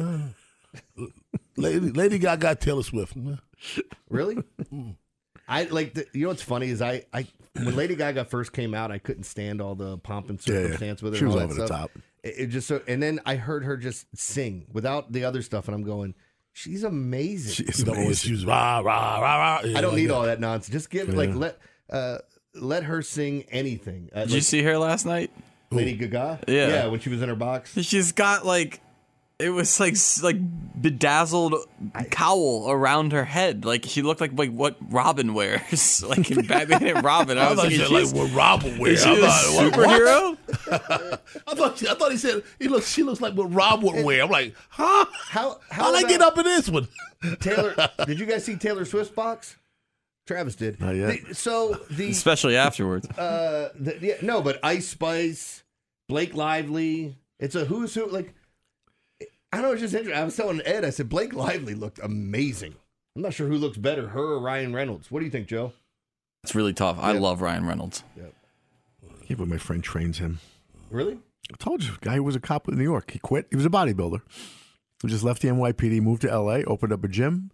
Lady, 1.57 1.79
Lady 1.91 2.19
Gaga, 2.19 2.55
Taylor 2.55 2.83
Swift. 2.83 3.13
Really? 4.09 4.37
I 5.47 5.63
like 5.65 5.93
the, 5.93 6.05
you 6.13 6.23
know 6.23 6.27
what's 6.29 6.41
funny 6.41 6.69
is 6.69 6.81
I, 6.81 7.03
I 7.13 7.27
when 7.53 7.75
Lady 7.75 7.95
Gaga 7.95 8.25
first 8.25 8.53
came 8.53 8.73
out, 8.73 8.91
I 8.91 8.97
couldn't 8.99 9.23
stand 9.23 9.61
all 9.61 9.75
the 9.75 9.97
pomp 9.97 10.29
and 10.29 10.39
Yeah, 10.47 10.53
yeah. 10.53 10.61
circumstance 10.63 11.01
with 11.01 11.13
her. 11.13 11.19
She 11.19 11.25
was 11.25 11.35
over 11.35 11.53
the 11.53 11.67
top. 11.67 11.91
It, 12.23 12.35
it 12.37 12.47
just 12.47 12.67
so, 12.67 12.81
and 12.87 13.01
then 13.01 13.19
I 13.25 13.35
heard 13.35 13.63
her 13.65 13.75
just 13.77 14.05
sing 14.15 14.67
without 14.71 15.11
the 15.11 15.25
other 15.25 15.41
stuff, 15.41 15.67
and 15.67 15.75
I'm 15.75 15.83
going, 15.83 16.13
she's 16.53 16.83
amazing. 16.83 17.65
She's 17.65 17.79
You 17.79 17.85
know, 17.85 17.91
when 17.93 18.01
amazing. 18.05 18.27
she 18.27 18.31
was 18.33 18.45
rah 18.45 18.79
rah 18.79 19.19
rah 19.19 19.37
rah. 19.37 19.57
I 19.63 19.81
don't 19.81 19.91
like 19.91 19.93
need 19.95 20.07
that. 20.07 20.13
all 20.15 20.23
that 20.23 20.39
nonsense. 20.39 20.71
Just 20.71 20.89
give 20.89 21.09
like 21.13 21.33
let 21.33 21.57
uh, 21.89 22.19
let 22.53 22.83
her 22.83 23.01
sing 23.01 23.43
anything. 23.49 24.09
Uh, 24.13 24.21
Did 24.25 24.31
you 24.33 24.41
see 24.41 24.61
her 24.63 24.77
last 24.77 25.05
night? 25.05 25.31
Lady 25.71 25.93
Gaga? 25.95 26.39
Yeah. 26.47 26.67
yeah, 26.67 26.87
when 26.87 26.99
she 26.99 27.09
was 27.09 27.21
in 27.21 27.29
her 27.29 27.35
box. 27.35 27.73
She's 27.81 28.11
got 28.11 28.45
like 28.45 28.79
It 29.39 29.51
was 29.51 29.79
like 29.79 29.95
like 30.21 30.35
bedazzled 30.81 31.55
cowl 32.11 32.69
around 32.69 33.13
her 33.13 33.23
head. 33.23 33.63
Like 33.63 33.85
she 33.85 34.01
looked 34.01 34.19
like 34.19 34.33
like 34.37 34.51
what 34.51 34.75
Robin 34.89 35.33
wears, 35.33 36.03
like 36.07 36.29
in 36.29 36.45
Batman 36.45 36.85
and 36.85 37.03
Robin. 37.03 37.37
I, 37.37 37.43
I 37.47 37.49
was 37.51 37.59
thought 37.59 37.69
thinking, 37.69 37.87
said, 37.87 38.03
like, 38.03 38.13
what 38.13 38.35
Robin 38.35 38.77
wear. 38.77 38.91
Is 38.91 39.03
she 39.03 39.09
I 39.09 39.13
a 39.13 39.21
thought, 39.21 39.53
what- 39.55 39.73
superhero? 39.73 41.19
I 41.47 41.55
thought 41.55 41.83
I 41.89 41.93
thought 41.93 42.11
he 42.11 42.17
said 42.17 42.43
he 42.59 42.67
looks. 42.67 42.91
She 42.91 43.03
looks 43.03 43.21
like 43.21 43.33
what 43.33 43.53
Rob 43.53 43.81
would 43.83 44.03
wear. 44.03 44.23
I'm 44.23 44.29
like, 44.29 44.55
huh? 44.69 45.05
How 45.29 45.59
how 45.69 45.83
How'd 45.85 45.95
I 45.95 46.03
get 46.09 46.21
up 46.21 46.37
in 46.37 46.43
this 46.43 46.67
one? 46.69 46.89
Taylor, 47.39 47.75
did 48.05 48.19
you 48.19 48.25
guys 48.25 48.43
see 48.43 48.57
Taylor 48.57 48.83
Swift's 48.83 49.13
box? 49.13 49.55
Travis 50.27 50.55
did. 50.55 50.81
Not 50.81 50.95
yet. 50.95 51.25
The- 51.27 51.33
so 51.35 51.79
the 51.89 52.09
Especially 52.11 52.57
afterwards. 52.57 53.07
uh, 53.11 53.69
the, 53.79 53.97
yeah, 54.01 54.15
no, 54.21 54.41
but 54.41 54.59
Ice 54.63 54.87
Spice, 54.89 55.63
Blake 56.09 56.33
Lively. 56.35 57.17
It's 57.39 57.55
a 57.55 57.63
who's 57.63 57.93
who. 57.95 58.05
Like, 58.07 58.33
I 59.51 59.57
don't 59.57 59.65
know. 59.65 59.71
It's 59.71 59.81
just 59.81 59.93
interesting. 59.93 60.21
I 60.21 60.25
was 60.25 60.35
telling 60.35 60.61
Ed. 60.63 60.85
I 60.85 60.91
said 60.91 61.09
Blake 61.09 61.33
Lively 61.33 61.73
looked 61.73 61.99
amazing. 62.03 62.75
I'm 63.15 63.23
not 63.23 63.33
sure 63.33 63.47
who 63.47 63.57
looks 63.57 63.77
better, 63.77 64.09
her 64.09 64.33
or 64.33 64.39
Ryan 64.39 64.73
Reynolds. 64.73 65.11
What 65.11 65.19
do 65.19 65.25
you 65.25 65.31
think, 65.31 65.47
Joe? 65.47 65.73
It's 66.43 66.55
really 66.55 66.73
tough. 66.73 66.97
I 66.99 67.13
love 67.13 67.41
Ryan 67.41 67.65
Reynolds. 67.65 68.03
Yeah, 68.15 69.35
but 69.35 69.47
my 69.47 69.57
friend 69.57 69.83
trains 69.83 70.19
him. 70.19 70.39
Really? 70.89 71.19
I 71.51 71.57
told 71.57 71.83
you, 71.83 71.93
guy 72.01 72.15
who 72.15 72.23
was 72.23 72.35
a 72.35 72.39
cop 72.39 72.67
in 72.67 72.77
New 72.77 72.83
York. 72.83 73.11
He 73.11 73.19
quit. 73.19 73.47
He 73.49 73.55
was 73.55 73.65
a 73.65 73.69
bodybuilder. 73.69 74.21
He 75.01 75.07
just 75.07 75.23
left 75.23 75.41
the 75.41 75.47
NYPD, 75.49 76.01
moved 76.01 76.21
to 76.21 76.39
LA, 76.39 76.61
opened 76.67 76.93
up 76.93 77.03
a 77.03 77.07
gym, 77.07 77.51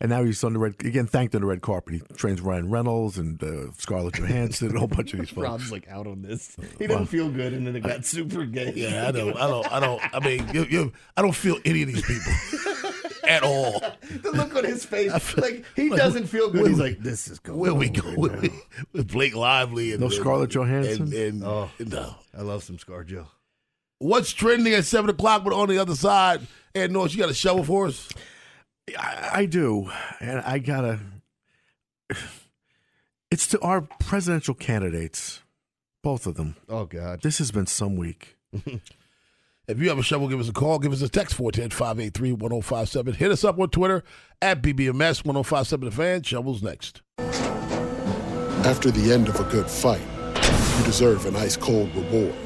and 0.00 0.10
now 0.10 0.22
he's 0.24 0.42
on 0.44 0.52
the 0.52 0.58
red. 0.58 0.74
Again, 0.80 1.06
thanked 1.06 1.34
on 1.34 1.40
the 1.40 1.46
red 1.46 1.62
carpet. 1.62 1.94
He 1.94 2.00
trains 2.16 2.40
Ryan 2.40 2.70
Reynolds 2.70 3.16
and 3.18 3.42
uh, 3.42 3.72
Scarlett 3.78 4.14
Johansson, 4.16 4.68
and 4.68 4.76
a 4.76 4.78
whole 4.78 4.88
bunch 4.88 5.12
of 5.14 5.20
these 5.20 5.30
folks. 5.30 5.46
Rob's 5.48 5.72
like 5.72 5.88
out 5.88 6.06
on 6.06 6.22
this. 6.22 6.56
He 6.78 6.86
doesn't 6.86 7.06
feel 7.06 7.30
good, 7.30 7.52
and 7.54 7.66
then 7.66 7.74
it 7.76 7.80
got 7.80 8.04
super 8.04 8.44
gay. 8.44 8.72
Yeah, 8.76 9.08
I 9.08 9.12
don't. 9.12 9.36
I 9.36 9.46
don't. 9.48 9.72
I 9.72 9.80
don't. 9.80 10.02
I 10.14 10.20
mean, 10.20 10.48
you, 10.52 10.64
you, 10.64 10.92
I 11.16 11.22
don't 11.22 11.34
feel 11.34 11.58
any 11.64 11.82
of 11.82 11.88
these 11.88 12.02
people 12.02 12.32
at 13.28 13.42
all. 13.42 13.80
the 14.22 14.30
look 14.32 14.54
on 14.54 14.64
his 14.64 14.84
face, 14.84 15.36
like 15.38 15.64
he 15.74 15.88
doesn't 15.88 16.26
feel 16.26 16.50
good. 16.50 16.62
Where 16.62 16.68
He's 16.70 16.78
we- 16.78 16.84
like, 16.90 16.98
"This 17.00 17.28
is 17.28 17.38
going." 17.38 17.58
Where 17.58 17.74
we 17.74 17.86
on 17.88 17.92
go 17.94 18.08
right 18.08 18.18
with, 18.18 18.52
with 18.92 19.12
Blake 19.12 19.34
Lively 19.34 19.92
and 19.92 20.00
No 20.00 20.08
Scarlett 20.10 20.50
Johansson? 20.50 21.04
And, 21.04 21.12
and 21.14 21.44
Oh. 21.44 21.70
no. 21.78 22.14
I 22.36 22.42
love 22.42 22.62
some 22.62 22.78
Scar 22.78 23.02
Joe. 23.04 23.26
What's 23.98 24.30
trending 24.32 24.74
at 24.74 24.84
seven 24.84 25.08
o'clock? 25.08 25.42
But 25.42 25.54
on 25.54 25.68
the 25.70 25.78
other 25.78 25.94
side, 25.96 26.46
Ed 26.74 26.92
Norris, 26.92 27.14
you 27.14 27.20
got 27.20 27.30
a 27.30 27.34
shovel 27.34 27.64
for 27.64 27.86
us? 27.86 28.10
I, 28.98 29.30
I 29.32 29.46
do, 29.46 29.90
and 30.20 30.40
I 30.40 30.58
gotta. 30.58 31.00
It's 33.28 33.48
to 33.48 33.60
our 33.60 33.80
presidential 33.80 34.54
candidates, 34.54 35.42
both 36.00 36.28
of 36.28 36.36
them. 36.36 36.54
Oh 36.68 36.84
God, 36.84 37.22
this 37.22 37.38
has 37.38 37.50
been 37.50 37.66
some 37.66 37.96
week. 37.96 38.36
If 39.68 39.80
you 39.80 39.88
have 39.88 39.98
a 39.98 40.02
shovel, 40.02 40.28
give 40.28 40.38
us 40.38 40.48
a 40.48 40.52
call. 40.52 40.78
Give 40.78 40.92
us 40.92 41.02
a 41.02 41.08
text 41.08 41.36
410-583-1057. 41.38 43.16
Hit 43.16 43.32
us 43.32 43.42
up 43.42 43.58
on 43.58 43.68
Twitter 43.68 44.04
at 44.40 44.62
BBMS 44.62 45.24
1057 45.24 45.84
The 45.86 45.90
Fan. 45.90 46.22
Shovels 46.22 46.62
next. 46.62 47.02
After 48.64 48.92
the 48.92 49.12
end 49.12 49.28
of 49.28 49.40
a 49.40 49.44
good 49.50 49.68
fight, 49.68 50.00
you 50.78 50.84
deserve 50.84 51.26
an 51.26 51.34
ice 51.34 51.56
cold 51.56 51.92
reward. 51.96 52.45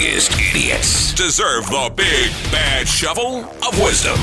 The 0.00 0.06
biggest 0.06 0.32
idiots 0.32 1.12
deserve 1.12 1.66
the 1.66 1.92
big 1.94 2.32
bad 2.50 2.88
shovel 2.88 3.44
of 3.44 3.78
wisdom. 3.78 4.16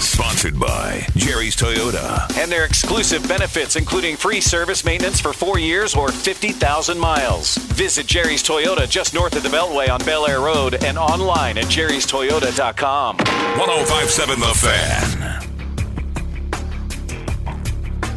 Sponsored 0.00 0.58
by 0.58 1.06
Jerry's 1.14 1.54
Toyota. 1.54 2.28
And 2.36 2.50
their 2.50 2.64
exclusive 2.64 3.28
benefits, 3.28 3.76
including 3.76 4.16
free 4.16 4.40
service 4.40 4.84
maintenance 4.84 5.20
for 5.20 5.32
four 5.32 5.60
years 5.60 5.94
or 5.94 6.10
50,000 6.10 6.98
miles. 6.98 7.56
Visit 7.56 8.08
Jerry's 8.08 8.42
Toyota 8.42 8.90
just 8.90 9.14
north 9.14 9.36
of 9.36 9.44
the 9.44 9.48
Beltway 9.48 9.88
on 9.88 10.00
Bel 10.00 10.26
Air 10.26 10.40
Road 10.40 10.82
and 10.82 10.98
online 10.98 11.56
at 11.56 11.66
jerrystoyota.com. 11.66 13.16
1057 13.18 14.40
The 14.40 14.54
Fan. 14.56 15.20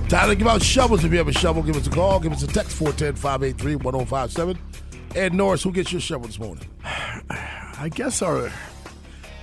Time 0.10 0.30
to 0.30 0.36
give 0.36 0.48
out 0.48 0.64
shovels. 0.64 1.04
If 1.04 1.12
you 1.12 1.20
have 1.20 1.28
a 1.28 1.34
shovel, 1.34 1.62
give 1.62 1.76
us 1.76 1.86
a 1.86 1.92
call. 1.92 2.20
Give 2.20 2.32
us 2.32 2.42
a 2.42 2.48
text 2.48 2.80
410-583-1057. 2.80 4.58
Ed 5.16 5.34
Norris, 5.34 5.62
who 5.62 5.72
gets 5.72 5.92
your 5.92 6.02
shovel 6.02 6.28
this 6.28 6.40
morning? 6.40 6.68
I 7.30 7.90
guess 7.94 8.22
our 8.22 8.52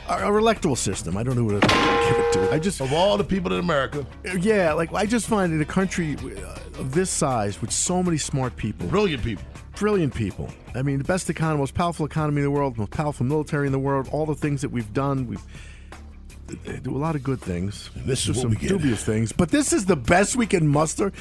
our, 0.09 0.25
our 0.25 0.39
electoral 0.39 0.75
system. 0.75 1.17
I 1.17 1.23
don't 1.23 1.37
know 1.37 1.45
who 1.45 1.61
to 1.61 1.67
give 1.67 2.19
it 2.19 2.33
to. 2.33 2.53
I 2.53 2.59
just 2.59 2.81
of 2.81 2.93
all 2.93 3.17
the 3.17 3.25
people 3.25 3.53
in 3.53 3.61
America. 3.61 4.05
Yeah, 4.39 4.73
like 4.73 4.93
I 4.93 5.07
just 5.07 5.29
find 5.29 5.53
in 5.53 5.61
a 5.61 5.65
country 5.65 6.17
uh, 6.17 6.81
of 6.81 6.93
this 6.93 7.11
size 7.11 7.61
with 7.61 7.71
so 7.71 8.03
many 8.03 8.19
smart 8.19 8.57
people, 8.57 8.89
brilliant 8.89 9.23
people, 9.23 9.45
brilliant 9.77 10.15
people. 10.15 10.51
I 10.75 10.83
mean, 10.83 10.99
the 10.99 11.05
best 11.05 11.31
economy, 11.31 11.61
most 11.61 11.75
powerful 11.75 12.05
economy 12.05 12.39
in 12.39 12.45
the 12.45 12.51
world, 12.51 12.77
most 12.77 12.91
powerful 12.91 13.25
military 13.25 13.67
in 13.67 13.73
the 13.73 13.79
world. 13.79 14.09
All 14.11 14.27
the 14.27 14.35
things 14.35 14.63
that 14.63 14.71
we've 14.71 14.93
done, 14.93 15.29
we've 15.29 15.43
do 16.83 16.97
a 16.97 16.99
lot 16.99 17.15
of 17.15 17.23
good 17.23 17.41
things. 17.41 17.91
This 17.95 18.29
is 18.29 18.37
what 18.37 18.43
some 18.43 18.55
dubious 18.55 19.05
things, 19.05 19.31
but 19.31 19.51
this 19.51 19.73
is 19.73 19.87
the 19.87 19.95
best 19.95 20.35
we 20.35 20.47
can 20.47 20.67
muster. 20.67 21.13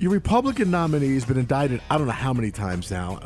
Your 0.00 0.12
Republican 0.12 0.70
nominee 0.70 1.12
has 1.12 1.26
been 1.26 1.36
indicted. 1.36 1.82
I 1.90 1.98
don't 1.98 2.06
know 2.06 2.14
how 2.14 2.32
many 2.32 2.50
times 2.50 2.90
now. 2.90 3.20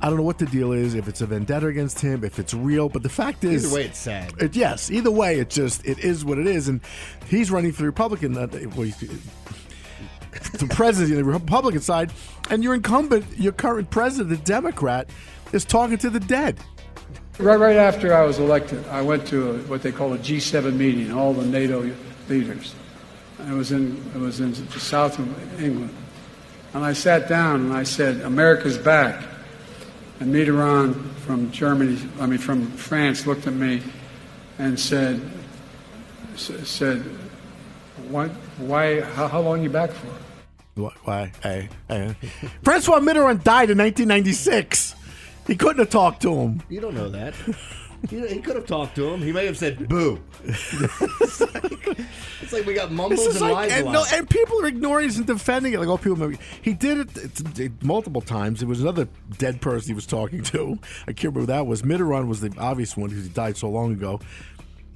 I 0.00 0.08
don't 0.08 0.16
know 0.16 0.22
what 0.22 0.38
the 0.38 0.46
deal 0.46 0.72
is. 0.72 0.94
If 0.94 1.06
it's 1.06 1.20
a 1.20 1.26
vendetta 1.26 1.66
against 1.66 2.00
him, 2.00 2.24
if 2.24 2.38
it's 2.38 2.54
real, 2.54 2.88
but 2.88 3.02
the 3.02 3.10
fact 3.10 3.44
is, 3.44 3.66
Either 3.66 3.74
way, 3.74 3.84
it's 3.84 3.98
sad. 3.98 4.32
It, 4.40 4.56
yes, 4.56 4.90
either 4.90 5.10
way, 5.10 5.38
it 5.38 5.50
just 5.50 5.84
it 5.86 5.98
is 5.98 6.24
what 6.24 6.38
it 6.38 6.46
is, 6.46 6.66
and 6.66 6.80
he's 7.28 7.50
running 7.50 7.72
for 7.72 7.82
the 7.82 7.86
Republican. 7.86 8.38
Uh, 8.38 8.48
well, 8.74 8.90
the 10.54 10.66
presidency 10.70 11.14
on 11.14 11.22
the 11.22 11.24
Republican 11.24 11.82
side, 11.82 12.10
and 12.48 12.64
your 12.64 12.74
incumbent, 12.74 13.26
your 13.38 13.52
current 13.52 13.90
president, 13.90 14.30
the 14.30 14.44
Democrat, 14.44 15.10
is 15.52 15.62
talking 15.66 15.98
to 15.98 16.08
the 16.08 16.20
dead. 16.20 16.58
Right, 17.38 17.56
right 17.56 17.76
after 17.76 18.14
I 18.14 18.22
was 18.22 18.38
elected, 18.38 18.86
I 18.88 19.02
went 19.02 19.26
to 19.26 19.50
a, 19.50 19.58
what 19.64 19.82
they 19.82 19.92
call 19.92 20.14
a 20.14 20.18
G7 20.18 20.74
meeting, 20.74 21.12
all 21.12 21.34
the 21.34 21.44
NATO 21.44 21.90
leaders. 22.30 22.74
And 23.38 23.52
it 23.52 23.56
was 23.56 23.72
in 23.72 24.02
it 24.14 24.18
was 24.18 24.40
in 24.40 24.52
the 24.52 24.80
south 24.80 25.18
of 25.18 25.62
England, 25.62 25.94
and 26.74 26.84
I 26.84 26.92
sat 26.92 27.28
down 27.28 27.60
and 27.66 27.72
I 27.72 27.84
said, 27.84 28.20
"America's 28.22 28.76
back." 28.78 29.24
And 30.20 30.32
Mitterrand 30.34 30.94
from 31.26 31.50
Germany, 31.50 31.98
I 32.20 32.26
mean 32.26 32.38
from 32.38 32.66
France, 32.72 33.26
looked 33.26 33.46
at 33.46 33.52
me 33.54 33.82
and 34.58 34.78
said, 34.78 35.20
s- 36.34 36.50
"said, 36.68 37.02
what? 38.08 38.30
Why? 38.58 39.00
How, 39.00 39.26
how 39.28 39.40
long 39.40 39.62
you 39.62 39.70
back 39.70 39.90
for?" 39.90 40.08
Wh- 40.88 41.06
Why? 41.06 41.32
Hey, 41.42 41.68
hey. 41.88 42.14
Francois 42.62 43.00
Mitterrand 43.00 43.42
died 43.44 43.70
in 43.70 43.78
1996. 43.78 44.94
He 45.46 45.56
couldn't 45.56 45.78
have 45.78 45.90
talked 45.90 46.22
to 46.22 46.34
him. 46.34 46.62
You 46.70 46.80
don't 46.80 46.94
know 46.94 47.08
that. 47.10 47.34
He, 48.08 48.26
he 48.26 48.40
could 48.40 48.56
have 48.56 48.66
talked 48.66 48.96
to 48.96 49.08
him. 49.08 49.22
He 49.22 49.32
may 49.32 49.46
have 49.46 49.56
said 49.56 49.88
"boo." 49.88 50.20
it's, 50.44 51.40
like, 51.40 51.98
it's 52.42 52.52
like 52.52 52.66
we 52.66 52.74
got 52.74 52.92
mumbles 52.92 53.26
and 53.26 53.50
like, 53.52 53.70
and, 53.70 53.92
no, 53.92 54.04
and 54.12 54.28
people 54.28 54.60
are 54.62 54.66
ignoring 54.66 55.08
it 55.08 55.16
and 55.16 55.26
defending 55.26 55.72
it. 55.72 55.78
Like, 55.78 55.88
oh, 55.88 55.96
people, 55.96 56.16
maybe 56.16 56.38
he 56.62 56.74
did 56.74 56.98
it, 56.98 57.16
it, 57.16 57.58
it 57.58 57.82
multiple 57.82 58.20
times. 58.20 58.60
There 58.60 58.68
was 58.68 58.80
another 58.80 59.08
dead 59.38 59.60
person 59.60 59.88
he 59.88 59.94
was 59.94 60.06
talking 60.06 60.42
to. 60.44 60.78
I 61.02 61.12
can't 61.12 61.34
remember 61.34 61.40
who 61.40 61.46
that 61.46 61.66
was. 61.66 61.82
Mitterrand 61.82 62.28
was 62.28 62.40
the 62.40 62.54
obvious 62.58 62.96
one 62.96 63.10
because 63.10 63.24
he 63.24 63.30
died 63.30 63.56
so 63.56 63.68
long 63.68 63.92
ago. 63.92 64.20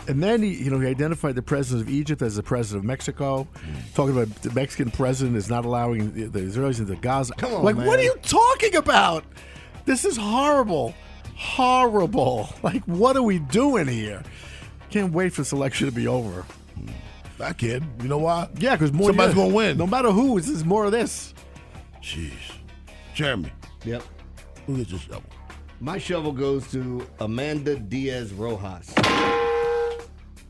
And 0.07 0.23
then 0.23 0.43
he, 0.43 0.55
you 0.55 0.71
know, 0.71 0.79
he 0.79 0.87
identified 0.87 1.35
the 1.35 1.43
president 1.43 1.89
of 1.89 1.93
Egypt 1.93 2.23
as 2.23 2.37
the 2.37 2.43
president 2.43 2.85
of 2.85 2.87
Mexico, 2.87 3.45
hmm. 3.45 3.75
talking 3.95 4.17
about 4.17 4.35
the 4.43 4.51
Mexican 4.53 4.91
president 4.91 5.37
is 5.37 5.51
not 5.51 5.65
allowing 5.65 6.15
the, 6.15 6.25
the 6.25 6.41
Israelis 6.41 6.79
into 6.79 6.97
Gaza. 6.97 7.35
Come 7.35 7.53
on, 7.53 7.65
like, 7.65 7.77
man. 7.77 7.87
what 7.87 7.99
are 7.99 8.05
you 8.05 8.15
talking 8.23 8.77
about? 8.77 9.25
This 9.85 10.05
is 10.05 10.17
horrible, 10.17 10.95
horrible. 11.39 12.49
Like, 12.63 12.83
what 12.85 13.17
are 13.17 13.23
we 13.23 13.39
doing 13.39 13.87
here? 13.87 14.23
Can't 14.91 15.13
wait 15.13 15.33
for 15.33 15.43
this 15.43 15.53
election 15.53 15.87
to 15.87 15.93
be 15.93 16.07
over. 16.09 16.45
I 17.41 17.53
kid. 17.53 17.85
You 18.03 18.09
know 18.09 18.19
why? 18.19 18.49
Yeah, 18.59 18.75
because 18.75 18.93
more 18.93 19.11
somebody's 19.11 19.35
gonna 19.37 19.55
win. 19.55 19.79
No 19.79 19.87
matter 19.87 20.11
who, 20.11 20.37
it's 20.39 20.49
just 20.49 20.67
more 20.67 20.85
of 20.87 20.93
this. 20.93 21.35
Jeez, 22.03 22.33
Jeremy, 23.15 23.53
Yep. 23.85 24.03
who 24.67 24.77
gets 24.77 24.91
your 24.91 24.99
shovel? 25.01 25.23
My 25.81 25.99
shovel 25.99 26.33
goes 26.33 26.69
to 26.73 27.07
Amanda 27.21 27.77
Diaz 27.77 28.33
Rojas. 28.33 28.93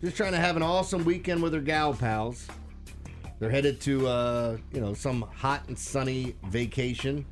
Just 0.03 0.17
trying 0.17 0.33
to 0.33 0.39
have 0.39 0.57
an 0.57 0.63
awesome 0.63 1.05
weekend 1.05 1.43
with 1.43 1.53
her 1.53 1.61
gal 1.61 1.93
pals. 1.93 2.47
They're 3.39 3.51
headed 3.51 3.81
to, 3.83 4.07
uh, 4.09 4.57
you 4.73 4.81
know, 4.81 4.95
some 4.95 5.23
hot 5.37 5.63
and 5.69 5.79
sunny 5.79 6.35
vacation. 6.47 7.27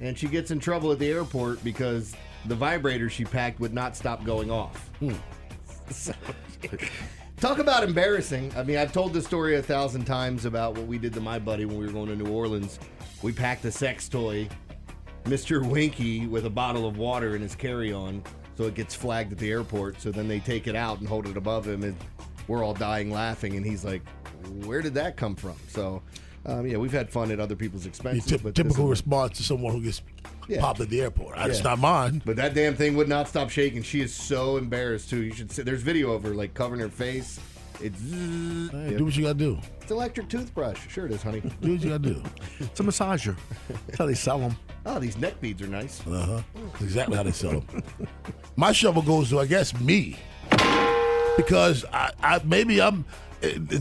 And 0.00 0.16
she 0.16 0.26
gets 0.26 0.50
in 0.50 0.58
trouble 0.58 0.90
at 0.92 0.98
the 0.98 1.08
airport 1.10 1.62
because 1.62 2.14
the 2.46 2.54
vibrator 2.54 3.08
she 3.08 3.24
packed 3.24 3.60
would 3.60 3.74
not 3.74 3.96
stop 3.96 4.24
going 4.24 4.50
off. 4.50 4.90
So, 5.90 6.14
talk 7.36 7.58
about 7.58 7.84
embarrassing. 7.84 8.50
I 8.56 8.62
mean, 8.62 8.78
I've 8.78 8.90
told 8.90 9.12
this 9.12 9.26
story 9.26 9.56
a 9.56 9.62
thousand 9.62 10.06
times 10.06 10.46
about 10.46 10.78
what 10.78 10.86
we 10.86 10.96
did 10.96 11.12
to 11.12 11.20
my 11.20 11.38
buddy 11.38 11.66
when 11.66 11.76
we 11.76 11.84
were 11.84 11.92
going 11.92 12.08
to 12.08 12.16
New 12.16 12.32
Orleans. 12.32 12.78
We 13.20 13.32
packed 13.32 13.66
a 13.66 13.70
sex 13.70 14.08
toy 14.08 14.48
Mr. 15.24 15.66
Winky 15.66 16.26
with 16.26 16.46
a 16.46 16.50
bottle 16.50 16.86
of 16.86 16.98
water 16.98 17.34
in 17.34 17.42
his 17.42 17.54
carry-on, 17.54 18.22
so 18.56 18.64
it 18.64 18.74
gets 18.74 18.94
flagged 18.94 19.32
at 19.32 19.38
the 19.38 19.50
airport. 19.50 20.00
So 20.00 20.10
then 20.10 20.28
they 20.28 20.38
take 20.40 20.66
it 20.66 20.76
out 20.76 21.00
and 21.00 21.08
hold 21.08 21.26
it 21.26 21.36
above 21.36 21.66
him, 21.66 21.82
and 21.82 21.96
we're 22.46 22.62
all 22.62 22.74
dying 22.74 23.10
laughing. 23.10 23.56
And 23.56 23.64
he's 23.64 23.84
like, 23.84 24.02
"Where 24.64 24.82
did 24.82 24.94
that 24.94 25.16
come 25.16 25.34
from?" 25.34 25.56
So, 25.68 26.02
um, 26.44 26.66
yeah, 26.66 26.76
we've 26.76 26.92
had 26.92 27.10
fun 27.10 27.30
at 27.30 27.40
other 27.40 27.56
people's 27.56 27.86
expense. 27.86 28.26
typ- 28.26 28.54
typical 28.54 28.86
response 28.86 29.38
to 29.38 29.42
someone 29.42 29.72
who 29.72 29.82
gets 29.82 30.02
Yeah. 30.48 30.60
popped 30.60 30.80
at 30.80 30.90
the 30.90 31.00
airport. 31.00 31.36
It's 31.38 31.58
Yeah. 31.58 31.64
not 31.64 31.78
mine. 31.78 32.22
But 32.24 32.36
that 32.36 32.54
damn 32.54 32.74
thing 32.76 32.96
would 32.96 33.08
not 33.08 33.28
stop 33.28 33.50
shaking. 33.50 33.82
She 33.82 34.00
is 34.00 34.12
so 34.14 34.56
embarrassed 34.56 35.08
too. 35.10 35.22
You 35.22 35.32
should 35.32 35.50
see. 35.50 35.62
There's 35.62 35.82
video 35.82 36.12
of 36.12 36.22
her 36.24 36.34
like 36.34 36.54
covering 36.54 36.80
her 36.80 36.88
face. 36.88 37.40
It's 37.80 38.00
Hey, 38.70 38.94
do 38.96 39.04
what 39.04 39.16
you 39.16 39.22
gotta 39.22 39.34
do. 39.34 39.58
It's 39.82 39.90
electric 39.90 40.28
toothbrush. 40.28 40.78
Sure 40.88 41.06
it 41.06 41.12
is, 41.12 41.22
honey. 41.22 41.40
Do 41.60 41.72
what 41.72 41.82
you 41.82 41.90
gotta 41.90 41.98
do. 42.14 42.22
It's 42.60 42.78
a 42.80 42.82
massager. 42.84 43.36
That's 43.86 43.98
how 43.98 44.06
they 44.06 44.14
sell 44.14 44.38
them. 44.38 44.56
Oh, 44.86 44.98
these 44.98 45.16
neck 45.16 45.40
beads 45.40 45.60
are 45.62 45.66
nice. 45.66 46.00
Uh 46.06 46.42
huh. 46.54 46.60
Exactly 46.80 47.16
how 47.16 47.22
they 47.22 47.32
sell 47.32 47.60
them. 47.60 47.82
My 48.56 48.70
shovel 48.72 49.02
goes 49.02 49.30
to, 49.30 49.40
I 49.40 49.46
guess, 49.46 49.78
me, 49.80 50.16
because 51.36 51.84
I, 51.92 52.12
I 52.22 52.40
maybe 52.44 52.80
I'm, 52.80 53.04
eh, 53.42 53.58
eh, 53.72 53.78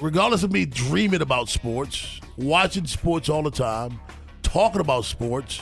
regardless 0.00 0.42
of 0.42 0.52
me 0.52 0.66
dreaming 0.66 1.22
about 1.22 1.48
sports, 1.48 2.20
watching 2.36 2.86
sports 2.86 3.28
all 3.28 3.42
the 3.42 3.50
time, 3.50 3.98
talking 4.48 4.80
about 4.80 5.04
sports. 5.04 5.60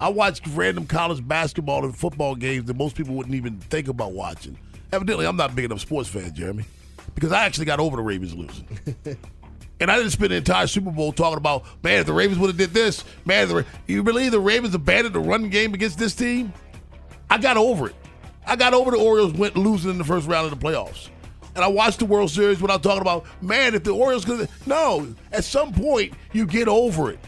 I 0.00 0.08
watch 0.08 0.40
random 0.48 0.86
college 0.86 1.26
basketball 1.26 1.84
and 1.84 1.96
football 1.96 2.36
games 2.36 2.66
that 2.66 2.76
most 2.76 2.94
people 2.94 3.14
wouldn't 3.16 3.34
even 3.34 3.58
think 3.58 3.88
about 3.88 4.12
watching. 4.12 4.56
Evidently, 4.92 5.26
I'm 5.26 5.36
not 5.36 5.56
big 5.56 5.64
enough 5.64 5.80
sports 5.80 6.08
fan, 6.08 6.32
Jeremy, 6.32 6.64
because 7.14 7.32
I 7.32 7.44
actually 7.44 7.66
got 7.66 7.80
over 7.80 7.96
the 7.96 8.02
Ravens 8.02 8.34
losing. 8.34 8.68
And 9.80 9.92
I 9.92 9.96
didn't 9.96 10.10
spend 10.10 10.32
the 10.32 10.36
entire 10.36 10.66
Super 10.66 10.90
Bowl 10.90 11.12
talking 11.12 11.36
about, 11.36 11.64
man, 11.84 12.00
if 12.00 12.06
the 12.06 12.12
Ravens 12.12 12.40
would 12.40 12.48
have 12.48 12.56
did 12.56 12.70
this, 12.70 13.04
man, 13.24 13.46
the, 13.46 13.64
you 13.86 14.02
believe 14.02 14.32
the 14.32 14.40
Ravens 14.40 14.74
abandoned 14.74 15.14
the 15.14 15.20
run 15.20 15.50
game 15.50 15.72
against 15.72 16.00
this 16.00 16.16
team? 16.16 16.52
I 17.30 17.38
got 17.38 17.56
over 17.56 17.90
it. 17.90 17.94
I 18.44 18.56
got 18.56 18.74
over 18.74 18.90
the 18.90 18.96
Orioles 18.96 19.34
went 19.34 19.56
losing 19.56 19.92
in 19.92 19.98
the 19.98 20.02
first 20.02 20.26
round 20.26 20.52
of 20.52 20.58
the 20.58 20.66
playoffs. 20.66 21.10
And 21.54 21.64
I 21.64 21.68
watched 21.68 22.00
the 22.00 22.06
World 22.06 22.32
Series 22.32 22.60
without 22.60 22.82
talking 22.82 23.02
about, 23.02 23.24
man, 23.40 23.76
if 23.76 23.84
the 23.84 23.92
Orioles 23.92 24.24
could 24.24 24.48
no, 24.66 25.14
at 25.30 25.44
some 25.44 25.72
point 25.72 26.12
you 26.32 26.44
get 26.44 26.66
over 26.66 27.12
it. 27.12 27.20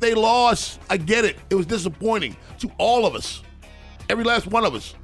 They 0.00 0.14
lost. 0.14 0.80
I 0.90 0.96
get 0.96 1.24
it. 1.24 1.36
It 1.50 1.54
was 1.54 1.66
disappointing 1.66 2.36
to 2.58 2.70
all 2.78 3.06
of 3.06 3.14
us. 3.14 3.42
Every 4.08 4.24
last 4.24 4.46
one 4.46 4.64
of 4.64 4.74
us. 4.74 4.94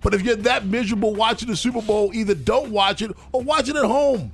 But 0.00 0.12
if 0.12 0.22
you're 0.22 0.36
that 0.36 0.66
miserable 0.66 1.14
watching 1.14 1.48
the 1.48 1.56
Super 1.56 1.80
Bowl, 1.80 2.10
either 2.12 2.34
don't 2.34 2.70
watch 2.70 3.00
it 3.00 3.10
or 3.32 3.42
watch 3.42 3.68
it 3.68 3.76
at 3.76 3.84
home. 3.84 4.32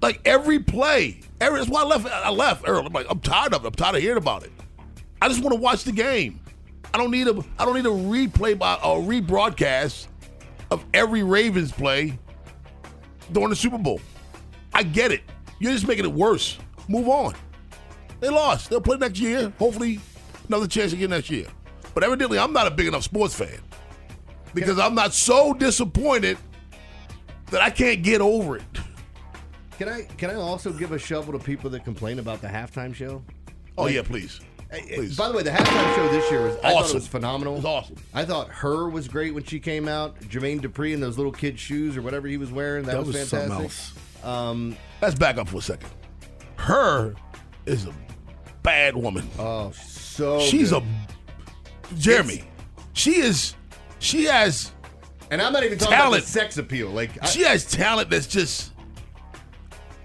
Like 0.00 0.20
every 0.24 0.60
play, 0.60 1.20
every, 1.40 1.58
that's 1.58 1.70
why 1.70 1.82
I 1.82 1.84
left. 1.84 2.06
I 2.06 2.30
left 2.30 2.64
early. 2.68 2.86
I'm 2.86 2.92
like, 2.92 3.06
I'm 3.10 3.20
tired 3.20 3.54
of 3.54 3.64
it. 3.64 3.68
I'm 3.68 3.74
tired 3.74 3.96
of 3.96 4.02
hearing 4.02 4.18
about 4.18 4.44
it. 4.44 4.52
I 5.20 5.28
just 5.28 5.42
want 5.42 5.54
to 5.54 5.60
watch 5.60 5.84
the 5.84 5.92
game. 5.92 6.40
I 6.92 6.98
don't 6.98 7.10
need 7.10 7.26
a. 7.26 7.42
I 7.58 7.64
don't 7.64 7.74
need 7.74 7.86
a 7.86 7.88
replay 7.88 8.56
by 8.56 8.74
a 8.74 8.94
rebroadcast 9.00 10.06
of 10.70 10.84
every 10.94 11.22
Ravens 11.22 11.72
play 11.72 12.18
during 13.32 13.48
the 13.48 13.56
Super 13.56 13.78
Bowl. 13.78 14.00
I 14.72 14.82
get 14.82 15.10
it. 15.10 15.22
You're 15.58 15.72
just 15.72 15.88
making 15.88 16.04
it 16.04 16.12
worse. 16.12 16.58
Move 16.88 17.08
on. 17.08 17.34
They 18.20 18.28
lost. 18.28 18.70
They'll 18.70 18.80
play 18.80 18.96
next 18.96 19.18
year. 19.20 19.52
Hopefully, 19.58 20.00
another 20.48 20.66
chance 20.66 20.92
again 20.92 21.10
next 21.10 21.30
year. 21.30 21.46
But 21.94 22.04
evidently, 22.04 22.38
I'm 22.38 22.52
not 22.52 22.66
a 22.66 22.70
big 22.70 22.86
enough 22.86 23.02
sports 23.04 23.34
fan 23.34 23.58
because 24.54 24.78
I'm 24.78 24.94
not 24.94 25.12
so 25.14 25.52
disappointed 25.54 26.38
that 27.50 27.60
I 27.62 27.70
can't 27.70 28.02
get 28.02 28.20
over 28.20 28.56
it. 28.56 28.62
Can 29.78 29.88
I 29.88 30.02
can 30.16 30.30
I 30.30 30.34
also 30.34 30.72
give 30.72 30.92
a 30.92 30.98
shovel 30.98 31.32
to 31.32 31.38
people 31.38 31.68
that 31.70 31.84
complain 31.84 32.18
about 32.18 32.40
the 32.40 32.48
halftime 32.48 32.94
show? 32.94 33.22
Oh 33.76 33.84
Like- 33.84 33.94
yeah, 33.94 34.02
please. 34.02 34.40
Please. 34.92 35.16
By 35.16 35.28
the 35.28 35.34
way, 35.36 35.44
the 35.44 35.50
halftime 35.50 35.94
show 35.94 36.08
this 36.08 36.28
year 36.32 36.42
was 36.42 36.56
I 36.64 36.72
thought 36.72 36.88
it 36.88 36.94
was 36.94 37.06
phenomenal. 37.06 37.52
It 37.54 37.56
was 37.58 37.64
awesome. 37.64 37.94
I 38.12 38.24
thought 38.24 38.48
H.E.R. 38.48 38.88
was 38.88 39.06
great 39.06 39.32
when 39.32 39.44
she 39.44 39.60
came 39.60 39.86
out. 39.86 40.18
Jermaine 40.22 40.60
Dupri 40.60 40.92
in 40.94 41.00
those 41.00 41.16
little 41.16 41.30
kid 41.30 41.60
shoes 41.60 41.96
or 41.96 42.02
whatever 42.02 42.26
he 42.26 42.38
was 42.38 42.50
wearing. 42.50 42.84
That, 42.86 42.92
That 42.92 42.98
was, 43.06 43.14
was 43.14 43.28
something 43.28 43.50
fantastic. 43.50 43.94
else. 44.24 44.24
Um, 44.24 44.76
Let's 45.00 45.14
back 45.14 45.36
up 45.36 45.48
for 45.48 45.58
a 45.58 45.62
second. 45.62 45.90
H.E.R. 46.64 47.14
is 47.66 47.86
a 47.86 47.94
bad 48.62 48.96
woman. 48.96 49.28
Oh, 49.38 49.70
so 49.72 50.40
she's 50.40 50.70
good. 50.70 50.82
a 50.82 51.94
Jeremy. 51.96 52.44
She 52.94 53.16
is. 53.16 53.54
She 53.98 54.24
has. 54.24 54.72
And 55.30 55.40
I'm 55.40 55.52
not 55.52 55.64
even 55.64 55.78
talking 55.78 55.94
talent. 55.94 56.14
about 56.14 56.24
the 56.24 56.30
sex 56.30 56.58
appeal. 56.58 56.88
Like 56.90 57.10
I, 57.22 57.26
she 57.26 57.42
has 57.42 57.64
talent 57.64 58.10
that's 58.10 58.26
just. 58.26 58.72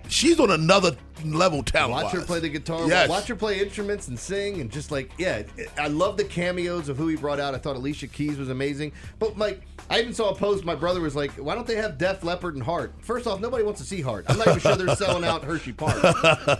She's 0.08 0.40
on 0.40 0.50
another 0.52 0.96
level 1.24 1.62
talent. 1.64 2.04
Watch 2.04 2.14
her 2.14 2.22
play 2.22 2.40
the 2.40 2.50
guitar. 2.50 2.88
Yes. 2.88 3.10
Watch 3.10 3.28
her 3.28 3.36
play 3.36 3.60
instruments 3.60 4.08
and 4.08 4.18
sing, 4.18 4.60
and 4.62 4.72
just 4.72 4.92
like 4.92 5.12
yeah, 5.18 5.44
I 5.78 5.88
love 5.88 6.18
the 6.18 6.24
cameos 6.24 6.90
of 6.90 6.98
who 6.98 7.08
he 7.08 7.16
brought 7.16 7.40
out. 7.40 7.54
I 7.54 7.58
thought 7.58 7.76
Alicia 7.76 8.08
Keys 8.08 8.38
was 8.38 8.50
amazing. 8.50 8.92
But 9.20 9.38
like, 9.38 9.62
I 9.90 10.00
even 10.02 10.14
saw 10.14 10.30
a 10.30 10.36
post. 10.36 10.64
My 10.66 10.76
brother 10.76 11.02
was 11.02 11.16
like, 11.16 11.32
"Why 11.32 11.56
don't 11.56 11.66
they 11.66 11.76
have 11.76 11.98
Def 11.98 12.24
Leppard 12.24 12.56
and 12.56 12.64
Heart?" 12.64 12.94
First 13.02 13.26
off, 13.28 13.40
nobody 13.40 13.64
wants 13.64 13.80
to 13.82 13.86
see 13.88 14.02
Heart. 14.02 14.26
I'm 14.30 14.38
not 14.38 14.48
even 14.48 14.60
sure 14.60 14.76
they're 14.76 14.96
selling 14.96 15.24
out 15.26 15.44
Hershey 15.44 15.74
Park. 15.74 15.98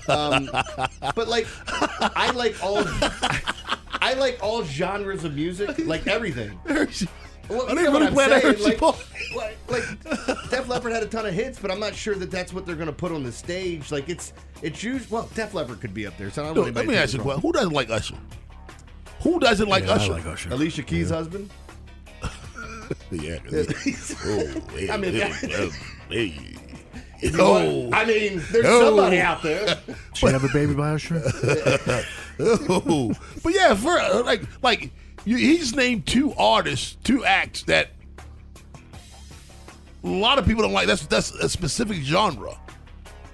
Um, 0.10 0.50
but 1.16 1.28
like, 1.28 1.48
I 2.16 2.32
like 2.32 2.62
all. 2.64 2.84
I 4.02 4.14
like 4.14 4.40
all 4.42 4.64
genres 4.64 5.24
of 5.26 5.36
music, 5.36 5.78
like 5.86 6.08
everything. 6.08 6.58
Well, 7.50 7.64
Are 7.66 7.70
you 7.70 7.76
they 7.76 7.84
know 7.84 7.92
what 7.92 8.02
really 8.02 8.08
I'm 8.08 8.14
playing 8.14 8.30
that 8.30 8.42
saying, 8.42 8.54
Hershey 8.54 8.64
like- 8.64 8.78
Park? 8.78 8.98
like, 9.36 9.58
like 9.70 10.50
Def 10.52 10.68
Leppard 10.68 10.92
had 10.92 11.02
a 11.04 11.08
ton 11.08 11.26
of 11.26 11.34
hits, 11.34 11.58
but 11.60 11.72
I'm 11.72 11.80
not 11.80 11.96
sure 11.96 12.14
that 12.16 12.30
that's 12.32 12.54
what 12.54 12.66
they're 12.66 12.76
going 12.76 12.88
to 12.88 12.94
put 12.94 13.12
on 13.12 13.24
the 13.24 13.32
stage. 13.32 13.92
Like 13.92 14.08
it's 14.08 14.34
it's 14.62 14.84
usually 14.84 15.08
well, 15.12 15.30
Def 15.36 15.54
Leppard 15.54 15.82
could 15.82 15.94
be 15.94 16.06
up 16.08 16.16
there. 16.18 16.30
So 16.32 16.44
I 16.44 16.46
don't 16.54 16.56
know. 16.56 16.62
Let 16.72 16.86
me 16.88 16.96
ask 16.96 17.14
you 17.14 17.20
a 17.20 17.24
question. 17.24 17.42
Who 17.42 17.52
doesn't 17.52 17.74
like 17.74 17.90
Usher? 17.90 18.16
Who 19.22 19.40
doesn't 19.40 19.68
like 19.68 19.84
Yeah, 19.86 19.94
I 19.96 20.08
like 20.08 20.26
Usher. 20.26 20.50
Alicia 20.52 20.84
Keys' 20.84 21.10
husband. 21.10 21.50
yeah. 23.22 23.40
Yeah. 23.50 23.64
oh, 24.26 24.62
hey, 24.76 24.90
I 24.90 24.98
mean, 24.98 25.14
hey, 25.14 25.20
that- 25.20 25.78
hey. 26.10 26.56
You 27.22 27.32
Oh. 27.38 27.90
I 27.92 28.06
mean, 28.06 28.42
there's 28.52 28.66
Oh. 28.66 28.86
somebody 28.86 29.20
out 29.20 29.44
there. 29.44 29.78
She 30.14 30.26
have 30.28 30.44
a 30.44 30.50
baby 30.50 30.74
by 30.74 30.92
Usher? 30.92 31.22
oh. 32.40 33.14
But 33.44 33.54
yeah, 33.54 33.74
for 33.76 33.98
uh, 34.00 34.24
like 34.24 34.42
like 34.64 34.92
you, 35.26 35.36
he's 35.38 35.76
named 35.76 36.06
two 36.08 36.34
artists, 36.38 36.96
two 37.04 37.24
acts 37.26 37.64
that 37.64 37.90
a 40.04 40.08
lot 40.08 40.40
of 40.40 40.46
people 40.46 40.62
don't 40.64 40.74
like. 40.74 40.88
That's 40.88 41.06
that's 41.08 41.32
a 41.32 41.50
specific 41.50 41.98
genre. 42.04 42.58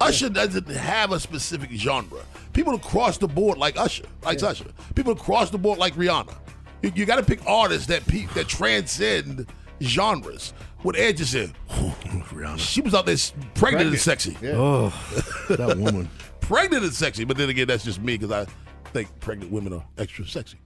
Usher 0.00 0.28
doesn't 0.28 0.68
have 0.68 1.12
a 1.12 1.20
specific 1.20 1.70
genre. 1.72 2.20
People 2.52 2.74
across 2.74 3.18
the 3.18 3.28
board 3.28 3.56
like 3.58 3.76
Usher, 3.78 4.04
likes 4.24 4.42
Usher. 4.42 4.66
People 4.94 5.12
across 5.12 5.50
the 5.50 5.58
board 5.58 5.78
like 5.78 5.94
Rihanna. 5.94 6.34
You, 6.82 6.92
you 6.94 7.06
got 7.06 7.16
to 7.16 7.22
pick 7.22 7.40
artists 7.46 7.86
that 7.86 8.06
pe- 8.06 8.26
that 8.34 8.48
transcend 8.48 9.46
genres. 9.82 10.52
What 10.82 10.96
Ed 10.96 11.16
just 11.16 11.32
said, 11.32 11.52
She 12.58 12.80
was 12.80 12.94
out 12.94 13.06
there 13.06 13.14
s- 13.14 13.32
pregnant, 13.54 13.88
and 13.90 13.98
sexy. 13.98 14.36
Yeah. 14.40 14.52
Oh, 14.54 15.46
that 15.56 15.76
woman. 15.78 16.08
pregnant 16.40 16.84
and 16.84 16.92
sexy. 16.92 17.24
But 17.24 17.36
then 17.36 17.48
again, 17.48 17.66
that's 17.66 17.84
just 17.84 18.00
me 18.00 18.16
because 18.16 18.30
I 18.30 18.46
think 18.92 19.08
pregnant 19.20 19.50
women 19.52 19.72
are 19.72 19.84
extra 19.98 20.26
sexy. 20.26 20.58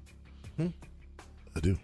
Hmm? 0.56 0.68
I 1.56 1.60
do. 1.60 1.78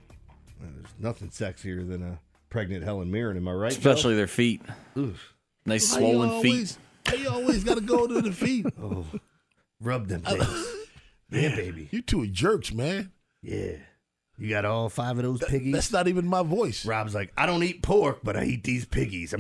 There's 0.61 0.95
nothing 0.99 1.29
sexier 1.31 1.89
than 1.89 2.03
a 2.03 2.19
pregnant 2.51 2.85
Helen 2.85 3.11
Mirren. 3.11 3.37
Am 3.37 3.49
I 3.49 3.53
right? 3.53 3.73
Joe? 3.73 3.77
Especially 3.91 4.15
their 4.17 4.27
feet. 4.27 4.61
Oof. 4.99 5.35
Nice 5.65 5.93
Why 5.93 6.01
you 6.01 6.07
swollen 6.13 6.43
feet. 6.43 6.49
always- 6.53 6.79
why 7.09 7.15
you 7.15 7.29
always 7.31 7.65
got 7.65 7.75
to 7.77 7.81
go 7.81 8.07
to 8.07 8.21
the 8.21 8.33
feet. 8.33 8.67
Oh, 8.83 9.07
rub 9.81 10.09
them 10.09 10.23
things. 10.23 10.67
yeah, 11.31 11.55
baby. 11.55 11.89
You 11.93 12.03
two 12.03 12.23
are 12.23 12.27
jerks, 12.27 12.73
man. 12.73 13.13
Yeah. 13.43 13.77
You 14.39 14.51
got 14.51 14.65
all 14.67 14.89
five 14.91 15.17
of 15.17 15.25
those 15.25 15.41
piggies? 15.43 15.73
That's 15.73 15.91
not 15.91 16.09
even 16.09 16.27
my 16.27 16.43
voice. 16.43 16.85
Rob's 16.85 17.15
like, 17.15 17.33
I 17.39 17.47
don't 17.47 17.63
eat 17.63 17.83
pork, 17.83 18.21
but 18.23 18.37
I 18.37 18.45
eat 18.45 18.65
these 18.65 18.85
piggies. 18.85 19.33
I 19.33 19.39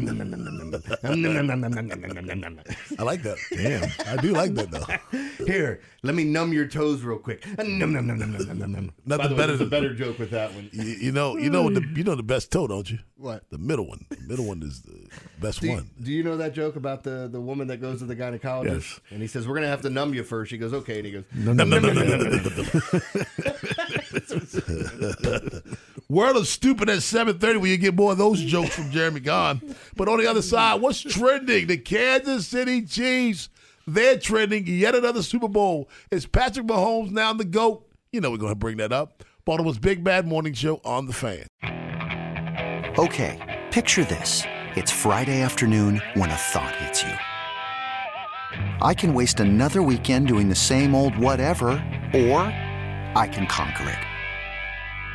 like 3.03 3.23
that. 3.23 3.37
Damn, 3.51 3.91
I 4.09 4.17
do 4.23 4.33
like 4.33 4.55
that 4.55 4.71
though. 4.71 5.45
Here, 5.45 5.81
let 6.03 6.15
me 6.15 6.25
numb 6.25 6.53
your 6.53 6.67
toes 6.67 7.03
real 7.03 7.19
quick. 7.19 7.47
Nothing 7.47 7.93
better 9.07 9.37
there's 9.37 9.51
a 9.53 9.57
than- 9.59 9.69
better 9.69 9.95
joke 9.95 10.19
with 10.19 10.31
that 10.31 10.55
one. 10.55 10.71
You, 10.73 10.83
you 10.85 11.13
know, 11.13 11.37
you 11.37 11.51
know 11.51 11.69
the 11.71 11.83
you 11.95 12.03
know 12.05 12.15
the 12.15 12.23
best 12.23 12.51
toe, 12.51 12.67
don't 12.67 12.91
you? 12.91 12.99
What? 13.19 13.49
The 13.51 13.59
middle 13.59 13.87
one. 13.87 14.05
The 14.11 14.21
middle 14.27 14.47
one 14.47 14.63
is 14.63 14.83
the 14.83 15.09
best 15.41 15.61
Do 15.61 15.69
you, 15.69 15.73
one. 15.75 15.91
do 16.03 16.13
you 16.13 16.23
know 16.23 16.37
that 16.37 16.53
joke 16.53 16.77
about 16.77 17.03
the, 17.03 17.29
the 17.33 17.41
woman 17.41 17.69
that 17.69 17.79
goes 17.79 18.01
to 18.01 18.05
the 18.05 18.15
gynecologist? 18.15 18.67
Yes. 18.75 19.01
And 19.11 19.23
he 19.23 19.27
says, 19.29 19.49
We're 19.49 19.55
going 19.55 19.63
to 19.63 19.69
have 19.71 19.81
to 19.83 19.91
numb 19.91 20.13
you 20.13 20.23
first. 20.23 20.51
She 20.51 20.59
goes, 20.59 20.75
Okay. 20.75 20.99
And 20.99 21.07
he 21.07 21.13
goes, 21.13 21.25
World 26.09 26.37
of 26.37 26.47
stupid 26.47 26.89
at 26.89 27.03
seven 27.03 27.39
thirty. 27.39 27.59
When 27.59 27.71
you 27.71 27.77
get 27.77 27.95
more 27.95 28.13
of 28.13 28.19
those 28.19 28.41
jokes 28.41 28.75
from 28.75 28.91
Jeremy 28.91 29.21
Gahn. 29.21 29.61
But 29.97 30.09
on 30.09 30.19
the 30.19 30.27
other 30.27 30.43
side, 30.43 30.81
what's 30.81 31.01
trending? 31.01 31.67
The 31.67 31.79
Kansas 31.79 32.47
City 32.47 32.83
Chiefs. 32.83 33.49
They're 33.87 34.19
trending. 34.19 34.67
Yet 34.67 34.95
another 34.95 35.23
Super 35.23 35.49
Bowl. 35.49 35.89
Is 36.11 36.27
Patrick 36.27 36.67
Mahomes 36.67 37.11
now 37.11 37.33
the 37.33 37.45
goat? 37.45 37.89
You 38.13 38.21
know 38.21 38.31
we're 38.31 38.37
going 38.39 38.53
to 38.53 38.57
bring 38.57 38.77
that 38.79 38.93
up. 38.93 39.25
Baltimore's 39.45 39.79
Big 39.79 40.03
Bad 40.03 40.27
Morning 40.27 40.55
Show 40.55 40.81
on 40.85 41.07
the 41.07 41.13
Fan. 41.13 41.47
Okay, 42.99 43.65
picture 43.71 44.05
this. 44.05 44.43
It's 44.75 44.91
Friday 44.91 45.41
afternoon 45.41 46.03
when 46.15 46.31
a 46.31 46.35
thought 46.35 46.75
hits 46.77 47.03
you. 47.03 47.13
I 48.81 48.95
can 48.95 49.15
waste 49.15 49.41
another 49.41 49.83
weekend 49.83 50.29
doing 50.29 50.49
the 50.49 50.55
same 50.55 50.95
old 50.95 51.17
whatever, 51.17 51.69
or 52.15 52.41
I 53.15 53.29
can 53.31 53.47
conquer 53.47 53.89
it. 53.89 54.06